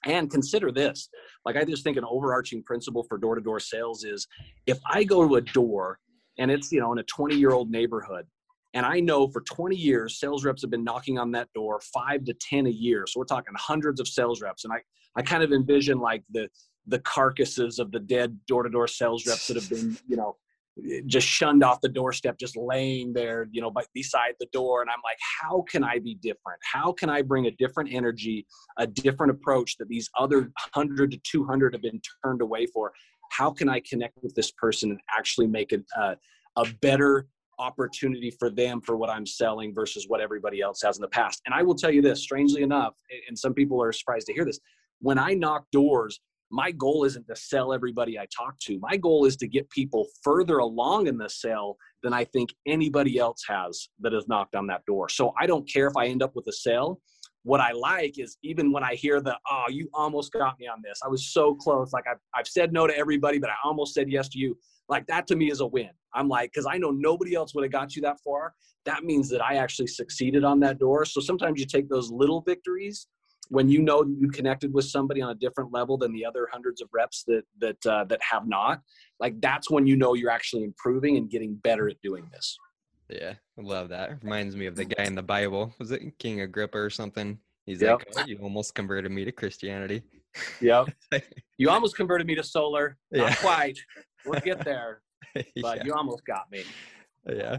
and 0.05 0.29
consider 0.29 0.71
this 0.71 1.09
like 1.45 1.55
i 1.55 1.63
just 1.63 1.83
think 1.83 1.97
an 1.97 2.05
overarching 2.09 2.63
principle 2.63 3.03
for 3.03 3.17
door-to-door 3.17 3.59
sales 3.59 4.03
is 4.03 4.27
if 4.65 4.79
i 4.85 5.03
go 5.03 5.27
to 5.27 5.35
a 5.35 5.41
door 5.41 5.99
and 6.37 6.51
it's 6.51 6.71
you 6.71 6.79
know 6.79 6.91
in 6.91 6.99
a 6.99 7.03
20 7.03 7.35
year 7.35 7.51
old 7.51 7.69
neighborhood 7.69 8.25
and 8.73 8.85
I 8.85 8.99
know 8.99 9.27
for 9.27 9.41
20 9.41 9.75
years, 9.75 10.19
sales 10.19 10.45
reps 10.45 10.61
have 10.61 10.69
been 10.69 10.83
knocking 10.83 11.17
on 11.17 11.31
that 11.31 11.51
door 11.53 11.79
five 11.81 12.25
to 12.25 12.33
10 12.33 12.67
a 12.67 12.69
year. 12.69 13.05
So 13.07 13.19
we're 13.19 13.25
talking 13.25 13.53
hundreds 13.57 13.99
of 13.99 14.07
sales 14.07 14.41
reps. 14.41 14.65
And 14.65 14.73
I, 14.73 14.77
I 15.15 15.23
kind 15.23 15.41
of 15.41 15.51
envision 15.51 15.99
like 15.99 16.23
the, 16.29 16.47
the 16.85 16.99
carcasses 16.99 17.79
of 17.79 17.91
the 17.91 17.99
dead 17.99 18.37
door-to-door 18.47 18.87
sales 18.87 19.25
reps 19.25 19.47
that 19.47 19.55
have 19.55 19.69
been, 19.69 19.97
you 20.07 20.15
know, 20.15 20.35
just 21.05 21.28
shunned 21.28 21.63
off 21.63 21.82
the 21.82 21.89
doorstep, 21.89 22.38
just 22.39 22.55
laying 22.55 23.13
there, 23.13 23.47
you 23.51 23.61
know, 23.61 23.71
by, 23.71 23.84
beside 23.93 24.34
the 24.39 24.47
door. 24.51 24.82
And 24.82 24.89
I'm 24.89 25.01
like, 25.03 25.17
how 25.41 25.63
can 25.69 25.84
I 25.84 25.99
be 25.99 26.15
different? 26.15 26.59
How 26.63 26.91
can 26.91 27.09
I 27.09 27.21
bring 27.21 27.47
a 27.47 27.51
different 27.51 27.91
energy, 27.91 28.45
a 28.78 28.88
different 28.88 29.32
approach 29.32 29.78
that 29.78 29.88
these 29.88 30.09
other 30.17 30.51
100 30.73 31.11
to 31.11 31.19
200 31.23 31.73
have 31.73 31.82
been 31.82 32.01
turned 32.23 32.41
away 32.41 32.65
for? 32.67 32.91
How 33.32 33.51
can 33.51 33.69
I 33.69 33.82
connect 33.82 34.17
with 34.21 34.36
this 34.36 34.51
person 34.51 34.91
and 34.91 34.99
actually 35.15 35.47
make 35.47 35.73
it 35.73 35.84
uh, 35.97 36.15
a 36.55 36.65
better 36.82 37.28
opportunity 37.59 38.32
for 38.32 38.49
them 38.49 38.82
for 38.82 38.97
what 38.97 39.09
I'm 39.09 39.25
selling 39.25 39.73
versus 39.73 40.05
what 40.07 40.21
everybody 40.21 40.61
else 40.61 40.82
has 40.84 40.97
in 40.97 41.01
the 41.01 41.07
past. 41.07 41.41
And 41.45 41.55
I 41.55 41.63
will 41.63 41.75
tell 41.75 41.91
you 41.91 42.01
this, 42.01 42.21
strangely 42.21 42.61
enough, 42.61 42.93
and 43.28 43.38
some 43.38 43.53
people 43.53 43.82
are 43.82 43.91
surprised 43.91 44.28
to 44.28 44.34
hear 44.34 44.45
this, 44.45 44.59
when 44.99 45.17
I 45.17 45.34
knock 45.34 45.65
doors, 45.71 46.19
my 46.49 46.71
goal 46.71 47.03
isn't 47.03 47.27
to 47.27 47.35
sell 47.35 47.73
everybody 47.73 48.17
I 48.17 48.25
talk 48.25 48.57
to. 48.61 48.79
My 48.79 48.97
goal 48.97 49.25
is 49.25 49.35
to 49.37 49.47
get 49.47 49.69
people 49.69 50.07
further 50.23 50.59
along 50.59 51.07
in 51.07 51.17
the 51.17 51.29
sale 51.29 51.77
than 52.03 52.13
I 52.13 52.23
think 52.23 52.49
anybody 52.65 53.17
else 53.17 53.43
has 53.47 53.89
that 53.99 54.13
has 54.13 54.27
knocked 54.27 54.55
on 54.55 54.67
that 54.67 54.85
door. 54.85 55.09
So 55.09 55.33
I 55.39 55.45
don't 55.45 55.69
care 55.69 55.87
if 55.87 55.97
I 55.97 56.07
end 56.07 56.23
up 56.23 56.35
with 56.35 56.47
a 56.47 56.53
sale. 56.53 57.01
What 57.43 57.61
I 57.61 57.71
like 57.71 58.19
is 58.19 58.37
even 58.43 58.71
when 58.71 58.83
I 58.83 58.95
hear 58.95 59.21
the, 59.21 59.37
oh, 59.49 59.65
you 59.69 59.89
almost 59.93 60.33
got 60.33 60.59
me 60.59 60.67
on 60.67 60.81
this. 60.83 60.99
I 61.03 61.07
was 61.07 61.27
so 61.27 61.55
close. 61.55 61.93
Like 61.93 62.05
I've, 62.09 62.19
I've 62.35 62.47
said 62.47 62.73
no 62.73 62.87
to 62.87 62.97
everybody, 62.97 63.39
but 63.39 63.49
I 63.49 63.55
almost 63.63 63.93
said 63.93 64.09
yes 64.09 64.27
to 64.29 64.39
you. 64.39 64.57
Like 64.89 65.07
that 65.07 65.27
to 65.27 65.35
me 65.35 65.51
is 65.51 65.59
a 65.59 65.67
win. 65.67 65.89
I'm 66.13 66.27
like, 66.27 66.51
because 66.51 66.67
I 66.69 66.77
know 66.77 66.91
nobody 66.91 67.35
else 67.35 67.53
would 67.55 67.63
have 67.63 67.71
got 67.71 67.95
you 67.95 68.01
that 68.03 68.19
far. 68.23 68.53
That 68.85 69.03
means 69.03 69.29
that 69.29 69.43
I 69.43 69.55
actually 69.55 69.87
succeeded 69.87 70.43
on 70.43 70.59
that 70.61 70.79
door. 70.79 71.03
So 71.05 71.19
sometimes 71.19 71.59
you 71.59 71.65
take 71.65 71.89
those 71.89 72.09
little 72.09 72.41
victories 72.41 73.07
when 73.49 73.69
you 73.69 73.81
know 73.81 74.03
you 74.03 74.29
connected 74.29 74.73
with 74.73 74.85
somebody 74.85 75.21
on 75.21 75.29
a 75.29 75.35
different 75.35 75.71
level 75.71 75.97
than 75.97 76.13
the 76.13 76.25
other 76.25 76.47
hundreds 76.51 76.81
of 76.81 76.89
reps 76.93 77.23
that 77.27 77.43
that 77.59 77.85
uh, 77.85 78.03
that 78.05 78.19
have 78.21 78.47
not. 78.47 78.81
Like 79.19 79.39
that's 79.41 79.69
when 79.69 79.87
you 79.87 79.95
know 79.95 80.13
you're 80.13 80.31
actually 80.31 80.63
improving 80.63 81.17
and 81.17 81.29
getting 81.29 81.55
better 81.55 81.89
at 81.89 82.01
doing 82.01 82.29
this. 82.31 82.57
Yeah, 83.09 83.33
I 83.57 83.61
love 83.61 83.89
that. 83.89 84.21
Reminds 84.21 84.55
me 84.55 84.65
of 84.65 84.75
the 84.75 84.85
guy 84.85 85.03
in 85.03 85.15
the 85.15 85.23
Bible. 85.23 85.73
Was 85.79 85.91
it 85.91 86.01
King 86.19 86.41
Agrippa 86.41 86.77
or 86.77 86.89
something? 86.89 87.39
He's 87.65 87.81
yep. 87.81 88.03
like, 88.15 88.25
oh, 88.25 88.27
"You 88.27 88.39
almost 88.41 88.75
converted 88.75 89.11
me 89.11 89.25
to 89.25 89.31
Christianity." 89.31 90.03
Yep. 90.61 90.89
you 91.57 91.69
almost 91.69 91.95
converted 91.95 92.27
me 92.27 92.35
to 92.35 92.43
solar. 92.43 92.97
Not 93.11 93.29
yeah. 93.29 93.35
quite. 93.35 93.79
We'll 94.25 94.39
get 94.41 94.63
there. 94.65 95.01
But 95.33 95.47
yeah. 95.55 95.83
you 95.83 95.93
almost 95.93 96.25
got 96.25 96.51
me. 96.51 96.63
Yeah. 97.27 97.57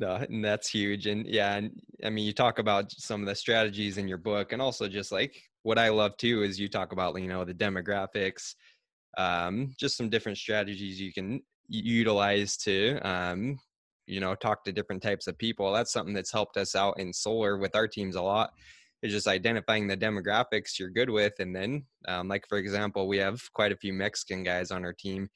No, 0.00 0.14
and 0.14 0.42
that's 0.42 0.70
huge. 0.70 1.06
And 1.06 1.26
yeah, 1.26 1.56
and 1.56 1.78
I 2.02 2.08
mean, 2.08 2.24
you 2.24 2.32
talk 2.32 2.58
about 2.58 2.90
some 2.90 3.20
of 3.20 3.26
the 3.26 3.34
strategies 3.34 3.98
in 3.98 4.08
your 4.08 4.16
book, 4.16 4.52
and 4.52 4.62
also 4.62 4.88
just 4.88 5.12
like 5.12 5.36
what 5.62 5.78
I 5.78 5.90
love 5.90 6.16
too 6.16 6.42
is 6.42 6.58
you 6.58 6.70
talk 6.70 6.92
about 6.92 7.20
you 7.20 7.28
know 7.28 7.44
the 7.44 7.52
demographics, 7.52 8.54
um, 9.18 9.74
just 9.78 9.98
some 9.98 10.08
different 10.08 10.38
strategies 10.38 10.98
you 10.98 11.12
can 11.12 11.42
utilize 11.68 12.56
to 12.58 12.98
um, 13.06 13.58
you 14.06 14.20
know 14.20 14.34
talk 14.34 14.64
to 14.64 14.72
different 14.72 15.02
types 15.02 15.26
of 15.26 15.36
people. 15.36 15.70
That's 15.70 15.92
something 15.92 16.14
that's 16.14 16.32
helped 16.32 16.56
us 16.56 16.74
out 16.74 16.98
in 16.98 17.12
solar 17.12 17.58
with 17.58 17.76
our 17.76 17.86
teams 17.86 18.16
a 18.16 18.22
lot. 18.22 18.52
Is 19.02 19.12
just 19.12 19.26
identifying 19.28 19.86
the 19.86 19.98
demographics 19.98 20.78
you're 20.78 20.88
good 20.88 21.10
with, 21.10 21.34
and 21.40 21.54
then 21.54 21.84
um, 22.08 22.26
like 22.26 22.46
for 22.48 22.56
example, 22.56 23.06
we 23.06 23.18
have 23.18 23.38
quite 23.52 23.72
a 23.72 23.76
few 23.76 23.92
Mexican 23.92 24.44
guys 24.44 24.70
on 24.70 24.82
our 24.82 24.94
team 24.94 25.28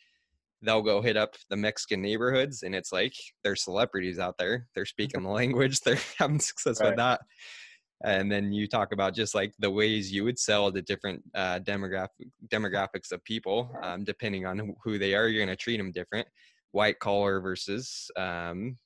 they'll 0.65 0.83
go 0.83 1.03
hit 1.03 1.17
up 1.17 1.35
the 1.51 1.57
Mexican 1.57 2.03
neighborhoods 2.03 2.63
and 2.63 2.75
it's 2.75 2.93
like 2.93 3.15
they're 3.43 3.57
celebrities 3.57 4.19
out 4.19 4.37
there. 4.39 4.67
They're 4.75 4.87
speaking 4.87 5.23
the 5.23 5.29
language, 5.29 5.81
they're 5.85 5.99
having 6.19 6.41
success 6.41 6.81
right. 6.81 6.89
with 6.89 6.97
that. 6.97 7.21
And 8.05 8.31
then 8.31 8.53
you 8.53 8.67
talk 8.67 8.93
about 8.93 9.15
just 9.15 9.35
like 9.35 9.55
the 9.59 9.71
ways 9.71 10.13
you 10.13 10.25
would 10.25 10.39
sell 10.39 10.71
the 10.71 10.83
different 10.83 11.23
uh, 11.35 11.61
demographic 11.61 12.09
demographics 12.49 13.13
of 13.13 13.25
people, 13.25 13.71
um, 13.83 14.05
depending 14.05 14.45
on 14.45 14.75
who 14.83 14.99
they 14.99 15.15
are. 15.15 15.27
You're 15.29 15.45
going 15.45 15.57
to 15.57 15.63
treat 15.63 15.79
them 15.79 15.93
different. 15.93 16.29
White 16.73 16.99
collar 16.99 17.41
versus, 17.41 18.11
um, 18.17 18.77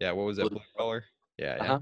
yeah, 0.00 0.12
what 0.12 0.26
was 0.26 0.38
it? 0.38 0.50
Blue 0.50 0.60
collar. 0.76 1.04
Yeah, 1.38 1.56
yeah. 1.56 1.62
Uh-huh. 1.62 1.80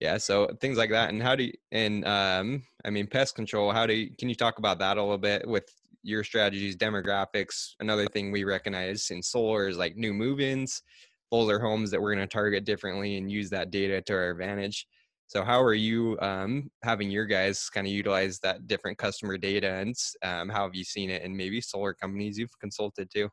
Yeah, 0.00 0.16
so 0.18 0.48
things 0.60 0.78
like 0.78 0.90
that, 0.90 1.10
and 1.10 1.20
how 1.20 1.34
do 1.34 1.44
you, 1.44 1.52
and 1.72 2.06
um, 2.06 2.62
I 2.84 2.90
mean, 2.90 3.08
pest 3.08 3.34
control. 3.34 3.72
How 3.72 3.84
do 3.84 3.94
you, 3.94 4.10
can 4.16 4.28
you 4.28 4.36
talk 4.36 4.58
about 4.58 4.78
that 4.78 4.96
a 4.96 5.02
little 5.02 5.18
bit 5.18 5.46
with 5.46 5.68
your 6.02 6.24
strategies, 6.24 6.76
demographics. 6.76 7.74
Another 7.80 8.06
thing 8.06 8.30
we 8.30 8.44
recognize 8.44 9.10
in 9.10 9.22
solar 9.22 9.68
is 9.68 9.76
like 9.76 9.96
new 9.96 10.12
move-ins. 10.12 10.82
Those 11.30 11.50
are 11.50 11.58
homes 11.58 11.90
that 11.90 12.00
we're 12.00 12.14
going 12.14 12.26
to 12.26 12.32
target 12.32 12.64
differently 12.64 13.16
and 13.16 13.30
use 13.30 13.50
that 13.50 13.70
data 13.70 14.00
to 14.02 14.14
our 14.14 14.30
advantage. 14.30 14.86
So, 15.26 15.44
how 15.44 15.60
are 15.60 15.74
you 15.74 16.18
um, 16.20 16.70
having 16.82 17.10
your 17.10 17.26
guys 17.26 17.68
kind 17.68 17.86
of 17.86 17.92
utilize 17.92 18.38
that 18.40 18.66
different 18.66 18.96
customer 18.96 19.36
data, 19.36 19.74
and 19.74 19.94
um, 20.22 20.48
how 20.48 20.62
have 20.64 20.74
you 20.74 20.84
seen 20.84 21.10
it 21.10 21.22
in 21.22 21.36
maybe 21.36 21.60
solar 21.60 21.92
companies 21.92 22.38
you've 22.38 22.58
consulted 22.60 23.10
to? 23.10 23.28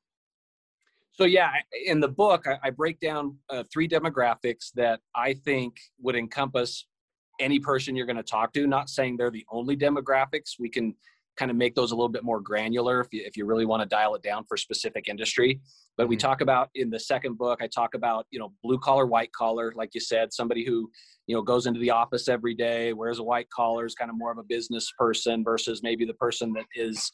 So, 1.14 1.24
yeah, 1.24 1.52
in 1.86 2.02
the 2.02 2.10
book, 2.10 2.48
I, 2.48 2.68
I 2.68 2.70
break 2.72 3.00
down 3.00 3.38
uh, 3.50 3.64
three 3.72 3.88
demographics 3.88 4.74
that 4.76 5.00
I 5.16 5.36
think 5.36 5.78
would 6.02 6.18
encompass 6.18 6.86
any 7.40 7.60
person 7.60 7.96
you're 7.96 8.06
going 8.06 8.18
to 8.18 8.24
talk 8.24 8.52
to. 8.54 8.68
Not 8.68 8.90
saying 8.90 9.16
they're 9.16 9.32
the 9.32 9.46
only 9.50 9.78
demographics. 9.78 10.60
We 10.60 10.70
can 10.70 10.96
kind 11.38 11.52
of 11.52 11.58
make 11.58 11.76
those 11.76 11.92
a 11.92 11.96
little 11.96 12.10
bit 12.10 12.24
more 12.24 12.40
granular 12.40 13.02
if 13.02 13.08
you, 13.12 13.24
if 13.26 13.36
you 13.38 13.46
really 13.46 13.66
want 13.66 13.82
to 13.82 13.88
dial 13.88 14.16
it 14.16 14.24
down 14.24 14.46
for 14.48 14.58
specific 14.58 15.08
industry. 15.10 15.60
But 15.98 16.04
mm-hmm. 16.04 16.10
we 16.10 16.18
talk 16.18 16.42
about 16.42 16.70
in 16.76 16.90
the 16.90 17.00
second 17.00 17.38
book 17.38 17.60
i 17.62 17.68
talk 17.68 17.94
about 17.94 18.26
you 18.32 18.40
know 18.40 18.54
blue 18.64 18.80
collar 18.80 19.06
white 19.06 19.32
collar 19.32 19.74
like 19.76 19.90
you 19.94 20.02
said 20.02 20.34
somebody 20.34 20.66
who 20.66 20.90
you 21.28 21.36
know 21.36 21.42
goes 21.42 21.66
into 21.66 21.80
the 21.80 21.92
office 21.92 22.28
every 22.28 22.54
day 22.54 22.94
wears 22.94 23.20
a 23.20 23.24
white 23.24 23.50
collar 23.50 23.86
is 23.86 23.96
kind 23.96 24.10
of 24.10 24.18
more 24.18 24.32
of 24.32 24.38
a 24.38 24.44
business 24.44 24.92
person 24.98 25.44
versus 25.44 25.82
maybe 25.84 26.06
the 26.06 26.14
person 26.14 26.54
that 26.54 26.66
is 26.76 27.12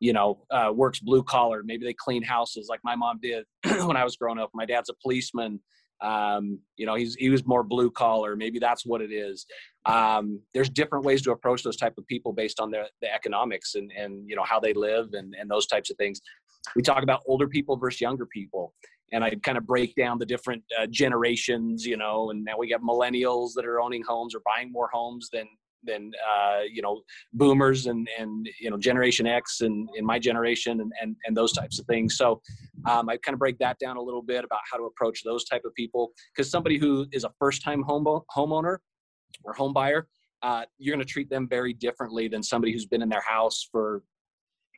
you 0.00 0.12
know 0.12 0.38
uh, 0.50 0.70
works 0.74 1.00
blue 1.00 1.22
collar. 1.22 1.62
Maybe 1.64 1.84
they 1.84 1.94
clean 1.94 2.22
houses 2.22 2.68
like 2.68 2.80
my 2.84 2.96
mom 2.96 3.18
did 3.22 3.44
when 3.64 3.96
i 3.96 4.04
was 4.04 4.16
growing 4.16 4.38
up. 4.38 4.50
My 4.54 4.66
dad's 4.66 4.90
a 4.90 4.94
policeman 5.02 5.60
um, 6.00 6.58
you 6.76 6.86
know 6.86 6.94
he's 6.94 7.14
he 7.14 7.30
was 7.30 7.46
more 7.46 7.62
blue 7.62 7.90
collar 7.90 8.36
maybe 8.36 8.58
that's 8.58 8.84
what 8.84 9.00
it 9.00 9.12
is. 9.12 9.46
Um, 9.86 10.40
there's 10.52 10.68
different 10.68 11.04
ways 11.04 11.22
to 11.22 11.32
approach 11.32 11.62
those 11.62 11.76
type 11.76 11.94
of 11.98 12.06
people 12.06 12.32
based 12.32 12.60
on 12.60 12.70
their 12.70 12.86
the 13.00 13.12
economics 13.12 13.74
and 13.74 13.90
and 13.96 14.28
you 14.28 14.36
know 14.36 14.44
how 14.44 14.60
they 14.60 14.72
live 14.72 15.08
and 15.12 15.34
and 15.38 15.50
those 15.50 15.66
types 15.66 15.90
of 15.90 15.96
things. 15.96 16.20
We 16.74 16.82
talk 16.82 17.02
about 17.02 17.22
older 17.26 17.48
people 17.48 17.76
versus 17.76 18.00
younger 18.00 18.26
people 18.26 18.74
and 19.12 19.22
i 19.22 19.30
kind 19.42 19.58
of 19.58 19.66
break 19.66 19.94
down 19.94 20.18
the 20.18 20.26
different 20.26 20.62
uh, 20.78 20.86
generations 20.90 21.84
you 21.84 21.96
know 21.96 22.30
and 22.30 22.44
now 22.44 22.56
we 22.58 22.68
got 22.68 22.80
millennials 22.80 23.50
that 23.54 23.64
are 23.64 23.80
owning 23.80 24.02
homes 24.02 24.34
or 24.34 24.42
buying 24.44 24.72
more 24.72 24.88
homes 24.92 25.28
than 25.32 25.46
than 25.86 26.12
uh, 26.30 26.60
you 26.70 26.82
know 26.82 27.02
boomers 27.32 27.86
and 27.86 28.08
and 28.18 28.48
you 28.60 28.70
know 28.70 28.76
generation 28.76 29.26
x 29.26 29.60
and 29.60 29.88
in 29.96 30.04
my 30.04 30.18
generation 30.18 30.80
and, 30.80 30.92
and 31.00 31.16
and 31.26 31.36
those 31.36 31.52
types 31.52 31.78
of 31.78 31.86
things. 31.86 32.16
So 32.16 32.40
um, 32.88 33.08
i 33.08 33.16
kind 33.16 33.34
of 33.34 33.38
break 33.38 33.58
that 33.58 33.78
down 33.78 33.96
a 33.96 34.02
little 34.02 34.22
bit 34.22 34.44
about 34.44 34.60
how 34.70 34.76
to 34.76 34.84
approach 34.84 35.22
those 35.24 35.44
type 35.44 35.62
of 35.64 35.74
people. 35.74 36.12
Because 36.34 36.50
somebody 36.50 36.78
who 36.78 37.06
is 37.12 37.24
a 37.24 37.30
first 37.38 37.62
time 37.62 37.82
home 37.82 38.04
homeowner 38.36 38.78
or 39.44 39.52
home 39.54 39.72
buyer 39.72 40.06
uh, 40.42 40.64
you're 40.78 40.94
going 40.94 41.04
to 41.04 41.12
treat 41.12 41.30
them 41.30 41.48
very 41.48 41.72
differently 41.72 42.28
than 42.28 42.42
somebody 42.42 42.72
who's 42.72 42.86
been 42.86 43.02
in 43.02 43.08
their 43.08 43.24
house 43.26 43.66
for 43.70 44.02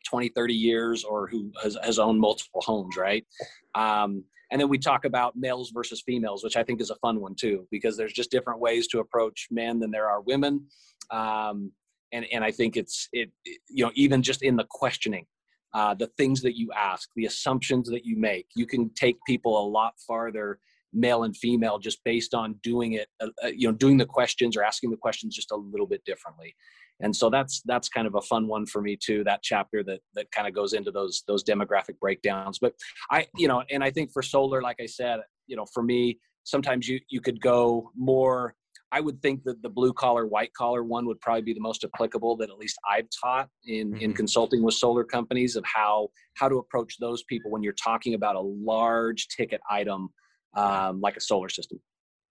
20 0.08 0.28
30 0.28 0.54
years 0.54 1.04
or 1.04 1.26
who 1.28 1.50
has, 1.62 1.76
has 1.82 1.98
owned 1.98 2.20
multiple 2.20 2.62
homes 2.64 2.96
right? 2.96 3.26
Um, 3.74 4.24
and 4.50 4.60
then 4.60 4.68
we 4.68 4.78
talk 4.78 5.04
about 5.04 5.36
males 5.36 5.70
versus 5.74 6.02
females 6.06 6.42
which 6.42 6.56
i 6.56 6.62
think 6.62 6.80
is 6.80 6.90
a 6.90 6.94
fun 6.96 7.20
one 7.20 7.34
too 7.34 7.66
because 7.70 7.96
there's 7.96 8.12
just 8.12 8.30
different 8.30 8.60
ways 8.60 8.86
to 8.88 9.00
approach 9.00 9.48
men 9.50 9.78
than 9.78 9.90
there 9.90 10.08
are 10.08 10.22
women 10.22 10.64
um, 11.10 11.72
and 12.12 12.26
and 12.32 12.44
i 12.44 12.50
think 12.50 12.76
it's 12.76 13.08
it, 13.12 13.30
you 13.68 13.84
know 13.84 13.92
even 13.94 14.22
just 14.22 14.42
in 14.42 14.56
the 14.56 14.66
questioning 14.70 15.26
uh, 15.74 15.92
the 15.92 16.06
things 16.16 16.40
that 16.40 16.56
you 16.56 16.70
ask 16.74 17.10
the 17.14 17.26
assumptions 17.26 17.88
that 17.90 18.04
you 18.04 18.16
make 18.16 18.46
you 18.56 18.66
can 18.66 18.90
take 18.94 19.16
people 19.26 19.58
a 19.60 19.66
lot 19.68 19.92
farther 20.06 20.58
male 20.92 21.24
and 21.24 21.36
female 21.36 21.78
just 21.78 22.02
based 22.04 22.34
on 22.34 22.54
doing 22.62 22.94
it 22.94 23.08
uh, 23.20 23.28
uh 23.44 23.48
you 23.48 23.68
know 23.68 23.74
doing 23.74 23.96
the 23.96 24.06
questions 24.06 24.56
or 24.56 24.62
asking 24.62 24.90
the 24.90 24.96
questions 24.96 25.34
just 25.34 25.50
a 25.52 25.56
little 25.56 25.86
bit 25.86 26.04
differently. 26.04 26.54
And 27.00 27.14
so 27.14 27.30
that's 27.30 27.62
that's 27.64 27.88
kind 27.88 28.06
of 28.06 28.16
a 28.16 28.22
fun 28.22 28.48
one 28.48 28.66
for 28.66 28.82
me 28.82 28.96
too 28.96 29.22
that 29.24 29.42
chapter 29.42 29.84
that 29.84 30.00
that 30.14 30.30
kind 30.32 30.48
of 30.48 30.54
goes 30.54 30.72
into 30.72 30.90
those 30.90 31.22
those 31.28 31.44
demographic 31.44 31.98
breakdowns. 32.00 32.58
But 32.58 32.74
i 33.10 33.26
you 33.36 33.48
know 33.48 33.62
and 33.70 33.84
i 33.84 33.90
think 33.90 34.12
for 34.12 34.22
solar 34.22 34.62
like 34.62 34.78
i 34.80 34.86
said 34.86 35.20
you 35.46 35.56
know 35.56 35.66
for 35.72 35.82
me 35.82 36.18
sometimes 36.44 36.88
you 36.88 37.00
you 37.08 37.20
could 37.20 37.40
go 37.40 37.90
more 37.96 38.54
i 38.92 39.00
would 39.00 39.20
think 39.22 39.42
that 39.44 39.60
the 39.62 39.68
blue 39.68 39.92
collar 39.92 40.26
white 40.26 40.52
collar 40.54 40.82
one 40.82 41.06
would 41.06 41.20
probably 41.20 41.42
be 41.42 41.54
the 41.54 41.60
most 41.60 41.84
applicable 41.84 42.36
that 42.36 42.50
at 42.50 42.58
least 42.58 42.78
i've 42.88 43.06
taught 43.22 43.48
in 43.66 43.92
mm-hmm. 43.92 44.02
in 44.02 44.12
consulting 44.12 44.62
with 44.62 44.74
solar 44.74 45.04
companies 45.04 45.56
of 45.56 45.64
how 45.64 46.08
how 46.34 46.48
to 46.48 46.56
approach 46.56 46.96
those 46.98 47.22
people 47.24 47.50
when 47.50 47.62
you're 47.62 47.72
talking 47.74 48.14
about 48.14 48.36
a 48.36 48.40
large 48.40 49.28
ticket 49.28 49.60
item 49.70 50.08
um, 50.56 51.00
like 51.00 51.16
a 51.16 51.20
solar 51.20 51.48
system 51.48 51.78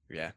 yeah 0.10 0.32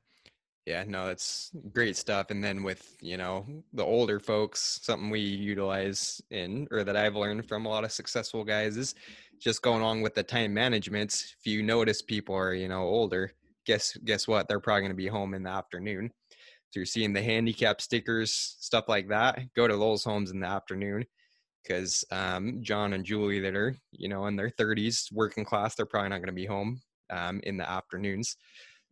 yeah, 0.67 0.85
no, 0.87 1.07
that's 1.07 1.51
great 1.73 1.97
stuff. 1.97 2.31
And 2.31 2.45
then 2.45 2.63
with, 2.63 2.97
you 3.01 3.17
know, 3.17 3.45
the 3.73 3.85
older 3.85 4.21
folks, 4.21 4.79
something 4.83 5.11
we 5.11 5.21
utilize 5.21 6.23
in 6.31 6.69
or 6.71 6.85
that 6.85 6.97
I've 6.97 7.17
learned 7.17 7.49
from 7.49 7.67
a 7.67 7.69
lot 7.69 7.83
of 7.83 7.91
successful 7.91 8.45
guys 8.45 8.77
is 8.77 8.95
just 9.41 9.63
going 9.63 9.81
along 9.81 10.03
with 10.03 10.15
the 10.15 10.23
time 10.23 10.53
management. 10.53 11.13
If 11.39 11.47
you 11.47 11.63
notice 11.63 12.03
people 12.03 12.35
are, 12.37 12.55
you 12.55 12.69
know, 12.69 12.83
older, 12.83 13.33
guess 13.67 13.97
guess 14.05 14.27
what? 14.29 14.49
They're 14.49 14.61
probably 14.61 14.83
going 14.83 14.93
to 14.93 14.97
be 14.97 15.07
home 15.07 15.35
in 15.35 15.43
the 15.43 15.51
afternoon. 15.51 16.11
So 16.71 16.79
you're 16.79 16.87
seeing 16.87 17.13
the 17.13 17.23
handicap 17.23 17.81
stickers, 17.81 18.33
stuff 18.61 18.85
like 18.89 19.09
that. 19.09 19.41
Go 19.57 19.67
to 19.67 19.77
those 19.77 20.05
homes 20.05 20.31
in 20.31 20.41
the 20.41 20.47
afternoon 20.47 21.05
because 21.63 22.05
um, 22.13 22.61
John 22.63 22.93
and 22.93 23.05
Julie 23.05 23.41
that 23.41 23.57
are, 23.57 23.75
you 23.91 24.09
know, 24.09 24.27
in 24.27 24.37
their 24.37 24.51
30s, 24.51 25.13
working 25.13 25.45
class, 25.45 25.75
they're 25.75 25.85
probably 25.85 26.11
not 26.11 26.19
going 26.19 26.29
to 26.29 26.33
be 26.33 26.47
home 26.47 26.81
um, 27.11 27.41
in 27.43 27.57
the 27.57 27.69
afternoons 27.69 28.37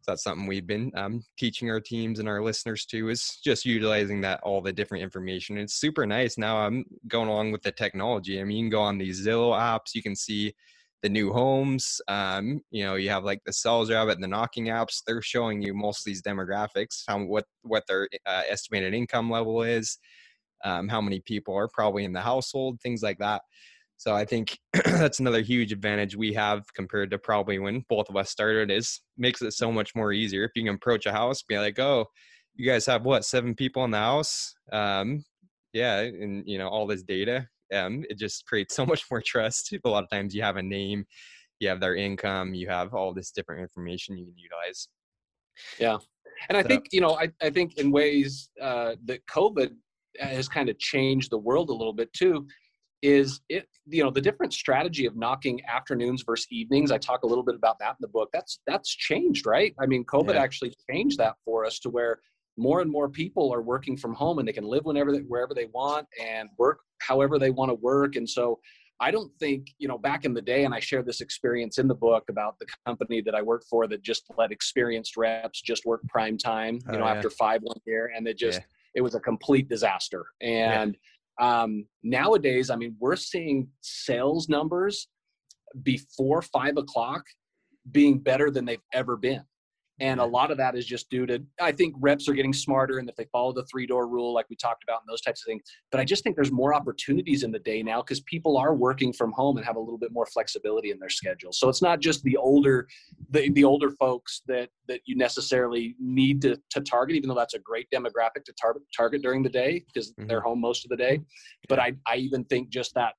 that's 0.08 0.22
something 0.22 0.46
we've 0.46 0.66
been 0.66 0.90
um, 0.96 1.22
teaching 1.38 1.70
our 1.70 1.80
teams 1.80 2.18
and 2.18 2.28
our 2.28 2.42
listeners 2.42 2.86
to 2.86 3.10
is 3.10 3.38
just 3.44 3.64
utilizing 3.64 4.20
that 4.22 4.40
all 4.42 4.60
the 4.60 4.72
different 4.72 5.04
information 5.04 5.58
it's 5.58 5.74
super 5.74 6.06
nice 6.06 6.38
now 6.38 6.56
i'm 6.56 6.84
going 7.06 7.28
along 7.28 7.52
with 7.52 7.62
the 7.62 7.70
technology 7.70 8.40
i 8.40 8.44
mean 8.44 8.56
you 8.56 8.62
can 8.64 8.70
go 8.70 8.80
on 8.80 8.98
these 8.98 9.24
zillow 9.24 9.52
apps 9.52 9.94
you 9.94 10.02
can 10.02 10.16
see 10.16 10.52
the 11.02 11.08
new 11.08 11.32
homes 11.32 12.00
um, 12.08 12.60
you 12.70 12.84
know 12.84 12.96
you 12.96 13.08
have 13.08 13.24
like 13.24 13.40
the 13.44 13.52
sales 13.52 13.88
job 13.88 14.08
and 14.08 14.22
the 14.22 14.28
knocking 14.28 14.66
apps 14.66 15.02
they're 15.06 15.22
showing 15.22 15.62
you 15.62 15.74
most 15.74 16.00
of 16.00 16.04
these 16.04 16.22
demographics 16.22 17.02
how 17.06 17.18
what 17.22 17.44
what 17.62 17.84
their 17.86 18.08
uh, 18.26 18.42
estimated 18.48 18.94
income 18.94 19.30
level 19.30 19.62
is 19.62 19.98
um, 20.64 20.88
how 20.88 21.00
many 21.00 21.20
people 21.20 21.54
are 21.54 21.68
probably 21.68 22.04
in 22.04 22.12
the 22.12 22.20
household 22.20 22.80
things 22.80 23.02
like 23.02 23.18
that 23.18 23.42
so 23.98 24.14
I 24.14 24.24
think 24.24 24.56
that's 24.84 25.18
another 25.18 25.42
huge 25.42 25.72
advantage 25.72 26.16
we 26.16 26.32
have 26.32 26.72
compared 26.72 27.10
to 27.10 27.18
probably 27.18 27.58
when 27.58 27.84
both 27.88 28.08
of 28.08 28.16
us 28.16 28.30
started 28.30 28.70
is 28.70 29.00
makes 29.18 29.42
it 29.42 29.52
so 29.52 29.72
much 29.72 29.94
more 29.96 30.12
easier. 30.12 30.44
If 30.44 30.52
you 30.54 30.64
can 30.64 30.76
approach 30.76 31.04
a 31.06 31.12
house, 31.12 31.42
be 31.42 31.58
like, 31.58 31.80
oh, 31.80 32.06
you 32.54 32.64
guys 32.64 32.86
have 32.86 33.04
what, 33.04 33.24
seven 33.24 33.56
people 33.56 33.84
in 33.84 33.90
the 33.90 33.98
house? 33.98 34.54
Um, 34.72 35.24
yeah, 35.72 35.98
and 35.98 36.44
you 36.46 36.58
know, 36.58 36.68
all 36.68 36.86
this 36.86 37.02
data. 37.02 37.48
Um, 37.72 38.04
it 38.08 38.18
just 38.18 38.46
creates 38.46 38.74
so 38.76 38.86
much 38.86 39.04
more 39.10 39.22
trust. 39.22 39.74
A 39.84 39.88
lot 39.88 40.04
of 40.04 40.10
times 40.10 40.34
you 40.34 40.42
have 40.42 40.56
a 40.56 40.62
name, 40.62 41.04
you 41.60 41.68
have 41.68 41.80
their 41.80 41.96
income, 41.96 42.54
you 42.54 42.68
have 42.68 42.94
all 42.94 43.12
this 43.12 43.30
different 43.30 43.62
information 43.62 44.16
you 44.16 44.26
can 44.26 44.38
utilize. 44.38 44.88
Yeah. 45.78 45.98
And 46.48 46.56
I 46.56 46.62
think, 46.62 46.86
you 46.92 47.00
know, 47.00 47.18
I, 47.18 47.30
I 47.42 47.50
think 47.50 47.78
in 47.78 47.90
ways 47.90 48.48
uh, 48.62 48.94
that 49.06 49.26
COVID 49.26 49.70
has 50.20 50.48
kind 50.48 50.68
of 50.68 50.78
changed 50.78 51.30
the 51.30 51.38
world 51.38 51.70
a 51.70 51.72
little 51.72 51.92
bit 51.92 52.12
too 52.12 52.46
is 53.02 53.40
it 53.48 53.66
you 53.86 54.02
know 54.02 54.10
the 54.10 54.20
different 54.20 54.52
strategy 54.52 55.06
of 55.06 55.16
knocking 55.16 55.60
afternoons 55.66 56.24
versus 56.26 56.46
evenings 56.50 56.90
i 56.90 56.98
talk 56.98 57.22
a 57.22 57.26
little 57.26 57.44
bit 57.44 57.54
about 57.54 57.78
that 57.78 57.90
in 57.90 57.96
the 58.00 58.08
book 58.08 58.28
that's 58.32 58.60
that's 58.66 58.94
changed 58.94 59.46
right 59.46 59.74
i 59.80 59.86
mean 59.86 60.04
covid 60.04 60.34
yeah. 60.34 60.42
actually 60.42 60.74
changed 60.90 61.18
that 61.18 61.34
for 61.44 61.64
us 61.64 61.78
to 61.78 61.88
where 61.90 62.18
more 62.56 62.80
and 62.80 62.90
more 62.90 63.08
people 63.08 63.54
are 63.54 63.62
working 63.62 63.96
from 63.96 64.12
home 64.14 64.40
and 64.40 64.48
they 64.48 64.52
can 64.52 64.64
live 64.64 64.84
whenever 64.84 65.12
they, 65.12 65.20
wherever 65.20 65.54
they 65.54 65.66
want 65.66 66.06
and 66.20 66.48
work 66.58 66.80
however 67.00 67.38
they 67.38 67.50
want 67.50 67.70
to 67.70 67.74
work 67.74 68.16
and 68.16 68.28
so 68.28 68.58
i 69.00 69.10
don't 69.10 69.30
think 69.38 69.68
you 69.78 69.88
know 69.88 69.98
back 69.98 70.24
in 70.24 70.34
the 70.34 70.42
day 70.42 70.64
and 70.64 70.74
i 70.74 70.80
share 70.80 71.02
this 71.02 71.20
experience 71.20 71.78
in 71.78 71.88
the 71.88 71.94
book 71.94 72.24
about 72.28 72.58
the 72.58 72.66
company 72.86 73.20
that 73.20 73.34
i 73.34 73.42
worked 73.42 73.66
for 73.68 73.86
that 73.86 74.02
just 74.02 74.24
let 74.36 74.50
experienced 74.52 75.16
reps 75.16 75.60
just 75.60 75.84
work 75.84 76.02
prime 76.08 76.36
time 76.36 76.74
you 76.74 76.80
oh, 76.90 76.98
know 76.98 77.04
yeah. 77.04 77.12
after 77.12 77.30
five 77.30 77.60
one 77.62 77.78
year 77.86 78.10
and 78.16 78.26
it 78.26 78.36
just 78.36 78.60
yeah. 78.60 78.64
it 78.96 79.00
was 79.00 79.14
a 79.14 79.20
complete 79.20 79.68
disaster 79.68 80.26
and 80.40 80.96
um, 81.38 81.86
nowadays, 82.02 82.70
I 82.70 82.76
mean, 82.76 82.96
we're 82.98 83.16
seeing 83.16 83.68
sales 83.80 84.48
numbers 84.48 85.08
before 85.82 86.42
five 86.42 86.76
o'clock 86.76 87.24
being 87.90 88.18
better 88.18 88.50
than 88.50 88.64
they've 88.64 88.82
ever 88.92 89.16
been. 89.16 89.42
And 90.00 90.20
a 90.20 90.24
lot 90.24 90.50
of 90.50 90.58
that 90.58 90.76
is 90.76 90.86
just 90.86 91.10
due 91.10 91.26
to, 91.26 91.42
I 91.60 91.72
think 91.72 91.94
reps 91.98 92.28
are 92.28 92.34
getting 92.34 92.52
smarter 92.52 92.98
and 92.98 93.08
if 93.08 93.16
they 93.16 93.26
follow 93.32 93.52
the 93.52 93.64
three 93.64 93.86
door 93.86 94.06
rule, 94.06 94.32
like 94.32 94.46
we 94.48 94.56
talked 94.56 94.84
about, 94.84 95.00
and 95.00 95.12
those 95.12 95.20
types 95.20 95.42
of 95.42 95.46
things. 95.46 95.62
But 95.90 96.00
I 96.00 96.04
just 96.04 96.22
think 96.22 96.36
there's 96.36 96.52
more 96.52 96.74
opportunities 96.74 97.42
in 97.42 97.50
the 97.50 97.58
day 97.58 97.82
now 97.82 98.02
because 98.02 98.20
people 98.20 98.56
are 98.56 98.74
working 98.74 99.12
from 99.12 99.32
home 99.32 99.56
and 99.56 99.66
have 99.66 99.76
a 99.76 99.80
little 99.80 99.98
bit 99.98 100.12
more 100.12 100.26
flexibility 100.26 100.90
in 100.90 100.98
their 100.98 101.08
schedule. 101.08 101.52
So 101.52 101.68
it's 101.68 101.82
not 101.82 102.00
just 102.00 102.22
the 102.22 102.36
older, 102.36 102.86
the, 103.30 103.50
the 103.50 103.64
older 103.64 103.90
folks 103.90 104.42
that, 104.46 104.70
that 104.86 105.00
you 105.04 105.16
necessarily 105.16 105.96
need 105.98 106.42
to, 106.42 106.60
to 106.70 106.80
target, 106.80 107.16
even 107.16 107.28
though 107.28 107.34
that's 107.34 107.54
a 107.54 107.58
great 107.58 107.88
demographic 107.92 108.44
to 108.46 108.52
target, 108.60 108.82
target 108.96 109.22
during 109.22 109.42
the 109.42 109.48
day 109.48 109.84
because 109.92 110.12
mm-hmm. 110.12 110.28
they're 110.28 110.40
home 110.40 110.60
most 110.60 110.84
of 110.84 110.90
the 110.90 110.96
day. 110.96 111.20
But 111.68 111.78
I, 111.78 111.94
I 112.06 112.16
even 112.16 112.44
think 112.44 112.68
just 112.68 112.94
that 112.94 113.14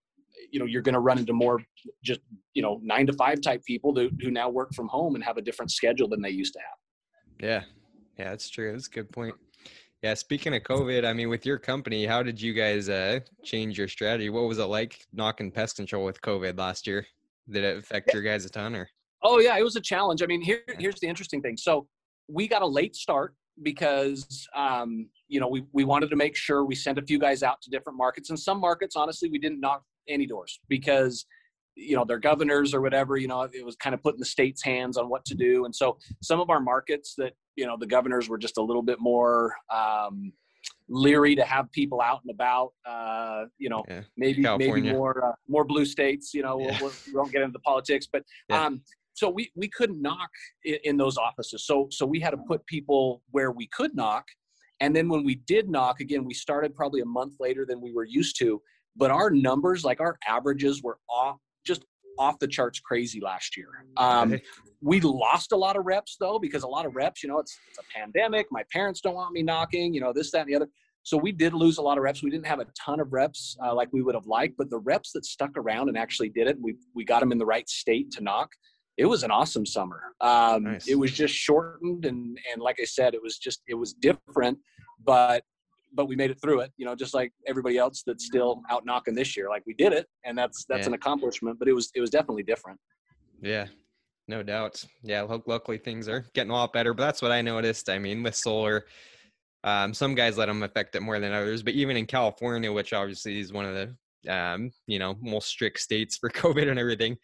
you 0.52 0.60
know 0.60 0.66
you're 0.66 0.82
going 0.82 0.94
to 0.94 1.00
run 1.00 1.18
into 1.18 1.34
more 1.34 1.62
just 2.04 2.22
you 2.54 2.62
know 2.62 2.80
nine 2.84 3.06
to 3.08 3.14
five 3.14 3.42
type 3.42 3.64
people 3.66 3.94
who, 3.96 4.10
who 4.22 4.32
now 4.32 4.50
work 4.50 4.74
from 4.74 4.88
home 4.88 5.16
and 5.16 5.24
have 5.24 5.38
a 5.38 5.42
different 5.42 5.72
schedule 5.72 6.08
than 6.08 6.22
they 6.22 6.30
used 6.30 6.54
to 6.54 6.60
have. 6.60 6.78
Yeah. 7.40 7.64
Yeah 8.18 8.30
that's 8.32 8.50
true. 8.50 8.72
That's 8.72 8.88
a 8.88 8.92
good 8.92 9.12
point. 9.12 9.36
Yeah 10.02 10.14
speaking 10.14 10.56
of 10.56 10.64
covid 10.64 11.06
i 11.06 11.12
mean 11.12 11.28
with 11.28 11.46
your 11.46 11.58
company 11.58 12.06
how 12.06 12.24
did 12.24 12.42
you 12.42 12.54
guys 12.54 12.88
uh 12.90 13.20
change 13.44 13.78
your 13.78 13.88
strategy? 13.88 14.30
What 14.30 14.48
was 14.48 14.60
it 14.60 14.66
like 14.66 15.06
knocking 15.14 15.52
pest 15.52 15.76
control 15.76 16.06
with 16.06 16.22
covid 16.22 16.58
last 16.58 16.88
year? 16.88 17.06
Did 17.50 17.64
it 17.64 17.78
affect 17.78 18.14
your 18.14 18.22
guys 18.22 18.46
a 18.46 18.50
ton 18.50 18.76
or? 18.76 18.90
Oh 19.24 19.40
yeah 19.40 19.58
it 19.58 19.64
was 19.64 19.76
a 19.76 19.82
challenge. 19.82 20.22
I 20.24 20.26
mean 20.26 20.42
here 20.42 20.62
here's 20.78 21.00
the 21.00 21.08
interesting 21.08 21.42
thing. 21.42 21.58
So 21.58 21.88
we 22.30 22.48
got 22.48 22.62
a 22.62 22.68
late 22.68 22.96
start 22.96 23.34
because 23.64 24.48
um, 24.56 25.08
you 25.28 25.40
know 25.40 25.48
we, 25.48 25.66
we 25.74 25.84
wanted 25.84 26.10
to 26.10 26.16
make 26.16 26.36
sure 26.36 26.64
we 26.64 26.76
sent 26.76 26.98
a 26.98 27.02
few 27.02 27.20
guys 27.20 27.44
out 27.44 27.62
to 27.62 27.70
different 27.70 27.98
markets 27.98 28.30
and 28.30 28.40
some 28.40 28.60
markets 28.60 28.96
honestly 28.96 29.30
we 29.30 29.40
didn't 29.40 29.60
knock 29.60 29.84
any 30.10 30.26
doors 30.26 30.60
because 30.68 31.26
you 31.76 31.96
know 31.96 32.04
their 32.04 32.20
governors 32.20 32.74
or 32.74 32.82
whatever 32.82 33.18
you 33.18 33.28
know 33.28 33.42
it 33.42 33.66
was 33.66 33.76
kind 33.78 33.94
of 33.94 34.04
putting 34.04 34.20
the 34.20 34.26
state's 34.26 34.64
hands 34.64 34.98
on 34.98 35.10
what 35.10 35.24
to 35.26 35.36
do 35.36 35.66
and 35.66 35.76
so 35.76 35.98
some 36.22 36.40
of 36.40 36.50
our 36.50 36.60
markets 36.60 37.14
that 37.18 37.34
you 37.56 37.66
know 37.66 37.78
the 37.80 37.88
governors 37.88 38.28
were 38.28 38.38
just 38.38 38.58
a 38.58 38.62
little 38.62 38.82
bit 38.82 39.00
more 39.00 39.54
um, 39.74 40.32
leery 40.90 41.36
to 41.36 41.44
have 41.44 41.72
people 41.72 42.02
out 42.02 42.20
and 42.24 42.32
about 42.32 42.72
uh, 42.86 43.44
you 43.58 43.70
know 43.70 43.84
yeah. 43.88 44.02
maybe 44.18 44.44
California. 44.44 44.84
maybe 44.84 44.96
more 44.96 45.26
uh, 45.26 45.32
more 45.48 45.64
blue 45.64 45.86
states 45.86 46.34
you 46.34 46.42
know 46.42 46.58
we'll, 46.58 46.76
we'll, 46.82 46.92
we 47.08 47.14
won't 47.14 47.32
get 47.32 47.42
into 47.42 47.54
the 47.54 47.60
politics 47.60 48.08
but 48.12 48.24
yeah. 48.50 48.66
um, 48.66 48.82
so 49.14 49.30
we 49.30 49.52
we 49.56 49.70
couldn't 49.70 50.02
knock 50.02 50.30
in, 50.66 50.78
in 50.84 50.98
those 50.98 51.18
offices 51.18 51.66
so 51.66 51.88
so 51.92 52.06
we 52.06 52.20
had 52.20 52.32
to 52.32 52.40
put 52.48 52.66
people 52.66 53.22
where 53.32 53.52
we 53.52 53.68
could 53.68 53.96
knock 53.96 54.26
and 54.80 54.96
then 54.96 55.08
when 55.08 55.24
we 55.24 55.36
did 55.48 55.70
knock 55.70 56.00
again 56.00 56.26
we 56.26 56.34
started 56.34 56.76
probably 56.76 57.02
a 57.02 57.06
month 57.06 57.36
later 57.40 57.66
than 57.66 57.80
we 57.80 57.94
were 57.94 58.06
used 58.06 58.38
to 58.40 58.62
but 58.96 59.12
our 59.12 59.30
numbers, 59.30 59.84
like 59.84 60.00
our 60.00 60.18
averages, 60.28 60.84
were 60.84 60.98
off 61.10 61.38
just 61.66 61.86
off 62.18 62.38
the 62.40 62.48
charts 62.48 62.80
crazy 62.80 63.20
last 63.22 63.56
year. 63.56 63.70
Um, 63.98 64.40
we 64.82 65.00
lost 65.00 65.52
a 65.52 65.58
lot 65.58 65.78
of 65.78 65.86
reps 65.86 66.18
though 66.20 66.38
because 66.38 66.64
a 66.64 66.68
lot 66.68 66.86
of 66.86 66.96
reps, 66.96 67.24
you 67.24 67.30
know, 67.30 67.40
it's, 67.40 67.58
it's 67.70 67.80
a 67.80 67.98
pandemic. 67.98 68.48
My 68.52 68.64
parents 68.72 69.02
don't 69.02 69.16
want 69.16 69.34
me 69.34 69.42
knocking, 69.42 69.94
you 69.94 70.02
know, 70.02 70.14
this, 70.14 70.32
that, 70.32 70.42
and 70.42 70.50
the 70.50 70.56
other. 70.56 70.68
So 71.04 71.18
we 71.18 71.32
did 71.32 71.54
lose 71.54 71.78
a 71.78 71.82
lot 71.82 71.98
of 71.98 72.04
reps. 72.04 72.22
We 72.22 72.30
didn't 72.30 72.46
have 72.46 72.60
a 72.60 72.68
ton 72.78 73.00
of 73.00 73.14
reps 73.14 73.58
uh, 73.64 73.74
like 73.74 73.88
we 73.92 74.02
would 74.02 74.16
have 74.16 74.28
liked, 74.28 74.56
but 74.58 74.70
the 74.70 74.80
reps 74.80 75.12
that 75.14 75.26
stuck 75.26 75.58
around 75.58 75.88
and 75.88 75.98
actually 75.98 76.30
did 76.30 76.48
it, 76.48 76.58
we 76.62 76.76
we 76.94 77.06
got 77.06 77.22
them 77.22 77.32
in 77.32 77.38
the 77.38 77.46
right 77.46 77.68
state 77.68 78.12
to 78.12 78.22
knock. 78.22 78.52
It 78.98 79.06
was 79.06 79.24
an 79.24 79.32
awesome 79.32 79.66
summer. 79.66 80.02
Um, 80.20 80.64
nice. 80.64 80.88
It 80.88 80.96
was 80.96 81.12
just 81.12 81.34
shortened 81.34 82.06
and 82.06 82.38
and 82.52 82.62
like 82.62 82.80
I 82.82 82.86
said, 82.86 83.14
it 83.14 83.24
was 83.24 83.38
just 83.38 83.62
it 83.68 83.76
was 83.76 83.94
different, 83.94 84.60
but 85.04 85.44
but 85.94 86.08
we 86.08 86.16
made 86.16 86.32
it 86.32 86.42
through 86.42 86.62
it. 86.62 86.72
You 86.78 86.86
know, 86.86 86.96
just 86.96 87.14
like 87.14 87.32
everybody 87.48 87.78
else 87.78 88.04
that's 88.06 88.26
still 88.26 88.62
out 88.70 88.86
knocking 88.86 89.16
this 89.16 89.36
year. 89.36 89.50
Like 89.50 89.64
we 89.66 89.74
did 89.74 89.94
it, 89.94 90.08
and 90.26 90.38
that's 90.38 90.66
that's 90.66 90.82
yeah. 90.82 90.88
an 90.88 90.94
accomplishment. 90.94 91.60
But 91.60 91.68
it 91.68 91.74
was 91.74 91.92
it 91.96 92.02
was 92.02 92.10
definitely 92.10 92.44
different. 92.44 92.80
Yeah, 93.42 93.68
no 94.28 94.44
doubt. 94.44 94.84
Yeah, 95.04 95.26
luckily 95.46 95.78
things 95.78 96.08
are 96.08 96.26
getting 96.34 96.52
a 96.52 96.56
lot 96.56 96.74
better. 96.74 96.94
But 96.94 97.04
that's 97.06 97.22
what 97.22 97.32
I 97.32 97.42
noticed. 97.42 97.90
I 97.90 98.00
mean, 98.00 98.24
with 98.24 98.36
solar, 98.36 98.86
um, 99.64 99.94
some 99.94 100.16
guys 100.16 100.38
let 100.38 100.48
them 100.48 100.64
affect 100.64 100.96
it 100.96 101.02
more 101.02 101.20
than 101.20 101.34
others. 101.34 101.64
But 101.64 101.74
even 101.74 101.98
in 101.98 102.06
California, 102.06 102.72
which 102.72 102.94
obviously 102.94 103.40
is 103.40 103.54
one 103.54 103.66
of 103.66 103.74
the 103.74 103.96
um, 104.28 104.72
you 104.88 105.00
know, 105.00 105.16
most 105.22 105.48
strict 105.48 105.80
states 105.80 106.18
for 106.18 106.30
COVID 106.30 106.70
and 106.70 106.80
everything, 106.80 107.18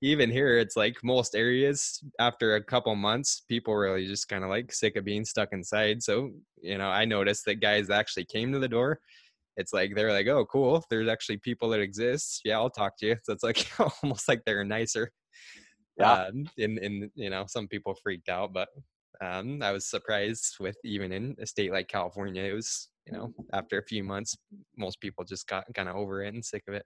even 0.00 0.30
here, 0.30 0.58
it's 0.58 0.76
like 0.76 0.96
most 1.02 1.34
areas 1.34 2.02
after 2.20 2.54
a 2.54 2.62
couple 2.62 2.94
months, 2.94 3.42
people 3.48 3.74
really 3.74 4.06
just 4.06 4.28
kind 4.28 4.44
of 4.44 4.50
like 4.50 4.72
sick 4.72 4.96
of 4.96 5.04
being 5.04 5.24
stuck 5.24 5.48
inside. 5.52 6.02
So, 6.02 6.30
you 6.60 6.78
know, 6.78 6.88
I 6.88 7.04
noticed 7.04 7.44
that 7.46 7.56
guys 7.56 7.90
actually 7.90 8.26
came 8.26 8.52
to 8.52 8.60
the 8.60 8.68
door. 8.68 9.00
It's 9.56 9.72
like 9.72 9.96
they're 9.96 10.12
like, 10.12 10.28
oh, 10.28 10.46
cool. 10.46 10.84
There's 10.88 11.08
actually 11.08 11.38
people 11.38 11.68
that 11.70 11.80
exist. 11.80 12.42
Yeah, 12.44 12.58
I'll 12.58 12.70
talk 12.70 12.96
to 12.98 13.06
you. 13.06 13.16
So 13.24 13.32
it's 13.32 13.42
like 13.42 13.68
almost 14.02 14.28
like 14.28 14.42
they're 14.46 14.64
nicer. 14.64 15.10
Yeah. 15.98 16.12
Um, 16.12 16.48
and, 16.58 16.78
and, 16.78 17.10
you 17.16 17.28
know, 17.28 17.44
some 17.48 17.66
people 17.66 17.96
freaked 18.00 18.28
out, 18.28 18.52
but 18.52 18.68
um, 19.20 19.60
I 19.62 19.72
was 19.72 19.90
surprised 19.90 20.58
with 20.60 20.76
even 20.84 21.10
in 21.10 21.34
a 21.40 21.46
state 21.46 21.72
like 21.72 21.88
California, 21.88 22.44
it 22.44 22.52
was, 22.52 22.88
you 23.08 23.16
know, 23.16 23.32
after 23.52 23.78
a 23.78 23.82
few 23.82 24.04
months, 24.04 24.36
most 24.76 25.00
people 25.00 25.24
just 25.24 25.46
got 25.46 25.64
kind 25.74 25.88
of 25.88 25.96
over 25.96 26.22
it 26.22 26.34
and 26.34 26.44
sick 26.44 26.62
of 26.68 26.74
it. 26.74 26.84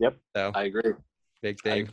Yep. 0.00 0.16
So 0.36 0.52
I 0.54 0.64
agree. 0.64 0.92
Big 1.42 1.60
thing. 1.62 1.88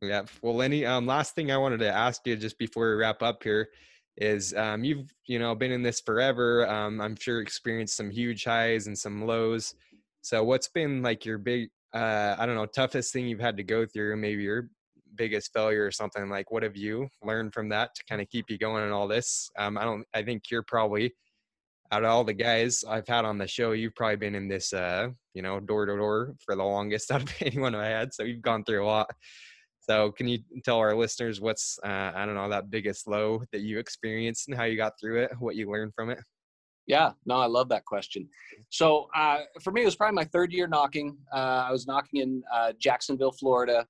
Yeah. 0.00 0.22
Well, 0.42 0.56
Lenny, 0.56 0.84
um, 0.84 1.06
last 1.06 1.34
thing 1.34 1.52
I 1.52 1.56
wanted 1.56 1.78
to 1.78 1.92
ask 1.92 2.22
you 2.26 2.36
just 2.36 2.58
before 2.58 2.90
we 2.90 2.96
wrap 2.96 3.22
up 3.22 3.42
here 3.42 3.68
is 4.16 4.52
um, 4.54 4.84
you've, 4.84 5.14
you 5.26 5.38
know, 5.38 5.54
been 5.54 5.70
in 5.70 5.82
this 5.82 6.00
forever. 6.00 6.68
Um, 6.68 7.00
I'm 7.00 7.16
sure 7.16 7.40
experienced 7.40 7.96
some 7.96 8.10
huge 8.10 8.44
highs 8.44 8.86
and 8.86 8.98
some 8.98 9.26
lows. 9.26 9.74
So 10.22 10.42
what's 10.44 10.68
been 10.68 11.02
like 11.02 11.24
your 11.24 11.38
big, 11.38 11.68
uh, 11.94 12.36
I 12.38 12.46
don't 12.46 12.56
know, 12.56 12.66
toughest 12.66 13.12
thing 13.12 13.26
you've 13.26 13.40
had 13.40 13.56
to 13.58 13.62
go 13.62 13.86
through, 13.86 14.16
maybe 14.16 14.42
your 14.42 14.68
biggest 15.14 15.52
failure 15.52 15.84
or 15.84 15.90
something 15.90 16.30
like 16.30 16.50
what 16.50 16.62
have 16.62 16.76
you 16.76 17.06
learned 17.22 17.52
from 17.52 17.68
that 17.68 17.94
to 17.94 18.02
kind 18.08 18.22
of 18.22 18.28
keep 18.30 18.46
you 18.48 18.56
going 18.56 18.82
in 18.82 18.92
all 18.92 19.06
this 19.06 19.50
um, 19.58 19.76
i 19.76 19.84
don't 19.84 20.06
i 20.14 20.22
think 20.22 20.44
you're 20.50 20.62
probably 20.62 21.12
out 21.92 22.04
of 22.04 22.10
all 22.10 22.24
the 22.24 22.32
guys 22.32 22.84
i've 22.88 23.06
had 23.06 23.24
on 23.24 23.38
the 23.38 23.46
show 23.46 23.72
you've 23.72 23.94
probably 23.94 24.16
been 24.16 24.34
in 24.34 24.48
this 24.48 24.72
uh 24.72 25.08
you 25.34 25.42
know 25.42 25.60
door 25.60 25.86
to 25.86 25.96
door 25.96 26.34
for 26.44 26.56
the 26.56 26.64
longest 26.64 27.10
out 27.12 27.22
of 27.22 27.32
anyone 27.40 27.74
i 27.74 27.86
had 27.86 28.12
so 28.12 28.22
you've 28.22 28.42
gone 28.42 28.64
through 28.64 28.84
a 28.84 28.86
lot 28.86 29.08
so 29.80 30.10
can 30.12 30.26
you 30.26 30.38
tell 30.64 30.78
our 30.78 30.96
listeners 30.96 31.40
what's 31.40 31.78
uh, 31.84 32.12
i 32.14 32.26
don't 32.26 32.34
know 32.34 32.48
that 32.48 32.70
biggest 32.70 33.06
low 33.06 33.42
that 33.52 33.60
you 33.60 33.78
experienced 33.78 34.48
and 34.48 34.56
how 34.56 34.64
you 34.64 34.76
got 34.76 34.92
through 35.00 35.22
it 35.22 35.30
what 35.38 35.54
you 35.54 35.70
learned 35.70 35.92
from 35.94 36.10
it 36.10 36.18
yeah, 36.86 37.12
no, 37.26 37.36
I 37.36 37.46
love 37.46 37.68
that 37.68 37.84
question. 37.84 38.28
So 38.70 39.08
uh, 39.14 39.40
for 39.62 39.72
me, 39.72 39.82
it 39.82 39.84
was 39.84 39.96
probably 39.96 40.16
my 40.16 40.24
third 40.24 40.52
year 40.52 40.66
knocking. 40.66 41.16
Uh, 41.32 41.66
I 41.68 41.70
was 41.70 41.86
knocking 41.86 42.20
in 42.20 42.42
uh, 42.52 42.72
Jacksonville, 42.78 43.32
Florida, 43.32 43.86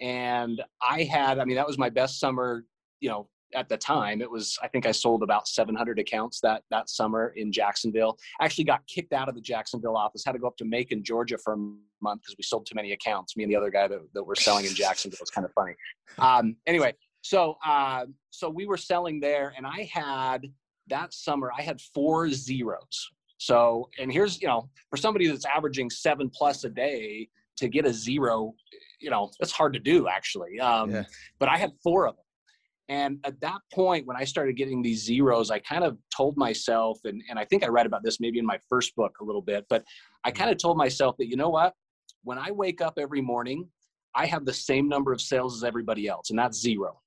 and 0.00 0.62
I 0.80 1.02
had, 1.04 1.38
I 1.38 1.44
mean, 1.44 1.56
that 1.56 1.66
was 1.66 1.78
my 1.78 1.90
best 1.90 2.20
summer, 2.20 2.64
you 3.00 3.08
know, 3.08 3.28
at 3.54 3.68
the 3.68 3.76
time 3.76 4.20
it 4.20 4.30
was 4.30 4.58
i 4.62 4.68
think 4.68 4.86
i 4.86 4.92
sold 4.92 5.22
about 5.22 5.46
700 5.46 5.98
accounts 5.98 6.40
that 6.40 6.62
that 6.70 6.88
summer 6.88 7.32
in 7.36 7.52
jacksonville 7.52 8.18
actually 8.40 8.64
got 8.64 8.86
kicked 8.86 9.12
out 9.12 9.28
of 9.28 9.34
the 9.34 9.40
jacksonville 9.40 9.96
office 9.96 10.24
had 10.24 10.32
to 10.32 10.38
go 10.38 10.46
up 10.46 10.56
to 10.56 10.64
macon 10.64 11.02
georgia 11.02 11.38
for 11.38 11.54
a 11.54 11.56
month 11.56 12.22
because 12.22 12.34
we 12.36 12.42
sold 12.42 12.66
too 12.66 12.74
many 12.74 12.92
accounts 12.92 13.36
me 13.36 13.44
and 13.44 13.50
the 13.50 13.56
other 13.56 13.70
guy 13.70 13.86
that, 13.86 14.00
that 14.14 14.22
were 14.22 14.34
selling 14.34 14.64
in 14.64 14.74
jacksonville 14.74 15.18
was 15.20 15.30
kind 15.30 15.44
of 15.44 15.52
funny 15.52 15.74
um, 16.18 16.56
anyway 16.66 16.92
so 17.22 17.56
uh, 17.66 18.04
so 18.30 18.48
we 18.48 18.66
were 18.66 18.76
selling 18.76 19.20
there 19.20 19.52
and 19.56 19.66
i 19.66 19.88
had 19.92 20.46
that 20.88 21.12
summer 21.12 21.50
i 21.56 21.62
had 21.62 21.80
four 21.94 22.30
zeros 22.30 23.10
so 23.38 23.88
and 23.98 24.12
here's 24.12 24.40
you 24.40 24.48
know 24.48 24.68
for 24.90 24.96
somebody 24.96 25.26
that's 25.28 25.44
averaging 25.44 25.90
seven 25.90 26.30
plus 26.30 26.64
a 26.64 26.68
day 26.68 27.28
to 27.56 27.68
get 27.68 27.86
a 27.86 27.92
zero 27.92 28.54
you 29.00 29.10
know, 29.10 29.30
it's 29.40 29.52
hard 29.52 29.72
to 29.74 29.78
do 29.78 30.08
actually. 30.08 30.58
Um, 30.60 30.90
yeah. 30.90 31.04
But 31.38 31.48
I 31.48 31.56
had 31.56 31.72
four 31.82 32.06
of 32.06 32.16
them. 32.16 32.24
And 32.88 33.18
at 33.24 33.40
that 33.40 33.58
point, 33.72 34.06
when 34.06 34.16
I 34.16 34.24
started 34.24 34.56
getting 34.56 34.80
these 34.80 35.04
zeros, 35.04 35.50
I 35.50 35.58
kind 35.58 35.82
of 35.82 35.98
told 36.16 36.36
myself, 36.36 36.98
and, 37.04 37.20
and 37.28 37.38
I 37.38 37.44
think 37.44 37.64
I 37.64 37.68
read 37.68 37.86
about 37.86 38.04
this 38.04 38.20
maybe 38.20 38.38
in 38.38 38.46
my 38.46 38.58
first 38.68 38.94
book 38.94 39.16
a 39.20 39.24
little 39.24 39.42
bit, 39.42 39.66
but 39.68 39.84
I 40.24 40.30
kind 40.30 40.50
of 40.50 40.58
told 40.58 40.76
myself 40.76 41.16
that, 41.18 41.28
you 41.28 41.36
know 41.36 41.48
what? 41.48 41.74
When 42.22 42.38
I 42.38 42.50
wake 42.52 42.80
up 42.80 42.94
every 42.98 43.20
morning, 43.20 43.68
I 44.14 44.26
have 44.26 44.44
the 44.44 44.52
same 44.52 44.88
number 44.88 45.12
of 45.12 45.20
sales 45.20 45.56
as 45.56 45.64
everybody 45.64 46.06
else, 46.06 46.30
and 46.30 46.38
that's 46.38 46.60
zero. 46.60 47.00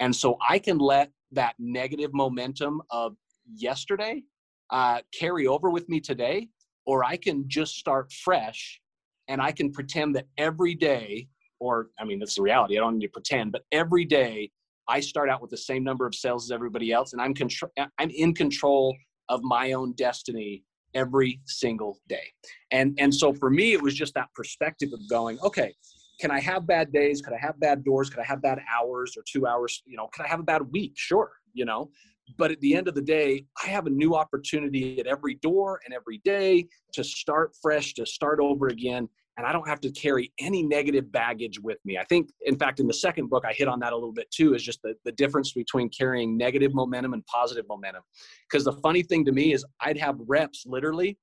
And 0.00 0.14
so 0.14 0.36
I 0.46 0.58
can 0.58 0.78
let 0.78 1.10
that 1.32 1.54
negative 1.58 2.12
momentum 2.12 2.82
of 2.90 3.16
yesterday 3.54 4.22
uh, 4.70 5.00
carry 5.18 5.46
over 5.46 5.70
with 5.70 5.88
me 5.88 6.00
today, 6.00 6.48
or 6.86 7.04
I 7.04 7.16
can 7.16 7.44
just 7.48 7.76
start 7.76 8.12
fresh 8.12 8.80
and 9.28 9.40
I 9.40 9.52
can 9.52 9.72
pretend 9.72 10.16
that 10.16 10.26
every 10.36 10.74
day, 10.74 11.28
or 11.60 11.88
I 11.98 12.04
mean, 12.04 12.18
that's 12.18 12.34
the 12.34 12.42
reality. 12.42 12.76
I 12.76 12.80
don't 12.80 12.98
need 12.98 13.06
to 13.06 13.12
pretend, 13.12 13.52
but 13.52 13.62
every 13.72 14.04
day 14.04 14.50
I 14.88 15.00
start 15.00 15.28
out 15.28 15.40
with 15.40 15.50
the 15.50 15.56
same 15.56 15.84
number 15.84 16.06
of 16.06 16.14
sales 16.14 16.46
as 16.46 16.50
everybody 16.50 16.92
else, 16.92 17.12
and 17.12 17.22
I'm 17.22 17.34
control. 17.34 17.70
Uh, 17.78 17.86
I'm 17.98 18.10
in 18.10 18.34
control 18.34 18.96
of 19.28 19.42
my 19.42 19.72
own 19.72 19.92
destiny 19.92 20.64
every 20.94 21.40
single 21.46 21.98
day. 22.08 22.24
And 22.70 22.96
and 22.98 23.14
so 23.14 23.32
for 23.32 23.50
me, 23.50 23.72
it 23.72 23.82
was 23.82 23.94
just 23.94 24.14
that 24.14 24.28
perspective 24.34 24.90
of 24.92 25.00
going, 25.08 25.38
okay, 25.40 25.74
can 26.20 26.30
I 26.30 26.40
have 26.40 26.66
bad 26.66 26.92
days? 26.92 27.20
Could 27.20 27.34
I 27.34 27.38
have 27.38 27.58
bad 27.58 27.84
doors? 27.84 28.10
Could 28.10 28.20
I 28.20 28.24
have 28.24 28.42
bad 28.42 28.60
hours 28.72 29.14
or 29.16 29.24
two 29.30 29.46
hours? 29.46 29.82
You 29.86 29.96
know, 29.96 30.08
could 30.12 30.24
I 30.24 30.28
have 30.28 30.40
a 30.40 30.44
bad 30.44 30.62
week? 30.70 30.92
Sure. 30.96 31.30
You 31.54 31.64
know, 31.64 31.90
but 32.38 32.50
at 32.50 32.60
the 32.60 32.74
end 32.74 32.88
of 32.88 32.94
the 32.94 33.02
day, 33.02 33.46
I 33.62 33.68
have 33.68 33.86
a 33.86 33.90
new 33.90 34.14
opportunity 34.14 34.98
at 35.00 35.06
every 35.06 35.34
door 35.36 35.80
and 35.84 35.94
every 35.94 36.20
day 36.24 36.66
to 36.94 37.04
start 37.04 37.52
fresh, 37.60 37.94
to 37.94 38.06
start 38.06 38.40
over 38.40 38.68
again. 38.68 39.08
And 39.36 39.46
I 39.46 39.52
don't 39.52 39.66
have 39.66 39.80
to 39.80 39.90
carry 39.90 40.30
any 40.38 40.62
negative 40.62 41.10
baggage 41.10 41.58
with 41.58 41.78
me. 41.84 41.96
I 41.96 42.04
think, 42.04 42.30
in 42.42 42.56
fact, 42.58 42.80
in 42.80 42.86
the 42.86 42.94
second 42.94 43.30
book, 43.30 43.44
I 43.46 43.52
hit 43.54 43.66
on 43.66 43.80
that 43.80 43.92
a 43.92 43.96
little 43.96 44.12
bit 44.12 44.30
too, 44.30 44.54
is 44.54 44.62
just 44.62 44.82
the, 44.82 44.94
the 45.04 45.12
difference 45.12 45.52
between 45.52 45.88
carrying 45.88 46.36
negative 46.36 46.74
momentum 46.74 47.14
and 47.14 47.24
positive 47.26 47.64
momentum. 47.68 48.02
Because 48.50 48.64
the 48.64 48.74
funny 48.74 49.02
thing 49.02 49.24
to 49.24 49.32
me 49.32 49.54
is, 49.54 49.64
I'd 49.80 49.96
have 49.96 50.16
reps 50.26 50.64
literally, 50.66 51.18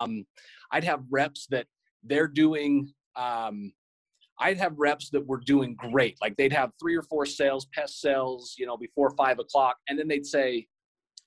um, 0.00 0.26
I'd 0.72 0.84
have 0.84 1.02
reps 1.10 1.46
that 1.50 1.66
they're 2.02 2.28
doing 2.28 2.92
um, 3.16 3.72
I'd 4.40 4.56
have 4.56 4.78
reps 4.78 5.10
that 5.10 5.26
were 5.26 5.40
doing 5.40 5.76
great. 5.76 6.16
Like 6.22 6.36
they'd 6.36 6.52
have 6.52 6.70
three 6.80 6.96
or 6.96 7.02
four 7.02 7.26
sales, 7.26 7.66
pest 7.74 8.00
sales, 8.00 8.54
you 8.58 8.66
know, 8.66 8.76
before 8.76 9.10
five 9.10 9.38
o'clock. 9.38 9.76
And 9.88 9.98
then 9.98 10.08
they'd 10.08 10.24
say, 10.24 10.66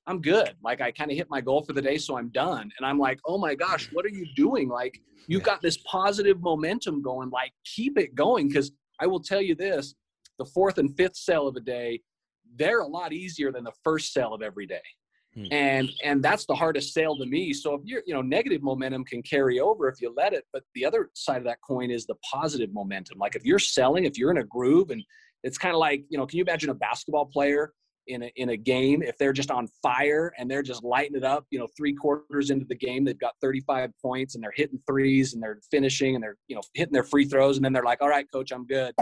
I'm 0.06 0.22
good. 0.22 0.54
Like 0.64 0.82
I 0.82 0.91
kind 0.91 1.12
of 1.12 1.18
hit 1.18 1.30
my 1.30 1.41
goal 1.41 1.64
for 1.64 1.74
the 1.74 1.82
day, 1.82 1.97
so 1.97 2.18
I'm 2.18 2.30
done. 2.30 2.72
And 2.78 2.86
I'm 2.86 2.99
like, 2.99 3.20
oh 3.26 3.38
my 3.38 3.56
gosh, 3.56 3.89
what 3.93 4.06
are 4.06 4.10
you 4.10 4.26
doing? 4.36 4.68
Like 4.68 4.99
you've 5.28 5.43
got 5.43 5.62
this 5.62 5.78
positive 5.89 6.41
momentum 6.41 7.01
going. 7.01 7.30
Like 7.30 7.54
keep 7.64 7.97
it 7.97 8.16
going. 8.16 8.51
Cause 8.51 8.72
I 8.99 9.08
will 9.08 9.22
tell 9.22 9.41
you 9.41 9.56
this 9.56 9.95
the 10.39 10.45
fourth 10.45 10.78
and 10.78 10.95
fifth 10.97 11.16
sale 11.16 11.47
of 11.47 11.56
a 11.56 11.60
day, 11.60 12.01
they're 12.56 12.80
a 12.80 12.88
lot 12.88 13.14
easier 13.14 13.51
than 13.51 13.64
the 13.64 13.72
first 13.84 14.14
sale 14.14 14.34
of 14.34 14.41
every 14.41 14.66
day. 14.66 14.82
Hmm. 15.36 15.45
And 15.51 15.91
and 16.04 16.24
that's 16.24 16.45
the 16.45 16.56
hardest 16.56 16.93
sale 16.93 17.18
to 17.18 17.26
me. 17.26 17.54
So 17.54 17.74
if 17.74 17.82
you're, 17.86 18.04
you 18.06 18.14
know, 18.14 18.22
negative 18.22 18.62
momentum 18.62 19.04
can 19.06 19.24
carry 19.24 19.60
over 19.60 19.88
if 19.88 20.01
you 20.01 20.14
let 20.16 20.34
it, 20.34 20.45
but 20.54 20.64
the 20.76 20.86
other 20.86 21.10
side 21.14 21.38
of 21.38 21.45
that 21.45 21.58
coin 21.66 21.89
is 21.89 22.06
the 22.06 22.16
positive 22.30 22.72
momentum. 22.74 23.18
Like 23.18 23.36
if 23.36 23.43
you're 23.43 23.60
selling, 23.60 24.06
if 24.06 24.18
you're 24.18 24.32
in 24.32 24.38
a 24.38 24.43
groove 24.43 24.91
and 24.91 25.04
it's 25.43 25.58
kind 25.58 25.74
of 25.74 25.80
like, 25.80 26.04
you 26.10 26.18
know, 26.18 26.26
can 26.26 26.38
you 26.38 26.43
imagine 26.43 26.70
a 26.70 26.76
basketball 26.76 27.26
player 27.26 27.74
in 28.08 28.24
a, 28.24 28.32
in 28.36 28.49
a 28.49 28.58
game 28.58 29.01
if 29.01 29.18
they're 29.18 29.34
just 29.34 29.51
on 29.51 29.68
fire 29.82 30.34
and 30.38 30.49
they're 30.49 30.64
just 30.64 30.84
lighting 30.84 31.16
it 31.16 31.24
up 31.24 31.45
you 31.51 31.60
know 31.60 31.68
three 31.78 31.93
quarters 31.93 32.49
into 32.49 32.66
the 32.66 32.76
game 32.76 33.04
they've 33.04 33.20
got 33.20 33.34
35 33.41 33.91
points 34.01 34.36
and 34.36 34.43
they're 34.43 34.54
hitting 34.56 34.80
threes 34.88 35.34
and 35.34 35.41
they're 35.41 35.60
finishing 35.72 36.16
and 36.16 36.24
they're 36.24 36.38
you 36.47 36.56
know 36.56 36.62
hitting 36.74 36.93
their 36.93 37.04
free 37.04 37.26
throws 37.26 37.58
and 37.58 37.64
then 37.64 37.72
they're 37.72 37.84
like 37.84 38.01
all 38.01 38.10
right 38.10 38.26
coach 38.32 38.51
i'm 38.51 38.66
good 38.66 38.93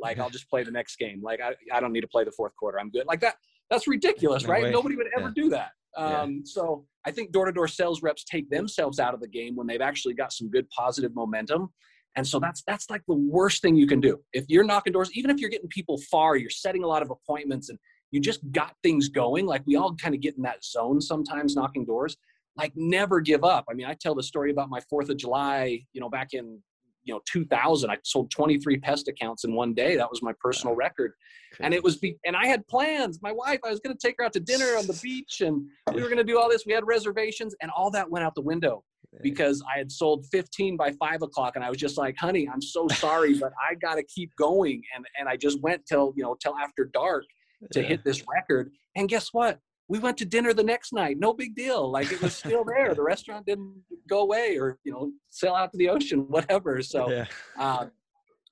like 0.00 0.18
i'll 0.18 0.30
just 0.30 0.48
play 0.48 0.62
the 0.62 0.70
next 0.70 0.96
game 0.96 1.20
like 1.22 1.40
i, 1.40 1.52
I 1.72 1.80
don't 1.80 1.92
need 1.92 2.02
to 2.02 2.08
play 2.08 2.24
the 2.24 2.32
fourth 2.32 2.54
quarter 2.56 2.78
i'm 2.78 2.90
good 2.90 3.06
like 3.06 3.20
that 3.20 3.36
that's 3.70 3.88
ridiculous, 3.88 4.44
no 4.44 4.50
right? 4.50 4.64
Way. 4.64 4.70
Nobody 4.70 4.96
would 4.96 5.06
ever 5.16 5.32
yeah. 5.34 5.42
do 5.42 5.48
that. 5.50 5.70
Um, 5.96 6.32
yeah. 6.32 6.40
So 6.44 6.86
I 7.06 7.10
think 7.10 7.32
door 7.32 7.46
to 7.46 7.52
door 7.52 7.68
sales 7.68 8.02
reps 8.02 8.24
take 8.24 8.50
themselves 8.50 8.98
out 8.98 9.14
of 9.14 9.20
the 9.20 9.28
game 9.28 9.56
when 9.56 9.66
they've 9.66 9.80
actually 9.80 10.14
got 10.14 10.32
some 10.32 10.50
good 10.50 10.68
positive 10.70 11.14
momentum. 11.14 11.70
And 12.16 12.26
so 12.26 12.38
that's 12.38 12.62
that's 12.66 12.90
like 12.90 13.02
the 13.08 13.14
worst 13.14 13.62
thing 13.62 13.74
you 13.74 13.86
can 13.86 14.00
do. 14.00 14.20
If 14.32 14.44
you're 14.48 14.64
knocking 14.64 14.92
doors, 14.92 15.10
even 15.14 15.30
if 15.30 15.38
you're 15.38 15.50
getting 15.50 15.68
people 15.68 15.98
far, 16.10 16.36
you're 16.36 16.50
setting 16.50 16.84
a 16.84 16.86
lot 16.86 17.02
of 17.02 17.10
appointments 17.10 17.70
and 17.70 17.78
you 18.14 18.20
just 18.20 18.40
got 18.52 18.76
things 18.84 19.08
going. 19.08 19.44
Like 19.44 19.62
we 19.66 19.74
all 19.74 19.92
kind 19.96 20.14
of 20.14 20.20
get 20.20 20.36
in 20.36 20.42
that 20.44 20.64
zone 20.64 21.00
sometimes 21.00 21.56
knocking 21.56 21.84
doors. 21.84 22.16
Like 22.56 22.72
never 22.76 23.20
give 23.20 23.42
up. 23.42 23.64
I 23.68 23.74
mean, 23.74 23.86
I 23.86 23.94
tell 23.94 24.14
the 24.14 24.22
story 24.22 24.52
about 24.52 24.70
my 24.70 24.78
Fourth 24.88 25.08
of 25.08 25.16
July, 25.16 25.80
you 25.92 26.00
know, 26.00 26.08
back 26.08 26.28
in 26.32 26.62
you 27.06 27.12
know 27.12 27.20
2000 27.30 27.90
i 27.90 27.98
sold 28.02 28.30
23 28.30 28.78
pest 28.78 29.08
accounts 29.08 29.42
in 29.44 29.52
one 29.52 29.74
day. 29.74 29.96
That 29.96 30.08
was 30.08 30.22
my 30.22 30.32
personal 30.40 30.76
record. 30.76 31.12
And 31.60 31.74
it 31.74 31.82
was 31.82 31.96
be- 31.96 32.16
and 32.24 32.36
i 32.36 32.46
had 32.46 32.66
plans. 32.68 33.18
My 33.20 33.32
wife 33.32 33.58
i 33.64 33.68
was 33.68 33.80
going 33.80 33.94
to 33.94 34.06
take 34.06 34.14
her 34.18 34.24
out 34.24 34.32
to 34.34 34.40
dinner 34.40 34.76
on 34.78 34.86
the 34.86 34.98
beach 35.02 35.42
and 35.42 35.66
we 35.92 36.00
were 36.00 36.08
going 36.08 36.16
to 36.16 36.24
do 36.24 36.38
all 36.38 36.48
this. 36.48 36.64
We 36.64 36.72
had 36.72 36.86
reservations 36.86 37.54
and 37.60 37.70
all 37.76 37.90
that 37.90 38.08
went 38.08 38.24
out 38.24 38.34
the 38.36 38.42
window 38.42 38.84
because 39.22 39.62
i 39.72 39.76
had 39.76 39.92
sold 39.92 40.26
15 40.32 40.76
by 40.76 40.90
5 40.92 41.22
o'clock 41.22 41.56
and 41.56 41.64
i 41.64 41.68
was 41.68 41.78
just 41.78 41.98
like 41.98 42.16
honey 42.16 42.48
i'm 42.52 42.62
so 42.62 42.88
sorry 42.88 43.38
but 43.38 43.52
i 43.68 43.74
got 43.74 43.96
to 43.96 44.02
keep 44.04 44.30
going. 44.36 44.82
And 44.94 45.04
and 45.18 45.28
i 45.28 45.36
just 45.36 45.60
went 45.60 45.84
till 45.84 46.14
you 46.16 46.22
know 46.22 46.36
till 46.40 46.56
after 46.56 46.84
dark 46.86 47.24
to 47.72 47.82
hit 47.82 48.04
this 48.04 48.24
record 48.28 48.72
and 48.96 49.08
guess 49.08 49.32
what 49.32 49.60
we 49.88 49.98
went 49.98 50.16
to 50.18 50.24
dinner 50.24 50.52
the 50.54 50.62
next 50.62 50.92
night. 50.92 51.18
No 51.18 51.32
big 51.32 51.54
deal. 51.54 51.90
Like 51.90 52.10
it 52.10 52.20
was 52.22 52.34
still 52.34 52.64
there. 52.64 52.94
the 52.94 53.02
restaurant 53.02 53.46
didn't 53.46 53.74
go 54.08 54.20
away 54.20 54.56
or, 54.58 54.78
you 54.84 54.92
know, 54.92 55.12
sail 55.30 55.54
out 55.54 55.72
to 55.72 55.78
the 55.78 55.88
ocean, 55.88 56.20
whatever. 56.28 56.82
So, 56.82 57.10
yeah. 57.10 57.26
uh, 57.58 57.86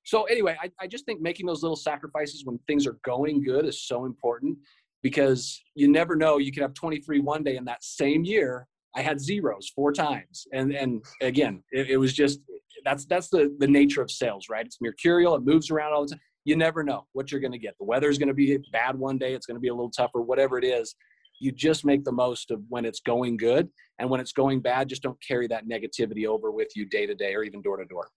so 0.05 0.25
anyway, 0.25 0.57
I, 0.63 0.71
I 0.81 0.87
just 0.87 1.07
think 1.07 1.21
making 1.21 1.47
those 1.47 1.63
little 1.63 1.77
sacrifices 1.77 2.45
when 2.45 2.59
things 2.67 2.87
are 2.87 2.99
going 3.05 3.43
good 3.43 3.67
is 3.67 3.87
so 3.87 4.05
important 4.05 4.59
because 5.03 5.61
you 5.75 5.89
never 5.89 6.17
know. 6.17 6.39
You 6.39 6.53
could 6.53 6.63
have 6.63 6.75
23 6.75 7.21
one 7.21 7.43
day 7.43 7.57
in 7.57 7.65
that 7.65 7.83
same 7.83 8.25
year. 8.25 8.67
I 8.95 9.01
had 9.01 9.21
zeros 9.21 9.73
four 9.75 9.93
times. 9.93 10.47
And, 10.53 10.73
and 10.73 11.03
again, 11.23 11.63
it, 11.73 11.91
it 11.91 11.97
was 11.97 12.13
just, 12.13 12.41
that's, 12.85 13.07
that's 13.07 13.29
the, 13.31 13.57
the 13.59 13.67
nature 13.67 14.03
of 14.03 14.11
sales, 14.11 14.49
right? 14.51 14.67
It's 14.67 14.79
mercurial. 14.83 15.35
It 15.35 15.45
moves 15.45 15.71
around 15.71 15.95
all 15.95 16.03
the 16.03 16.11
time. 16.11 16.21
You 16.45 16.57
never 16.57 16.83
know 16.83 17.07
what 17.13 17.31
you're 17.31 17.41
going 17.41 17.53
to 17.53 17.59
get. 17.59 17.75
The 17.79 17.85
weather's 17.85 18.19
going 18.19 18.29
to 18.29 18.35
be 18.35 18.59
bad 18.73 18.99
one 18.99 19.19
day. 19.19 19.35
It's 19.35 19.47
going 19.47 19.57
to 19.57 19.61
be 19.61 19.69
a 19.69 19.75
little 19.75 19.91
tougher, 19.91 20.21
whatever 20.21 20.59
it 20.59 20.65
is 20.65 20.95
you 21.43 21.51
just 21.51 21.85
make 21.85 22.05
the 22.05 22.13
most 22.13 22.53
of 22.53 22.63
when 22.69 22.85
it's 22.85 23.01
going 23.01 23.37
good 23.37 23.69
and 23.99 24.09
when 24.09 24.21
it's 24.21 24.33
going 24.33 24.61
bad 24.61 24.89
just 24.89 25.03
don't 25.03 25.19
carry 25.27 25.49
that 25.49 25.67
negativity 25.67 26.25
over 26.27 26.53
with 26.53 26.69
you 26.77 26.87
day 26.87 27.05
to 27.05 27.15
day 27.15 27.35
or 27.35 27.43
even 27.43 27.61
door 27.61 27.77
to 27.77 27.85
door 27.85 28.09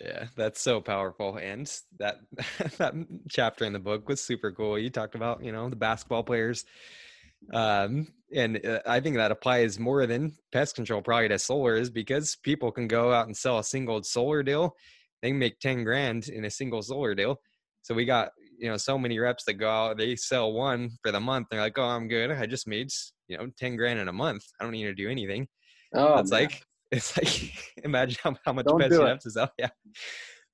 yeah 0.00 0.26
that's 0.36 0.60
so 0.60 0.80
powerful 0.80 1.36
and 1.38 1.72
that 1.98 2.18
that 2.78 2.94
chapter 3.28 3.64
in 3.64 3.72
the 3.72 3.78
book 3.78 4.06
was 4.08 4.22
super 4.22 4.52
cool 4.52 4.78
you 4.78 4.90
talked 4.90 5.14
about 5.14 5.42
you 5.42 5.50
know 5.50 5.68
the 5.70 5.76
basketball 5.76 6.22
players 6.22 6.64
um 7.54 8.06
and 8.34 8.64
uh, 8.66 8.80
i 8.86 9.00
think 9.00 9.16
that 9.16 9.30
applies 9.30 9.78
more 9.78 10.06
than 10.06 10.32
pest 10.52 10.74
control 10.74 11.00
probably 11.00 11.28
to 11.28 11.38
solar 11.38 11.76
is 11.76 11.88
because 11.88 12.36
people 12.42 12.70
can 12.70 12.86
go 12.86 13.12
out 13.12 13.26
and 13.26 13.36
sell 13.36 13.58
a 13.58 13.64
single 13.64 14.02
solar 14.02 14.42
deal 14.42 14.76
they 15.22 15.32
make 15.32 15.58
10 15.58 15.84
grand 15.84 16.28
in 16.28 16.44
a 16.44 16.50
single 16.50 16.82
solar 16.82 17.14
deal 17.14 17.40
so 17.82 17.94
we 17.94 18.04
got 18.04 18.30
you 18.58 18.68
know 18.68 18.76
so 18.76 18.98
many 18.98 19.18
reps 19.18 19.44
that 19.44 19.54
go 19.54 19.68
out 19.68 19.98
they 19.98 20.16
sell 20.16 20.52
one 20.52 20.90
for 21.02 21.12
the 21.12 21.20
month 21.20 21.46
they're 21.50 21.60
like 21.60 21.78
oh 21.78 21.84
i'm 21.84 22.08
good 22.08 22.30
i 22.30 22.46
just 22.46 22.66
made 22.66 22.88
you 23.28 23.36
know 23.36 23.48
10 23.58 23.76
grand 23.76 23.98
in 23.98 24.08
a 24.08 24.12
month 24.12 24.42
i 24.60 24.64
don't 24.64 24.72
need 24.72 24.84
to 24.84 24.94
do 24.94 25.08
anything 25.08 25.46
oh 25.94 26.18
it's 26.18 26.30
man. 26.30 26.42
like 26.42 26.62
it's 26.90 27.16
like 27.16 27.52
imagine 27.84 28.18
how, 28.22 28.34
how 28.44 28.52
much 28.52 28.66
don't 28.66 28.88
do 28.88 29.06
is 29.06 29.36
out 29.36 29.50
yeah 29.58 29.68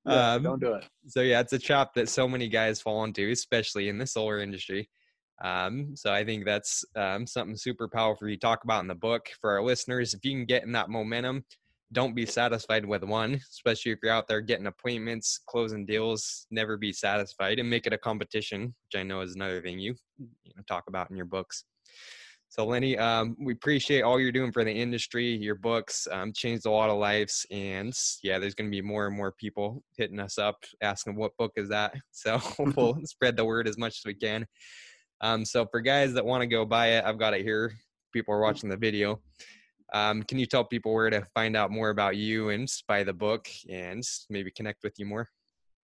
yeah, 0.07 0.33
um, 0.33 0.43
don't 0.43 0.61
do 0.61 0.75
it. 0.75 0.85
So 1.07 1.21
yeah, 1.21 1.41
it's 1.41 1.53
a 1.53 1.59
trap 1.59 1.95
that 1.95 2.09
so 2.09 2.29
many 2.29 2.49
guys 2.49 2.81
fall 2.81 3.05
into, 3.05 3.31
especially 3.31 3.89
in 3.89 3.99
the 3.99 4.07
solar 4.07 4.41
industry. 4.41 4.89
Um, 5.43 5.97
so 5.97 6.13
I 6.13 6.25
think 6.25 6.45
that's 6.45 6.85
um, 6.97 7.27
something 7.27 7.57
super 7.57 7.89
powerful 7.89 8.29
you 8.29 8.39
talk 8.39 8.65
about 8.65 8.83
in 8.83 8.89
the 8.89 8.95
book 8.95 9.27
for 9.41 9.53
our 9.53 9.63
listeners. 9.63 10.15
If 10.15 10.25
you 10.25 10.33
can 10.33 10.45
get 10.45 10.63
in 10.63 10.73
that 10.73 10.91
momentum, 10.91 11.45
don't 11.93 12.15
be 12.15 12.27
satisfied 12.27 12.85
with 12.85 13.05
one, 13.05 13.35
especially 13.51 13.93
if 13.93 13.99
you're 14.03 14.13
out 14.13 14.27
there 14.27 14.41
getting 14.41 14.67
appointments, 14.67 15.41
closing 15.47 15.87
deals. 15.87 16.47
Never 16.51 16.77
be 16.77 16.93
satisfied 16.93 17.59
and 17.59 17.71
make 17.71 17.87
it 17.87 17.93
a 17.93 17.99
competition, 17.99 18.75
which 18.85 19.01
I 19.01 19.03
know 19.03 19.21
is 19.21 19.35
another 19.35 19.61
thing 19.61 19.79
you, 19.79 19.95
you 20.19 20.53
know, 20.57 20.63
talk 20.67 20.85
about 20.89 21.11
in 21.11 21.17
your 21.17 21.27
books. 21.27 21.65
So 22.55 22.65
Lenny, 22.65 22.97
um, 22.97 23.37
we 23.41 23.53
appreciate 23.53 24.03
all 24.03 24.21
you're 24.21 24.31
doing 24.31 24.53
for 24.53 24.63
the 24.63 24.71
industry. 24.71 25.27
Your 25.27 25.57
books 25.57 26.07
um, 26.13 26.33
changed 26.33 26.67
a 26.67 26.71
lot 26.71 26.89
of 26.89 26.99
lives, 26.99 27.45
and 27.51 27.93
yeah, 28.23 28.39
there's 28.39 28.55
going 28.55 28.71
to 28.71 28.77
be 28.77 28.81
more 28.81 29.09
and 29.09 29.17
more 29.17 29.33
people 29.33 29.83
hitting 29.97 30.21
us 30.21 30.39
up 30.39 30.63
asking 30.81 31.17
what 31.17 31.37
book 31.37 31.51
is 31.57 31.69
that. 31.71 31.95
So 32.13 32.41
we'll 32.77 32.97
spread 33.07 33.37
the 33.37 33.45
word 33.45 33.67
as 33.67 33.77
much 33.77 33.99
as 33.99 34.03
we 34.07 34.15
can. 34.15 34.47
Um, 35.21 35.45
so 35.45 35.67
for 35.67 35.81
guys 35.81 36.13
that 36.15 36.25
want 36.25 36.43
to 36.43 36.47
go 36.47 36.65
buy 36.65 36.91
it, 36.91 37.05
I've 37.05 37.19
got 37.19 37.35
it 37.35 37.43
here. 37.43 37.73
People 38.13 38.35
are 38.35 38.41
watching 38.41 38.71
the 38.71 38.77
video. 38.77 39.21
Um, 39.93 40.23
can 40.23 40.39
you 40.39 40.47
tell 40.47 40.65
people 40.65 40.93
where 40.93 41.11
to 41.11 41.25
find 41.35 41.57
out 41.57 41.71
more 41.71 41.91
about 41.91 42.17
you 42.17 42.49
and 42.49 42.69
buy 42.89 43.05
the 43.05 43.13
book 43.13 43.49
and 43.69 44.03
maybe 44.31 44.51
connect 44.51 44.83
with 44.83 44.99
you 44.99 45.07
more? 45.07 45.29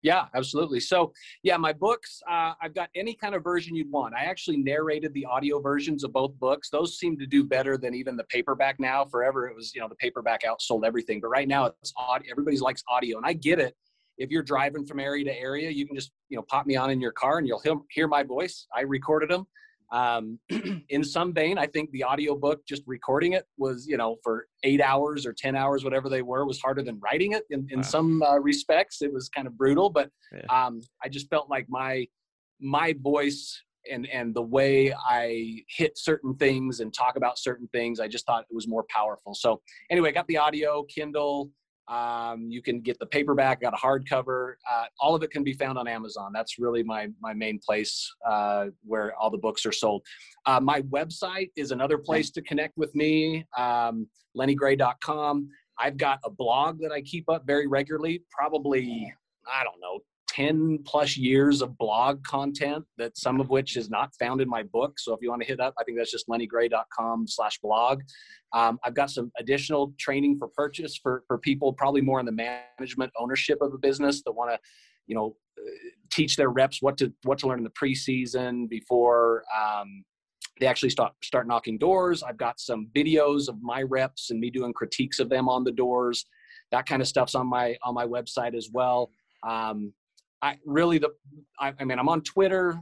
Yeah, 0.02 0.28
absolutely. 0.34 0.80
So, 0.80 1.12
yeah, 1.43 1.58
my 1.58 1.74
books, 1.74 2.22
uh, 2.30 2.54
I've 2.62 2.74
got 2.74 2.89
any 2.95 3.14
kind 3.14 3.36
of 3.36 3.43
version 3.43 3.76
you'd 3.76 3.91
want. 3.91 4.16
I 4.16 4.24
actually 4.24 4.58
narrated 4.58 5.14
the 5.14 5.26
audio 5.26 5.60
versions 5.60 6.06
of 6.06 6.14
both 6.14 6.34
books. 6.39 6.70
Those 6.70 6.97
seem 6.97 7.18
to 7.18 7.26
do 7.26 7.43
better 7.43 7.78
than 7.78 7.93
even 7.93 8.16
the 8.16 8.24
paperback 8.26 8.80
now. 8.80 9.04
Forever, 9.04 9.47
it 9.47 9.56
was, 9.56 9.76
you 9.76 9.82
know, 9.82 9.89
the 9.89 9.95
paperback 9.95 10.43
outsold 10.43 10.86
everything. 10.86 11.20
But 11.20 11.28
right 11.28 11.50
now, 11.50 11.66
it's 11.66 11.93
audio. 11.97 12.32
Everybody 12.32 12.58
likes 12.60 12.82
audio. 12.88 13.18
And 13.18 13.26
I 13.26 13.34
get 13.34 13.60
it. 13.60 13.76
If 14.18 14.30
you're 14.32 14.43
driving 14.43 14.86
from 14.86 15.00
area 15.02 15.26
to 15.26 15.38
area, 15.38 15.70
you 15.70 15.86
can 15.86 15.95
just, 15.95 16.12
you 16.30 16.38
know, 16.38 16.43
pop 16.43 16.66
me 16.66 16.78
on 16.78 16.91
in 16.91 17.02
your 17.02 17.12
car 17.12 17.38
and 17.38 17.47
you'll 17.47 17.62
hear 17.89 18.08
my 18.08 18.24
voice. 18.24 18.68
I 18.74 18.82
recorded 18.82 19.30
them. 19.30 19.47
Um, 19.92 20.40
in 20.90 21.04
some 21.04 21.34
vein, 21.34 21.58
I 21.58 21.66
think 21.66 21.92
the 21.92 22.04
audiobook, 22.04 22.66
just 22.66 22.84
recording 22.86 23.34
it 23.34 23.46
was, 23.58 23.88
you 23.88 23.98
know, 23.98 24.18
for 24.24 24.48
eight 24.64 24.82
hours 24.82 25.26
or 25.26 25.34
10 25.34 25.56
hours, 25.56 25.84
whatever 25.84 26.10
they 26.10 26.22
were, 26.22 26.46
was 26.46 26.60
harder 26.60 26.84
than 26.84 27.00
writing 27.00 27.34
it 27.34 27.44
in, 27.50 27.68
in 27.70 27.80
wow. 27.80 27.84
some 27.84 28.22
uh, 28.24 28.38
respects. 28.38 29.02
It 29.02 29.12
was 29.14 29.30
kind 29.30 29.48
of 29.48 29.58
brutal, 29.58 29.90
but 29.90 30.10
yeah. 30.34 30.42
um, 30.50 30.82
I 31.04 31.10
just 31.10 31.30
felt 31.30 31.50
like 31.50 31.66
my, 31.70 32.08
my 32.60 32.96
voice 33.02 33.62
and, 33.90 34.08
and 34.08 34.36
the 34.36 34.42
way 34.42 34.94
I 34.94 35.64
hit 35.68 35.98
certain 35.98 36.36
things 36.36 36.80
and 36.80 36.94
talk 36.94 37.16
about 37.16 37.40
certain 37.40 37.68
things, 37.70 38.00
I 38.00 38.08
just 38.08 38.26
thought 38.26 38.46
it 38.50 38.54
was 38.54 38.68
more 38.68 38.86
powerful. 38.90 39.34
So 39.34 39.62
anyway, 39.90 40.10
I 40.10 40.12
got 40.12 40.28
the 40.28 40.38
audio, 40.38 40.84
Kindle, 40.84 41.50
um, 41.90 42.48
you 42.50 42.62
can 42.62 42.82
get 42.82 43.00
the 43.00 43.06
paperback, 43.08 43.62
got 43.62 43.74
a 43.74 43.78
hardcover. 43.78 44.54
Uh, 44.70 44.86
all 45.00 45.16
of 45.16 45.24
it 45.24 45.32
can 45.32 45.44
be 45.44 45.54
found 45.54 45.78
on 45.78 45.88
Amazon. 45.88 46.32
That's 46.34 46.60
really 46.60 46.84
my 46.84 47.08
my 47.20 47.34
main 47.34 47.60
place 47.66 48.14
uh, 48.28 48.68
where 48.86 49.16
all 49.16 49.32
the 49.32 49.38
books 49.38 49.66
are 49.66 49.72
sold. 49.72 50.04
Uh, 50.46 50.60
my 50.60 50.82
website 50.84 51.52
is 51.56 51.72
another 51.72 51.98
place 51.98 52.30
to 52.32 52.42
connect 52.44 52.78
with 52.78 52.94
me, 52.96 53.46
um, 53.58 54.08
lennygray.com. 54.38 55.50
I've 55.80 55.98
got 55.98 56.20
a 56.24 56.30
blog 56.30 56.80
that 56.82 56.92
I 56.92 57.02
keep 57.02 57.30
up 57.30 57.48
very 57.48 57.66
regularly, 57.66 58.24
probably, 58.30 59.12
I 59.52 59.64
don't 59.64 59.80
know, 59.80 60.00
10 60.30 60.80
plus 60.86 61.18
years 61.18 61.62
of 61.62 61.78
blog 61.78 62.24
content 62.24 62.86
that 62.98 63.18
some 63.18 63.40
of 63.40 63.50
which 63.50 63.76
is 63.76 63.90
not 63.90 64.14
found 64.20 64.42
in 64.42 64.48
my 64.48 64.64
book. 64.64 65.00
So 65.00 65.14
if 65.14 65.20
you 65.22 65.30
want 65.30 65.42
to 65.42 65.48
hit 65.48 65.60
up, 65.60 65.74
I 65.80 65.84
think 65.84 65.98
that's 65.98 66.12
just 66.12 66.28
lennygray.com 66.28 67.28
slash 67.28 67.60
blog. 67.60 68.02
Um, 68.54 68.80
I've 68.84 68.94
got 68.94 69.10
some 69.10 69.32
additional 69.40 69.94
training 70.00 70.38
for 70.38 70.48
purchase 70.48 70.98
for, 70.98 71.24
for 71.28 71.38
people 71.38 71.74
probably 71.74 72.02
more 72.02 72.20
in 72.20 72.26
the 72.26 72.32
management 72.32 73.12
ownership 73.18 73.60
of 73.62 73.74
a 73.74 73.78
business 73.78 74.22
that 74.24 74.32
want 74.32 74.52
to, 74.52 74.60
you 75.08 75.16
know, 75.16 75.36
teach 76.12 76.36
their 76.36 76.50
reps 76.50 76.82
what 76.82 76.98
to, 76.98 77.12
what 77.24 77.40
to 77.40 77.48
learn 77.48 77.60
in 77.60 77.64
the 77.64 77.72
preseason 77.72 78.70
before, 78.70 79.44
um, 79.60 80.04
they 80.60 80.66
actually 80.66 80.90
start 80.90 81.14
start 81.24 81.48
knocking 81.48 81.78
doors. 81.78 82.22
I've 82.22 82.38
got 82.38 82.60
some 82.60 82.90
videos 82.94 83.48
of 83.48 83.62
my 83.62 83.82
reps 83.82 84.30
and 84.30 84.40
me 84.42 84.50
doing 84.50 84.74
critiques 84.74 85.20
of 85.20 85.30
them 85.30 85.48
on 85.48 85.64
the 85.64 85.72
doors. 85.72 86.26
That 86.72 86.86
kind 86.86 87.02
of 87.02 87.08
stuff's 87.08 87.34
on 87.34 87.48
my 87.48 87.78
on 87.84 87.94
my 87.94 88.06
website 88.06 88.56
as 88.56 88.70
well. 88.72 89.10
Um, 89.48 89.94
I 90.42 90.58
really 90.66 90.98
the 90.98 91.10
I, 91.60 91.74
I 91.80 91.84
mean 91.84 92.00
I'm 92.00 92.10
on 92.10 92.22
Twitter 92.22 92.80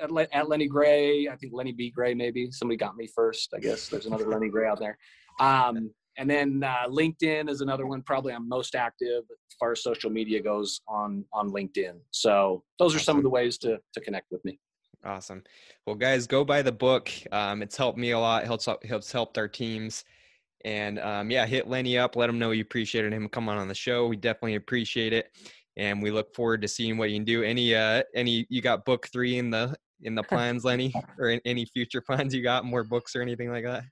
at, 0.00 0.10
at, 0.32 0.48
Lenny 0.48 0.66
Gray. 0.66 1.28
I 1.28 1.36
think 1.36 1.52
Lenny 1.54 1.72
B 1.72 1.90
Gray 1.90 2.14
maybe 2.14 2.50
somebody 2.50 2.76
got 2.76 2.96
me 2.96 3.08
first. 3.14 3.52
I 3.54 3.60
guess 3.60 3.88
there's 3.88 4.06
another 4.06 4.26
Lenny 4.28 4.48
Gray 4.48 4.68
out 4.68 4.78
there. 4.78 4.98
Um, 5.40 5.90
and 6.18 6.28
then 6.30 6.62
uh, 6.62 6.88
LinkedIn 6.88 7.48
is 7.50 7.60
another 7.60 7.86
one. 7.86 8.02
Probably 8.02 8.32
I'm 8.32 8.48
most 8.48 8.74
active 8.74 9.22
as 9.30 9.56
far 9.60 9.72
as 9.72 9.82
social 9.82 10.10
media 10.10 10.42
goes 10.42 10.80
on 10.88 11.24
on 11.32 11.50
LinkedIn. 11.50 11.98
So 12.10 12.62
those 12.78 12.94
are 12.94 12.98
some 12.98 13.16
of 13.16 13.22
the 13.22 13.30
ways 13.30 13.58
to 13.58 13.78
to 13.94 14.00
connect 14.00 14.30
with 14.30 14.44
me. 14.44 14.58
Awesome. 15.04 15.44
Well, 15.86 15.94
guys, 15.94 16.26
go 16.26 16.44
buy 16.44 16.62
the 16.62 16.72
book. 16.72 17.10
Um, 17.30 17.62
it's 17.62 17.76
helped 17.76 17.98
me 17.98 18.10
a 18.10 18.18
lot. 18.18 18.44
It 18.44 18.46
helps 18.46 18.68
helps 18.88 19.12
helped 19.12 19.38
our 19.38 19.48
teams. 19.48 20.04
And 20.64 20.98
um, 20.98 21.30
yeah, 21.30 21.46
hit 21.46 21.68
Lenny 21.68 21.96
up. 21.96 22.16
Let 22.16 22.28
him 22.28 22.38
know 22.38 22.50
you 22.50 22.62
appreciated 22.62 23.12
him 23.12 23.28
coming 23.28 23.50
on 23.50 23.68
the 23.68 23.74
show. 23.74 24.08
We 24.08 24.16
definitely 24.16 24.56
appreciate 24.56 25.12
it 25.12 25.30
and 25.76 26.02
we 26.02 26.10
look 26.10 26.34
forward 26.34 26.62
to 26.62 26.68
seeing 26.68 26.96
what 26.98 27.10
you 27.10 27.16
can 27.16 27.24
do. 27.24 27.42
Any 27.42 27.74
uh 27.74 28.02
any 28.14 28.46
you 28.48 28.62
got 28.62 28.84
book 28.84 29.08
three 29.12 29.38
in 29.38 29.50
the 29.50 29.74
in 30.02 30.14
the 30.14 30.22
plans, 30.22 30.64
Lenny, 30.64 30.92
or 31.18 31.30
in, 31.30 31.40
any 31.44 31.64
future 31.64 32.00
plans 32.06 32.34
you 32.34 32.42
got 32.42 32.64
more 32.64 32.84
books 32.84 33.16
or 33.16 33.22
anything 33.22 33.50
like 33.50 33.64
that? 33.64 33.84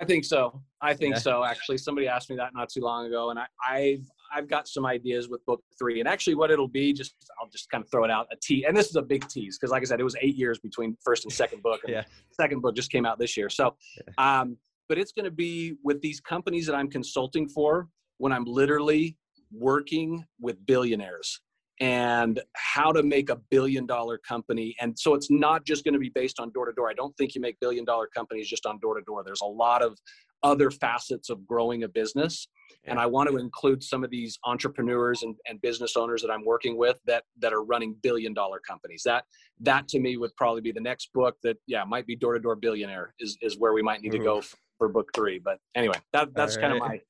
I 0.00 0.04
think 0.04 0.24
so. 0.24 0.62
I 0.80 0.94
think 0.94 1.16
yeah. 1.16 1.20
so. 1.20 1.44
Actually, 1.44 1.78
somebody 1.78 2.06
asked 2.06 2.30
me 2.30 2.36
that 2.36 2.54
not 2.54 2.68
too 2.68 2.80
long 2.80 3.06
ago, 3.06 3.30
and 3.30 3.38
I, 3.38 3.46
I've 3.68 4.06
I've 4.32 4.48
got 4.48 4.68
some 4.68 4.86
ideas 4.86 5.28
with 5.28 5.44
book 5.44 5.62
three. 5.78 6.00
And 6.00 6.08
actually, 6.08 6.36
what 6.36 6.50
it'll 6.50 6.68
be, 6.68 6.92
just 6.92 7.14
I'll 7.40 7.48
just 7.48 7.68
kind 7.70 7.82
of 7.82 7.90
throw 7.90 8.04
it 8.04 8.10
out 8.10 8.26
a 8.30 8.36
tease. 8.36 8.64
And 8.66 8.76
this 8.76 8.88
is 8.88 8.96
a 8.96 9.02
big 9.02 9.26
tease 9.28 9.58
because, 9.58 9.70
like 9.70 9.82
I 9.82 9.86
said, 9.86 9.98
it 9.98 10.04
was 10.04 10.16
eight 10.20 10.36
years 10.36 10.58
between 10.60 10.96
first 11.04 11.24
and 11.24 11.32
second 11.32 11.62
book. 11.62 11.80
And 11.84 11.92
yeah. 11.94 12.02
second 12.32 12.60
book 12.60 12.76
just 12.76 12.92
came 12.92 13.04
out 13.04 13.18
this 13.18 13.36
year. 13.36 13.48
So, 13.48 13.74
um, 14.18 14.56
but 14.88 14.98
it's 14.98 15.12
going 15.12 15.24
to 15.24 15.30
be 15.30 15.74
with 15.82 16.00
these 16.00 16.20
companies 16.20 16.66
that 16.66 16.74
I'm 16.74 16.88
consulting 16.88 17.48
for 17.48 17.88
when 18.18 18.32
I'm 18.32 18.44
literally 18.44 19.16
working 19.52 20.24
with 20.40 20.64
billionaires 20.66 21.40
and 21.80 22.40
how 22.54 22.90
to 22.90 23.02
make 23.02 23.30
a 23.30 23.36
billion 23.50 23.86
dollar 23.86 24.18
company. 24.18 24.74
And 24.80 24.98
so 24.98 25.14
it's 25.14 25.30
not 25.30 25.64
just 25.64 25.84
going 25.84 25.94
to 25.94 26.00
be 26.00 26.10
based 26.10 26.40
on 26.40 26.50
door 26.52 26.66
to 26.66 26.72
door. 26.72 26.90
I 26.90 26.94
don't 26.94 27.16
think 27.16 27.34
you 27.34 27.40
make 27.40 27.58
billion 27.60 27.84
dollar 27.84 28.08
companies 28.12 28.48
just 28.48 28.66
on 28.66 28.78
door 28.80 28.98
to 28.98 29.02
door. 29.02 29.22
There's 29.24 29.42
a 29.42 29.46
lot 29.46 29.82
of 29.82 29.96
other 30.42 30.70
facets 30.70 31.30
of 31.30 31.46
growing 31.46 31.84
a 31.84 31.88
business. 31.88 32.48
And 32.84 32.98
I 32.98 33.06
want 33.06 33.28
to 33.28 33.36
include 33.36 33.82
some 33.82 34.02
of 34.02 34.10
these 34.10 34.38
entrepreneurs 34.44 35.22
and, 35.22 35.34
and 35.46 35.60
business 35.60 35.96
owners 35.96 36.22
that 36.22 36.30
I'm 36.30 36.44
working 36.44 36.78
with 36.78 36.98
that 37.06 37.24
that 37.38 37.52
are 37.52 37.62
running 37.62 37.96
billion 38.02 38.32
dollar 38.32 38.60
companies. 38.66 39.02
That 39.04 39.24
that 39.60 39.88
to 39.88 40.00
me 40.00 40.16
would 40.16 40.34
probably 40.36 40.62
be 40.62 40.72
the 40.72 40.80
next 40.80 41.10
book 41.12 41.36
that 41.42 41.56
yeah 41.66 41.84
might 41.84 42.06
be 42.06 42.16
door 42.16 42.32
to 42.32 42.40
door 42.40 42.56
billionaire 42.56 43.14
is 43.20 43.36
is 43.42 43.58
where 43.58 43.74
we 43.74 43.82
might 43.82 44.00
need 44.00 44.12
to 44.12 44.18
go 44.18 44.40
for, 44.40 44.56
for 44.78 44.88
book 44.88 45.10
three. 45.14 45.38
But 45.38 45.58
anyway, 45.74 45.96
that 46.14 46.34
that's 46.34 46.56
right. 46.56 46.62
kind 46.62 46.72
of 46.74 46.78
my 46.78 47.00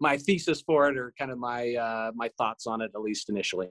my 0.00 0.16
thesis 0.16 0.62
for 0.62 0.88
it 0.88 0.96
or 0.96 1.12
kind 1.18 1.30
of 1.30 1.38
my 1.38 1.74
uh, 1.74 2.12
my 2.14 2.28
thoughts 2.38 2.66
on 2.66 2.80
it 2.80 2.90
at 2.94 3.00
least 3.00 3.28
initially. 3.28 3.68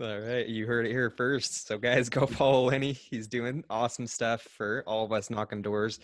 All 0.00 0.18
right, 0.18 0.46
you 0.46 0.66
heard 0.66 0.86
it 0.86 0.90
here 0.90 1.10
first. 1.10 1.68
So, 1.68 1.78
guys, 1.78 2.08
go 2.08 2.26
follow 2.26 2.64
Lenny. 2.64 2.92
He's 2.92 3.28
doing 3.28 3.62
awesome 3.70 4.08
stuff 4.08 4.42
for 4.42 4.82
all 4.86 5.04
of 5.04 5.12
us 5.12 5.30
knocking 5.30 5.62
doors. 5.62 6.00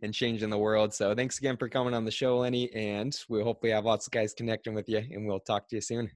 and 0.00 0.14
changing 0.14 0.50
the 0.50 0.58
world. 0.58 0.94
So 0.94 1.14
thanks 1.14 1.38
again 1.38 1.56
for 1.56 1.68
coming 1.68 1.94
on 1.94 2.04
the 2.04 2.10
show, 2.10 2.38
Lenny. 2.38 2.72
And 2.72 3.16
we 3.28 3.42
hopefully 3.42 3.72
have 3.72 3.84
lots 3.84 4.06
of 4.06 4.12
guys 4.12 4.32
connecting 4.32 4.74
with 4.74 4.88
you 4.88 4.98
and 4.98 5.26
we'll 5.26 5.40
talk 5.40 5.68
to 5.68 5.76
you 5.76 5.82
soon. 5.82 6.10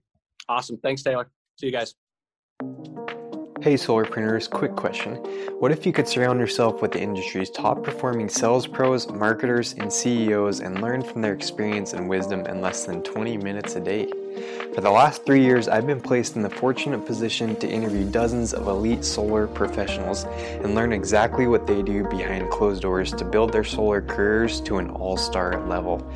Awesome. 0.49 0.79
Thanks, 0.79 1.03
Taylor. 1.03 1.29
See 1.61 1.67
you 1.67 1.73
guys. 1.73 1.95
Hey 3.67 3.75
Solarpreneurs, 3.75 4.49
quick 4.49 4.77
question. 4.77 5.17
What 5.59 5.73
if 5.73 5.85
you 5.85 5.93
could 5.93 6.07
surround 6.07 6.39
yourself 6.39 6.81
with 6.81 6.93
the 6.93 7.01
industry's 7.01 7.51
top 7.51 7.83
performing 7.83 8.29
sales 8.29 8.65
pros, 8.65 9.09
marketers, 9.09 9.73
and 9.73 9.93
CEOs 9.93 10.61
and 10.61 10.81
learn 10.81 11.03
from 11.03 11.21
their 11.21 11.33
experience 11.33 11.93
and 11.93 12.09
wisdom 12.09 12.47
in 12.47 12.61
less 12.61 12.87
than 12.87 13.03
20 13.03 13.39
minutes 13.39 13.75
a 13.75 13.81
day? 13.81 14.09
For 14.75 14.83
the 14.83 14.91
last 14.91 15.25
three 15.25 15.43
years, 15.43 15.69
I've 15.69 15.87
been 15.87 16.03
placed 16.03 16.37
in 16.37 16.43
the 16.43 16.51
fortunate 16.51 17.07
position 17.07 17.57
to 17.57 17.67
interview 17.67 18.05
dozens 18.05 18.53
of 18.53 18.69
elite 18.69 19.07
solar 19.07 19.47
professionals 19.47 20.25
and 20.25 20.75
learn 20.75 20.93
exactly 20.93 21.47
what 21.47 21.67
they 21.67 21.81
do 21.81 22.07
behind 22.09 22.51
closed 22.51 22.83
doors 22.83 23.11
to 23.13 23.25
build 23.25 23.55
their 23.55 23.65
solar 23.65 24.03
careers 24.03 24.61
to 24.63 24.77
an 24.77 24.91
all 24.91 25.17
star 25.17 25.67
level. 25.67 26.07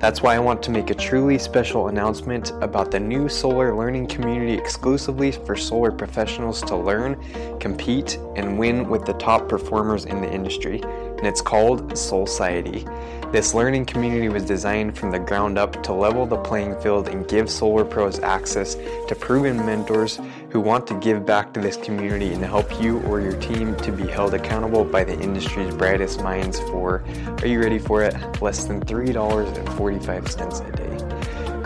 That's 0.00 0.20
why 0.20 0.34
I 0.34 0.40
want 0.40 0.60
to 0.64 0.72
make 0.72 0.90
a 0.90 0.94
truly 0.94 1.38
special 1.38 1.86
announcement 1.86 2.50
about 2.60 2.90
the 2.90 2.98
new 2.98 3.28
solar 3.28 3.76
learning 3.76 4.08
community 4.08 4.54
exclusively 4.54 5.30
for 5.30 5.54
solar 5.54 5.92
professionals 5.92 6.60
to 6.62 6.74
learn, 6.74 7.14
compete, 7.60 8.18
and 8.34 8.58
win 8.58 8.88
with 8.88 9.04
the 9.06 9.14
top 9.14 9.48
performers 9.48 10.06
in 10.06 10.20
the 10.20 10.32
industry, 10.32 10.82
and 11.18 11.26
it's 11.26 11.42
called 11.42 11.90
Solciety. 11.92 12.86
This 13.30 13.52
learning 13.52 13.84
community 13.84 14.30
was 14.30 14.42
designed 14.42 14.96
from 14.96 15.10
the 15.10 15.18
ground 15.18 15.58
up 15.58 15.82
to 15.82 15.92
level 15.92 16.24
the 16.24 16.38
playing 16.38 16.80
field 16.80 17.08
and 17.08 17.28
give 17.28 17.50
solar 17.50 17.84
pros 17.84 18.18
access 18.20 18.74
to 18.74 19.14
proven 19.14 19.58
mentors 19.66 20.18
who 20.48 20.60
want 20.60 20.86
to 20.86 20.94
give 20.94 21.26
back 21.26 21.52
to 21.52 21.60
this 21.60 21.76
community 21.76 22.32
and 22.32 22.42
help 22.42 22.80
you 22.80 23.00
or 23.00 23.20
your 23.20 23.38
team 23.38 23.76
to 23.76 23.92
be 23.92 24.06
held 24.06 24.32
accountable 24.32 24.82
by 24.82 25.04
the 25.04 25.18
industry's 25.20 25.74
brightest 25.74 26.22
minds 26.22 26.58
for, 26.60 27.04
are 27.42 27.46
you 27.46 27.60
ready 27.60 27.78
for 27.78 28.02
it? 28.02 28.14
Less 28.40 28.64
than 28.64 28.80
$3.45 28.80 30.68
a 30.68 30.76
day. 30.76 30.97